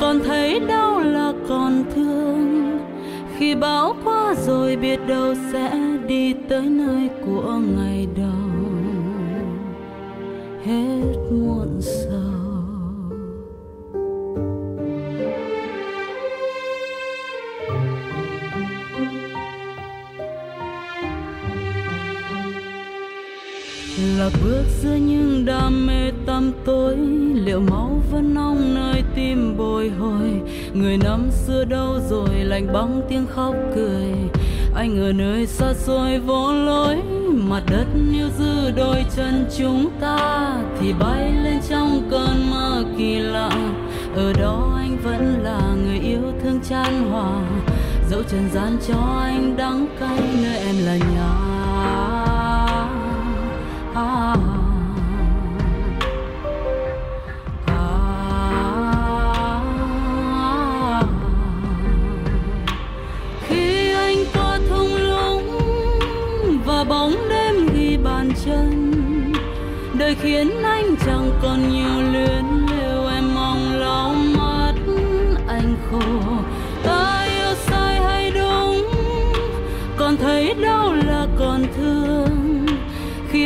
còn 0.00 0.20
thấy 0.24 0.60
đau 0.60 1.00
là 1.00 1.32
còn 1.48 1.84
thương. 1.94 2.78
Khi 3.38 3.54
bão 3.54 3.94
qua 4.04 4.34
rồi 4.46 4.76
biết 4.76 5.00
đâu 5.08 5.34
sẽ 5.52 5.72
đi 6.08 6.34
tới 6.48 6.62
nơi 6.62 7.08
của 7.26 7.60
ngày 7.76 8.06
đầu. 8.16 8.68
Hết 10.64 11.16
muộn 11.30 11.80
sầu 11.80 12.01
là 24.22 24.30
bước 24.44 24.64
giữa 24.82 24.94
những 24.94 25.44
đam 25.44 25.86
mê 25.86 26.10
tăm 26.26 26.52
tối. 26.64 26.96
Liệu 27.34 27.60
máu 27.60 28.02
vẫn 28.10 28.34
nóng 28.34 28.74
nơi 28.74 29.02
tim 29.14 29.56
bồi 29.56 29.88
hồi? 29.88 30.40
Người 30.74 30.96
năm 30.96 31.30
xưa 31.30 31.64
đâu 31.64 31.98
rồi 32.10 32.28
lạnh 32.34 32.72
băng 32.72 33.02
tiếng 33.08 33.26
khóc 33.26 33.54
cười? 33.74 34.04
Anh 34.74 35.00
ở 35.00 35.12
nơi 35.12 35.46
xa 35.46 35.74
xôi 35.74 36.18
vô 36.18 36.52
lối, 36.52 36.96
mặt 37.32 37.62
đất 37.70 37.86
níu 38.12 38.26
giữ 38.38 38.70
đôi 38.76 39.04
chân 39.16 39.46
chúng 39.58 39.90
ta. 40.00 40.52
Thì 40.80 40.92
bay 40.92 41.32
lên 41.44 41.58
trong 41.68 42.08
cơn 42.10 42.50
mơ 42.50 42.84
kỳ 42.98 43.18
lạ. 43.18 43.72
Ở 44.16 44.32
đó 44.32 44.76
anh 44.78 44.96
vẫn 45.04 45.42
là 45.42 45.60
người 45.84 45.98
yêu 45.98 46.32
thương 46.42 46.60
chan 46.68 47.10
hòa. 47.10 47.42
Dẫu 48.10 48.22
trần 48.22 48.48
gian 48.52 48.76
cho 48.88 49.20
anh 49.22 49.56
đắng 49.56 49.86
cay, 50.00 50.18
nơi 50.42 50.56
em 50.56 50.74
là 50.84 50.96
nhà 50.96 51.51
khiến 70.22 70.62
anh 70.62 70.96
chẳng 71.06 71.30
còn 71.42 71.72
nhiều 71.72 72.12
luyến 72.12 72.44
lưu. 72.70 73.06
Em 73.06 73.34
mong 73.34 73.74
lau 73.74 74.14
mắt 74.14 74.74
anh 75.48 75.76
khô 75.90 76.00
ta 76.84 77.22
yêu 77.22 77.54
sai 77.54 78.00
hay 78.00 78.30
đúng, 78.30 78.86
còn 79.96 80.16
thấy 80.16 80.54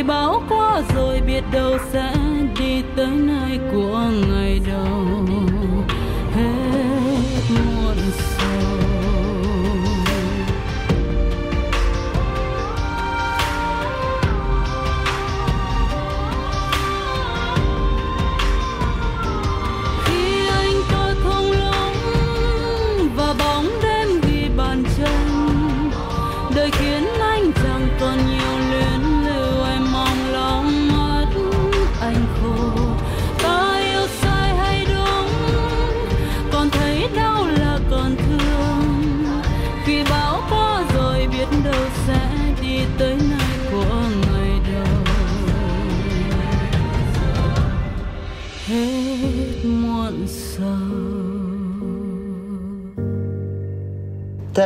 khi 0.07 0.13
bão 0.13 0.43
qua 0.49 0.81
rồi 0.95 1.21
biết 1.21 1.41
đâu 1.51 1.77
sẽ 1.91 2.13
đi 2.59 2.83
tới 2.95 3.07
nơi 3.07 3.59
của 3.71 4.11
ngày 4.29 4.61
đầu. 4.67 5.16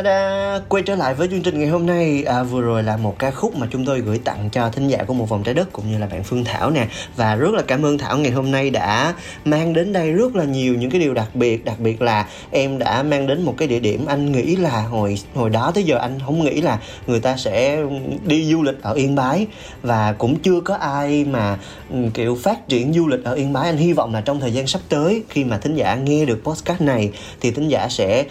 Ta-da! 0.02 0.60
Quay 0.68 0.82
trở 0.82 0.94
lại 0.94 1.14
với 1.14 1.28
chương 1.28 1.42
trình 1.42 1.58
ngày 1.58 1.68
hôm 1.68 1.86
nay. 1.86 2.24
À, 2.26 2.42
Vừa 2.42 2.60
rồi 2.60 2.82
là 2.82 2.96
một 2.96 3.18
ca 3.18 3.30
khúc 3.30 3.56
mà 3.56 3.66
chúng 3.70 3.84
tôi 3.84 4.00
gửi 4.00 4.18
tặng 4.18 4.48
cho 4.52 4.70
thính 4.70 4.88
giả 4.88 5.04
của 5.06 5.14
Một 5.14 5.28
Vòng 5.28 5.42
Trái 5.42 5.54
Đất 5.54 5.72
Cũng 5.72 5.90
như 5.90 5.98
là 5.98 6.06
bạn 6.06 6.24
Phương 6.24 6.44
Thảo 6.44 6.70
nè. 6.70 6.86
Và 7.16 7.34
rất 7.34 7.54
là 7.54 7.62
cảm 7.62 7.86
ơn 7.86 7.98
Thảo 7.98 8.18
ngày 8.18 8.30
hôm 8.30 8.50
nay 8.50 8.70
đã 8.70 9.14
mang 9.44 9.72
đến 9.72 9.92
đây 9.92 10.12
rất 10.12 10.36
là 10.36 10.44
nhiều 10.44 10.74
những 10.74 10.90
cái 10.90 11.00
điều 11.00 11.14
đặc 11.14 11.34
biệt. 11.34 11.64
Đặc 11.64 11.80
biệt 11.80 12.02
là 12.02 12.26
em 12.50 12.78
đã 12.78 13.02
mang 13.02 13.26
đến 13.26 13.42
một 13.42 13.54
cái 13.58 13.68
địa 13.68 13.80
điểm 13.80 14.06
anh 14.06 14.32
nghĩ 14.32 14.56
là 14.56 14.82
hồi 14.82 15.18
hồi 15.34 15.50
đó 15.50 15.72
tới 15.74 15.84
giờ 15.84 15.98
anh 15.98 16.18
không 16.26 16.44
nghĩ 16.44 16.60
là 16.60 16.78
người 17.06 17.20
ta 17.20 17.36
sẽ 17.36 17.82
đi 18.24 18.52
du 18.52 18.62
lịch 18.62 18.82
ở 18.82 18.92
Yên 18.92 19.14
Bái. 19.14 19.46
Và 19.82 20.12
cũng 20.12 20.38
chưa 20.38 20.60
có 20.60 20.74
ai 20.74 21.24
mà 21.24 21.58
ừ, 21.90 21.96
kiểu 22.14 22.38
phát 22.42 22.68
triển 22.68 22.92
du 22.92 23.08
lịch 23.08 23.24
ở 23.24 23.34
Yên 23.34 23.52
Bái. 23.52 23.66
Anh 23.68 23.76
hy 23.76 23.92
vọng 23.92 24.14
là 24.14 24.20
trong 24.20 24.40
thời 24.40 24.52
gian 24.52 24.66
sắp 24.66 24.80
tới 24.88 25.22
khi 25.28 25.44
mà 25.44 25.58
thính 25.58 25.74
giả 25.74 25.94
nghe 25.94 26.24
được 26.24 26.40
podcast 26.44 26.80
này 26.80 27.10
Thì 27.40 27.50
thính 27.50 27.68
giả 27.68 27.88
sẽ 27.88 28.24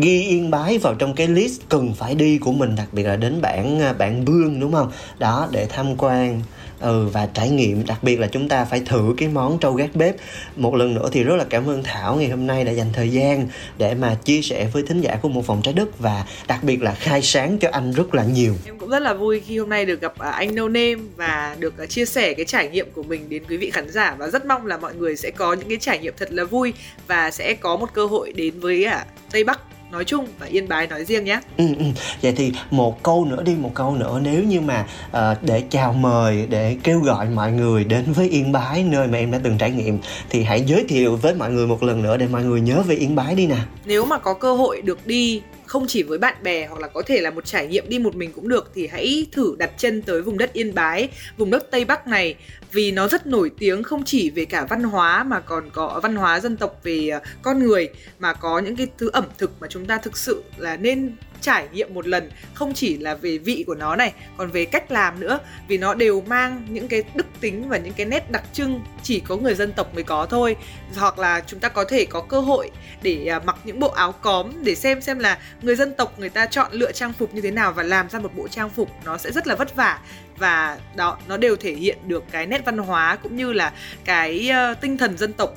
ghi 0.00 0.22
yên 0.22 0.50
bái 0.50 0.78
vào 0.78 0.94
trong 0.94 1.14
cái 1.14 1.28
list 1.28 1.60
cần 1.68 1.94
phải 1.94 2.14
đi 2.14 2.38
của 2.38 2.52
mình, 2.52 2.76
đặc 2.76 2.88
biệt 2.92 3.02
là 3.02 3.16
đến 3.16 3.40
bản 3.40 3.80
à, 3.80 3.92
bản 3.92 4.24
bương, 4.24 4.60
đúng 4.60 4.72
không? 4.72 4.92
Đó, 5.18 5.48
để 5.50 5.66
tham 5.66 5.96
quan 5.96 6.42
ừ 6.80 7.08
và 7.12 7.28
trải 7.34 7.50
nghiệm. 7.50 7.86
Đặc 7.86 8.02
biệt 8.02 8.20
là 8.20 8.26
chúng 8.26 8.48
ta 8.48 8.64
phải 8.64 8.82
thử 8.86 9.14
cái 9.16 9.28
món 9.28 9.58
trâu 9.58 9.72
gác 9.72 9.96
bếp. 9.96 10.16
Một 10.56 10.74
lần 10.74 10.94
nữa 10.94 11.08
thì 11.12 11.24
rất 11.24 11.36
là 11.36 11.44
cảm 11.50 11.68
ơn 11.68 11.82
thảo 11.82 12.16
ngày 12.16 12.28
hôm 12.28 12.46
nay 12.46 12.64
đã 12.64 12.72
dành 12.72 12.86
thời 12.92 13.08
gian 13.08 13.48
để 13.78 13.94
mà 13.94 14.14
chia 14.24 14.42
sẻ 14.42 14.68
với 14.72 14.82
thính 14.82 15.00
giả 15.00 15.18
của 15.22 15.28
một 15.28 15.46
phòng 15.46 15.62
trái 15.62 15.74
đất 15.74 15.98
và 15.98 16.24
đặc 16.46 16.64
biệt 16.64 16.82
là 16.82 16.94
khai 16.94 17.22
sáng 17.22 17.58
cho 17.58 17.68
anh 17.72 17.92
rất 17.92 18.14
là 18.14 18.24
nhiều. 18.24 18.54
Em 18.66 18.78
cũng 18.78 18.88
rất 18.88 18.98
là 18.98 19.14
vui 19.14 19.40
khi 19.40 19.58
hôm 19.58 19.68
nay 19.68 19.86
được 19.86 20.00
gặp 20.00 20.18
à, 20.18 20.30
anh 20.30 20.54
No 20.54 20.68
Name 20.68 20.96
và 21.16 21.56
được 21.58 21.78
à, 21.78 21.86
chia 21.86 22.04
sẻ 22.04 22.34
cái 22.34 22.44
trải 22.44 22.68
nghiệm 22.68 22.90
của 22.94 23.02
mình 23.02 23.28
đến 23.28 23.42
quý 23.48 23.56
vị 23.56 23.70
khán 23.70 23.90
giả. 23.90 24.16
Và 24.18 24.28
rất 24.28 24.46
mong 24.46 24.66
là 24.66 24.76
mọi 24.76 24.94
người 24.94 25.16
sẽ 25.16 25.30
có 25.30 25.52
những 25.52 25.68
cái 25.68 25.78
trải 25.80 25.98
nghiệm 25.98 26.14
thật 26.16 26.32
là 26.32 26.44
vui 26.44 26.72
và 27.06 27.30
sẽ 27.30 27.54
có 27.54 27.76
một 27.76 27.92
cơ 27.92 28.06
hội 28.06 28.32
đến 28.32 28.60
với 28.60 28.86
Tây 29.30 29.44
Bắc 29.44 29.60
nói 29.92 30.04
chung 30.04 30.26
và 30.38 30.46
Yên 30.46 30.68
Bái 30.68 30.86
nói 30.86 31.04
riêng 31.04 31.24
nhé. 31.24 31.40
Ừ, 31.56 31.64
ừ. 31.78 31.84
Vậy 32.22 32.32
thì 32.36 32.52
một 32.70 33.02
câu 33.02 33.24
nữa 33.24 33.42
đi, 33.42 33.54
một 33.54 33.70
câu 33.74 33.96
nữa 33.96 34.20
nếu 34.22 34.44
như 34.44 34.60
mà 34.60 34.86
uh, 35.10 35.42
để 35.42 35.62
chào 35.70 35.92
mời, 35.92 36.46
để 36.50 36.76
kêu 36.82 37.00
gọi 37.00 37.28
mọi 37.28 37.52
người 37.52 37.84
đến 37.84 38.12
với 38.12 38.28
Yên 38.28 38.52
Bái 38.52 38.82
nơi 38.82 39.06
mà 39.06 39.18
em 39.18 39.30
đã 39.30 39.40
từng 39.42 39.58
trải 39.58 39.70
nghiệm 39.70 39.98
thì 40.30 40.42
hãy 40.42 40.64
giới 40.66 40.84
thiệu 40.88 41.16
với 41.16 41.34
mọi 41.34 41.50
người 41.50 41.66
một 41.66 41.82
lần 41.82 42.02
nữa 42.02 42.16
để 42.16 42.26
mọi 42.26 42.44
người 42.44 42.60
nhớ 42.60 42.82
về 42.86 42.96
Yên 42.96 43.14
Bái 43.14 43.34
đi 43.34 43.46
nè. 43.46 43.56
Nếu 43.84 44.04
mà 44.04 44.18
có 44.18 44.34
cơ 44.34 44.54
hội 44.54 44.82
được 44.82 45.06
đi 45.06 45.42
không 45.72 45.86
chỉ 45.86 46.02
với 46.02 46.18
bạn 46.18 46.34
bè 46.42 46.66
hoặc 46.66 46.80
là 46.80 46.88
có 46.88 47.02
thể 47.06 47.20
là 47.20 47.30
một 47.30 47.44
trải 47.44 47.66
nghiệm 47.66 47.88
đi 47.88 47.98
một 47.98 48.16
mình 48.16 48.32
cũng 48.32 48.48
được 48.48 48.70
thì 48.74 48.86
hãy 48.86 49.26
thử 49.32 49.54
đặt 49.58 49.70
chân 49.78 50.02
tới 50.02 50.22
vùng 50.22 50.38
đất 50.38 50.52
Yên 50.52 50.74
Bái, 50.74 51.08
vùng 51.36 51.50
đất 51.50 51.70
Tây 51.70 51.84
Bắc 51.84 52.06
này. 52.06 52.34
Vì 52.72 52.90
nó 52.90 53.08
rất 53.08 53.26
nổi 53.26 53.50
tiếng 53.58 53.82
không 53.82 54.04
chỉ 54.04 54.30
về 54.30 54.44
cả 54.44 54.66
văn 54.70 54.82
hóa 54.82 55.24
mà 55.24 55.40
còn 55.40 55.70
có 55.70 56.00
văn 56.02 56.16
hóa 56.16 56.40
dân 56.40 56.56
tộc 56.56 56.80
về 56.82 57.08
ờ, 57.08 57.20
con 57.42 57.58
người 57.58 57.88
mà 58.18 58.32
có 58.32 58.58
những 58.58 58.76
cái 58.76 58.86
thứ 58.98 59.10
ẩm 59.12 59.24
thực 59.38 59.50
mà 59.60 59.66
chúng 59.70 59.86
ta 59.86 59.98
thực 59.98 60.18
sự 60.18 60.42
là 60.56 60.76
nên 60.76 61.16
trải 61.42 61.68
nghiệm 61.72 61.94
một 61.94 62.06
lần 62.06 62.30
không 62.54 62.74
chỉ 62.74 62.96
là 62.96 63.14
về 63.14 63.38
vị 63.38 63.64
của 63.66 63.74
nó 63.74 63.96
này 63.96 64.12
còn 64.36 64.50
về 64.50 64.64
cách 64.64 64.92
làm 64.92 65.20
nữa. 65.20 65.38
Vì 65.68 65.78
nó 65.78 65.94
đều 65.94 66.20
mang 66.26 66.66
những 66.70 66.88
cái 66.88 67.02
đức 67.14 67.26
tính 67.40 67.68
và 67.68 67.76
những 67.76 67.94
cái 67.94 68.06
nét 68.06 68.30
đặc 68.30 68.42
trưng 68.52 68.80
chỉ 69.02 69.20
có 69.20 69.36
người 69.36 69.54
dân 69.54 69.72
tộc 69.72 69.94
mới 69.94 70.04
có 70.04 70.26
thôi. 70.26 70.56
Hoặc 70.96 71.18
là 71.18 71.40
chúng 71.46 71.60
ta 71.60 71.68
có 71.68 71.84
thể 71.84 72.04
có 72.04 72.20
cơ 72.20 72.40
hội 72.40 72.70
để 73.02 73.26
à, 73.26 73.40
mặc 73.44 73.56
những 73.64 73.80
bộ 73.80 73.88
áo 73.88 74.12
cóm 74.12 74.52
để 74.64 74.74
xem 74.74 75.00
xem 75.00 75.18
là 75.18 75.38
người 75.62 75.76
dân 75.76 75.94
tộc 75.94 76.18
người 76.18 76.28
ta 76.28 76.46
chọn 76.46 76.72
lựa 76.72 76.92
trang 76.92 77.12
phục 77.12 77.34
như 77.34 77.40
thế 77.40 77.50
nào 77.50 77.72
và 77.72 77.82
làm 77.82 78.08
ra 78.08 78.18
một 78.18 78.36
bộ 78.36 78.48
trang 78.48 78.70
phục 78.70 78.90
nó 79.04 79.18
sẽ 79.18 79.32
rất 79.32 79.46
là 79.46 79.54
vất 79.54 79.76
vả. 79.76 80.00
Và 80.38 80.78
đó 80.96 81.18
nó 81.28 81.36
đều 81.36 81.56
thể 81.56 81.72
hiện 81.72 81.98
được 82.06 82.24
cái 82.30 82.46
nét 82.46 82.64
văn 82.64 82.78
hóa 82.78 83.16
cũng 83.22 83.36
như 83.36 83.52
là 83.52 83.72
cái 84.04 84.50
uh, 84.72 84.80
tinh 84.80 84.98
thần 84.98 85.18
dân 85.18 85.32
tộc. 85.32 85.54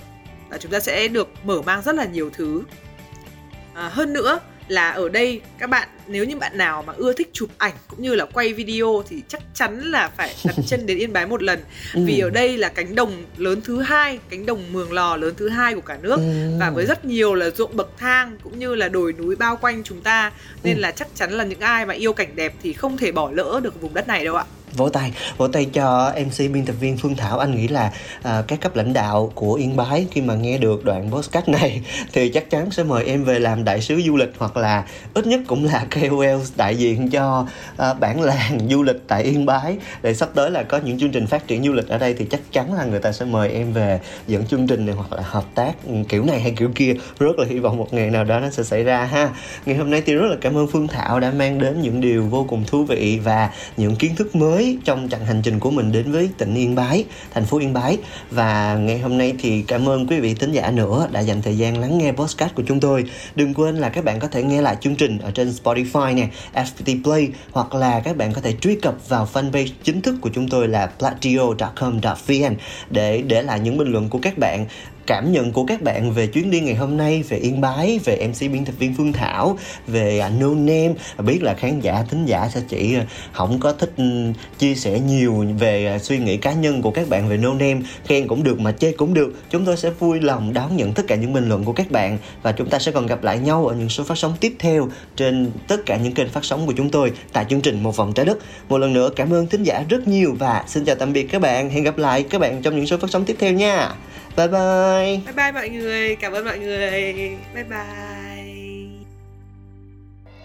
Là 0.49 0.57
chúng 0.57 0.71
ta 0.71 0.79
sẽ 0.79 1.07
được 1.07 1.29
mở 1.43 1.61
mang 1.61 1.81
rất 1.81 1.95
là 1.95 2.05
nhiều 2.05 2.29
thứ. 2.33 2.61
À, 3.73 3.89
hơn 3.89 4.13
nữa 4.13 4.39
là 4.67 4.91
ở 4.91 5.09
đây 5.09 5.41
các 5.59 5.69
bạn 5.69 5.87
nếu 6.07 6.25
như 6.25 6.37
bạn 6.37 6.57
nào 6.57 6.83
mà 6.87 6.93
ưa 6.97 7.13
thích 7.13 7.29
chụp 7.33 7.49
ảnh 7.57 7.73
cũng 7.87 8.01
như 8.01 8.15
là 8.15 8.25
quay 8.25 8.53
video 8.53 9.03
thì 9.09 9.21
chắc 9.27 9.41
chắn 9.53 9.79
là 9.79 10.11
phải 10.17 10.35
đặt 10.45 10.55
chân 10.67 10.85
đến 10.85 10.97
Yên 10.97 11.13
Bái 11.13 11.27
một 11.27 11.43
lần 11.43 11.59
ừ. 11.93 12.01
vì 12.05 12.19
ở 12.19 12.29
đây 12.29 12.57
là 12.57 12.69
cánh 12.69 12.95
đồng 12.95 13.23
lớn 13.37 13.61
thứ 13.63 13.81
hai 13.81 14.19
cánh 14.29 14.45
đồng 14.45 14.73
Mường 14.73 14.93
Lò 14.93 15.15
lớn 15.17 15.33
thứ 15.37 15.49
hai 15.49 15.75
của 15.75 15.81
cả 15.81 15.97
nước 16.01 16.17
ừ. 16.17 16.57
và 16.59 16.69
với 16.69 16.85
rất 16.85 17.05
nhiều 17.05 17.33
là 17.33 17.49
ruộng 17.49 17.75
bậc 17.77 17.97
thang 17.97 18.37
cũng 18.43 18.59
như 18.59 18.75
là 18.75 18.89
đồi 18.89 19.13
núi 19.13 19.35
bao 19.35 19.57
quanh 19.57 19.83
chúng 19.83 20.01
ta 20.01 20.31
nên 20.63 20.75
ừ. 20.75 20.81
là 20.81 20.91
chắc 20.91 21.07
chắn 21.15 21.31
là 21.31 21.43
những 21.43 21.59
ai 21.59 21.85
mà 21.85 21.93
yêu 21.93 22.13
cảnh 22.13 22.35
đẹp 22.35 22.53
thì 22.63 22.73
không 22.73 22.97
thể 22.97 23.11
bỏ 23.11 23.31
lỡ 23.31 23.59
được 23.63 23.81
vùng 23.81 23.93
đất 23.93 24.07
này 24.07 24.25
đâu 24.25 24.35
ạ 24.35 24.45
vỗ 24.75 24.89
tay 24.89 25.11
vỗ 25.37 25.47
tay 25.47 25.65
cho 25.65 26.13
mc 26.25 26.51
biên 26.51 26.65
tập 26.65 26.75
viên 26.79 26.97
phương 26.97 27.15
thảo. 27.15 27.39
Anh 27.39 27.55
nghĩ 27.55 27.67
là 27.67 27.91
à, 28.23 28.43
các 28.47 28.61
cấp 28.61 28.75
lãnh 28.75 28.93
đạo 28.93 29.31
của 29.35 29.53
yên 29.53 29.75
bái 29.75 30.07
khi 30.11 30.21
mà 30.21 30.35
nghe 30.35 30.57
được 30.57 30.85
đoạn 30.85 31.11
podcast 31.11 31.47
này 31.47 31.81
thì 32.13 32.29
chắc 32.29 32.49
chắn 32.49 32.71
sẽ 32.71 32.83
mời 32.83 33.05
em 33.05 33.23
về 33.23 33.39
làm 33.39 33.63
đại 33.63 33.81
sứ 33.81 34.01
du 34.01 34.15
lịch 34.15 34.33
hoặc 34.37 34.57
là 34.57 34.85
ít 35.13 35.27
nhất 35.27 35.41
cũng 35.47 35.65
là 35.65 35.85
KOL 35.91 36.41
đại 36.55 36.75
diện 36.75 37.09
cho 37.09 37.47
à, 37.77 37.93
bản 37.93 38.21
làng 38.21 38.59
du 38.69 38.83
lịch 38.83 38.97
tại 39.07 39.23
yên 39.23 39.45
bái. 39.45 39.77
Để 40.01 40.13
sắp 40.13 40.29
tới 40.35 40.51
là 40.51 40.63
có 40.63 40.77
những 40.77 40.99
chương 40.99 41.11
trình 41.11 41.27
phát 41.27 41.47
triển 41.47 41.63
du 41.63 41.73
lịch 41.73 41.87
ở 41.87 41.97
đây 41.97 42.13
thì 42.13 42.25
chắc 42.25 42.41
chắn 42.51 42.73
là 42.73 42.85
người 42.85 42.99
ta 42.99 43.11
sẽ 43.11 43.25
mời 43.25 43.49
em 43.49 43.73
về 43.73 43.99
dẫn 44.27 44.45
chương 44.45 44.67
trình 44.67 44.85
này 44.85 44.95
hoặc 44.95 45.13
là 45.13 45.23
hợp 45.25 45.45
tác 45.55 45.73
kiểu 46.09 46.25
này 46.25 46.39
hay 46.39 46.51
kiểu 46.51 46.69
kia. 46.75 46.93
Rất 47.19 47.39
là 47.39 47.45
hy 47.49 47.59
vọng 47.59 47.77
một 47.77 47.93
ngày 47.93 48.09
nào 48.09 48.23
đó 48.23 48.39
nó 48.39 48.49
sẽ 48.49 48.63
xảy 48.63 48.83
ra 48.83 49.05
ha. 49.05 49.29
Ngày 49.65 49.75
hôm 49.75 49.91
nay 49.91 50.01
thì 50.05 50.13
rất 50.13 50.27
là 50.29 50.35
cảm 50.41 50.57
ơn 50.57 50.67
phương 50.67 50.87
thảo 50.87 51.19
đã 51.19 51.31
mang 51.31 51.59
đến 51.59 51.81
những 51.81 52.01
điều 52.01 52.25
vô 52.25 52.45
cùng 52.49 52.63
thú 52.67 52.83
vị 52.83 53.19
và 53.23 53.49
những 53.77 53.95
kiến 53.95 54.15
thức 54.15 54.35
mới 54.35 54.64
trong 54.85 55.09
chặng 55.09 55.25
hành 55.25 55.41
trình 55.41 55.59
của 55.59 55.71
mình 55.71 55.91
đến 55.91 56.11
với 56.11 56.29
tỉnh 56.37 56.55
Yên 56.55 56.75
Bái, 56.75 57.05
thành 57.33 57.45
phố 57.45 57.59
Yên 57.59 57.73
Bái 57.73 57.97
và 58.31 58.75
ngày 58.75 58.99
hôm 58.99 59.17
nay 59.17 59.33
thì 59.39 59.61
cảm 59.61 59.89
ơn 59.89 60.07
quý 60.07 60.19
vị 60.19 60.33
thính 60.33 60.51
giả 60.51 60.71
nữa 60.71 61.07
đã 61.11 61.19
dành 61.19 61.41
thời 61.41 61.57
gian 61.57 61.77
lắng 61.77 61.97
nghe 61.97 62.11
podcast 62.11 62.55
của 62.55 62.63
chúng 62.67 62.79
tôi. 62.79 63.05
Đừng 63.35 63.53
quên 63.53 63.75
là 63.75 63.89
các 63.89 64.03
bạn 64.03 64.19
có 64.19 64.27
thể 64.27 64.43
nghe 64.43 64.61
lại 64.61 64.77
chương 64.81 64.95
trình 64.95 65.17
ở 65.19 65.31
trên 65.31 65.53
Spotify 65.63 66.15
nè, 66.15 66.27
FPT 66.53 67.03
Play 67.03 67.29
hoặc 67.51 67.75
là 67.75 67.99
các 67.99 68.17
bạn 68.17 68.33
có 68.33 68.41
thể 68.41 68.53
truy 68.61 68.75
cập 68.75 69.09
vào 69.09 69.27
fanpage 69.33 69.69
chính 69.83 70.01
thức 70.01 70.15
của 70.21 70.29
chúng 70.33 70.49
tôi 70.49 70.67
là 70.67 70.87
platio.com.vn 70.87 72.55
để 72.89 73.21
để 73.21 73.41
lại 73.41 73.59
những 73.59 73.77
bình 73.77 73.91
luận 73.91 74.09
của 74.09 74.19
các 74.21 74.37
bạn 74.37 74.65
cảm 75.07 75.31
nhận 75.31 75.51
của 75.51 75.65
các 75.65 75.81
bạn 75.81 76.11
về 76.11 76.27
chuyến 76.27 76.51
đi 76.51 76.59
ngày 76.59 76.75
hôm 76.75 76.97
nay 76.97 77.23
về 77.29 77.37
Yên 77.37 77.61
Bái 77.61 77.99
về 78.05 78.27
MC 78.27 78.39
biên 78.39 78.65
tập 78.65 78.75
viên 78.79 78.93
Phương 78.93 79.13
Thảo 79.13 79.57
về 79.87 80.21
uh, 80.27 80.41
No 80.41 80.47
Name. 80.47 80.93
Biết 81.17 81.43
là 81.43 81.53
khán 81.53 81.79
giả 81.79 82.03
thính 82.09 82.25
giả 82.25 82.49
sẽ 82.53 82.61
chỉ 82.67 82.95
à, 82.95 83.05
không 83.33 83.59
có 83.59 83.71
thích 83.73 83.93
ừ, 83.97 84.03
chia 84.57 84.75
sẻ 84.75 84.99
nhiều 84.99 85.45
về 85.59 85.85
à, 85.85 85.99
suy 85.99 86.17
nghĩ 86.17 86.37
cá 86.37 86.53
nhân 86.53 86.81
của 86.81 86.91
các 86.91 87.09
bạn 87.09 87.29
về 87.29 87.37
No 87.37 87.49
Name. 87.49 87.77
Khen 88.05 88.27
cũng 88.27 88.43
được 88.43 88.59
mà 88.59 88.71
chê 88.71 88.91
cũng 88.91 89.13
được. 89.13 89.33
Chúng 89.49 89.65
tôi 89.65 89.77
sẽ 89.77 89.89
vui 89.89 90.19
lòng 90.19 90.53
đón 90.53 90.77
nhận 90.77 90.93
tất 90.93 91.03
cả 91.07 91.15
những 91.15 91.33
bình 91.33 91.49
luận 91.49 91.63
của 91.63 91.73
các 91.73 91.91
bạn 91.91 92.17
và 92.41 92.51
chúng 92.51 92.69
ta 92.69 92.79
sẽ 92.79 92.91
còn 92.91 93.07
gặp 93.07 93.23
lại 93.23 93.39
nhau 93.39 93.67
ở 93.67 93.75
những 93.75 93.89
số 93.89 94.03
phát 94.03 94.17
sóng 94.17 94.33
tiếp 94.39 94.55
theo 94.59 94.89
trên 95.15 95.51
tất 95.67 95.85
cả 95.85 95.97
những 95.97 96.13
kênh 96.13 96.29
phát 96.29 96.45
sóng 96.45 96.65
của 96.65 96.73
chúng 96.77 96.89
tôi 96.89 97.11
tại 97.33 97.45
chương 97.49 97.61
trình 97.61 97.83
một 97.83 97.95
vòng 97.95 98.13
trái 98.13 98.25
đất. 98.25 98.37
Một 98.69 98.77
lần 98.77 98.93
nữa 98.93 99.09
cảm 99.15 99.33
ơn 99.33 99.47
thính 99.47 99.63
giả 99.63 99.83
rất 99.89 100.07
nhiều 100.07 100.35
và 100.39 100.63
xin 100.67 100.85
chào 100.85 100.95
tạm 100.95 101.13
biệt 101.13 101.23
các 101.23 101.41
bạn. 101.41 101.69
Hẹn 101.69 101.83
gặp 101.83 101.97
lại 101.97 102.23
các 102.23 102.41
bạn 102.41 102.61
trong 102.61 102.75
những 102.75 102.87
số 102.87 102.97
phát 102.97 103.09
sóng 103.09 103.25
tiếp 103.25 103.35
theo 103.39 103.53
nha. 103.53 103.91
Bye 104.37 104.47
bye. 104.47 105.21
Bye 105.25 105.33
bye 105.35 105.51
mọi 105.51 105.69
người. 105.69 106.15
Cảm 106.15 106.33
ơn 106.33 106.45
mọi 106.45 106.59
người. 106.59 107.37
Bye 107.53 107.63
bye. 107.63 107.75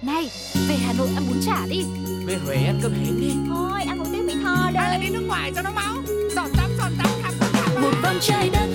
Này, 0.02 0.30
về 0.68 0.74
Hà 0.86 0.92
Nội 0.98 1.08
ăn 1.14 1.24
bún 1.28 1.40
chả 1.46 1.66
đi. 1.70 1.84
Về 2.26 2.36
Huế 2.46 2.54
ăn 2.56 2.80
cơm 2.82 2.92
hến 2.92 3.20
đi. 3.20 3.32
Thôi, 3.48 3.80
ăn 3.88 3.98
một 3.98 4.04
tiếng 4.12 4.26
mì 4.26 4.34
thò 4.42 4.70
đây. 4.74 4.82
Hay 4.82 4.90
là 4.90 4.98
đi 4.98 5.08
nước 5.08 5.24
ngoài 5.26 5.52
cho 5.56 5.62
nó 5.62 5.70
máu. 5.70 5.94
giòn 6.36 6.50
tắm, 6.56 6.70
giòn 6.78 6.92
tắm, 6.98 7.10
khắp 7.22 7.34
khắp. 7.52 7.80
Một 7.80 7.92
vòng 8.02 8.18
trái 8.20 8.50
đất 8.52 8.68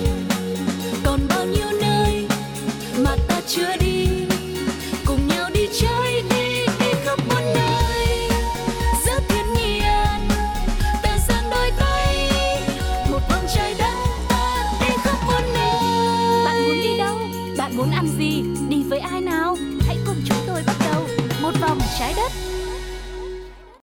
còn 1.04 1.20
bao 1.28 1.46
nhiêu 1.46 1.66
nơi 1.80 2.26
mà 2.98 3.16
ta 3.28 3.40
chưa 3.46 3.76
đi. 3.80 3.95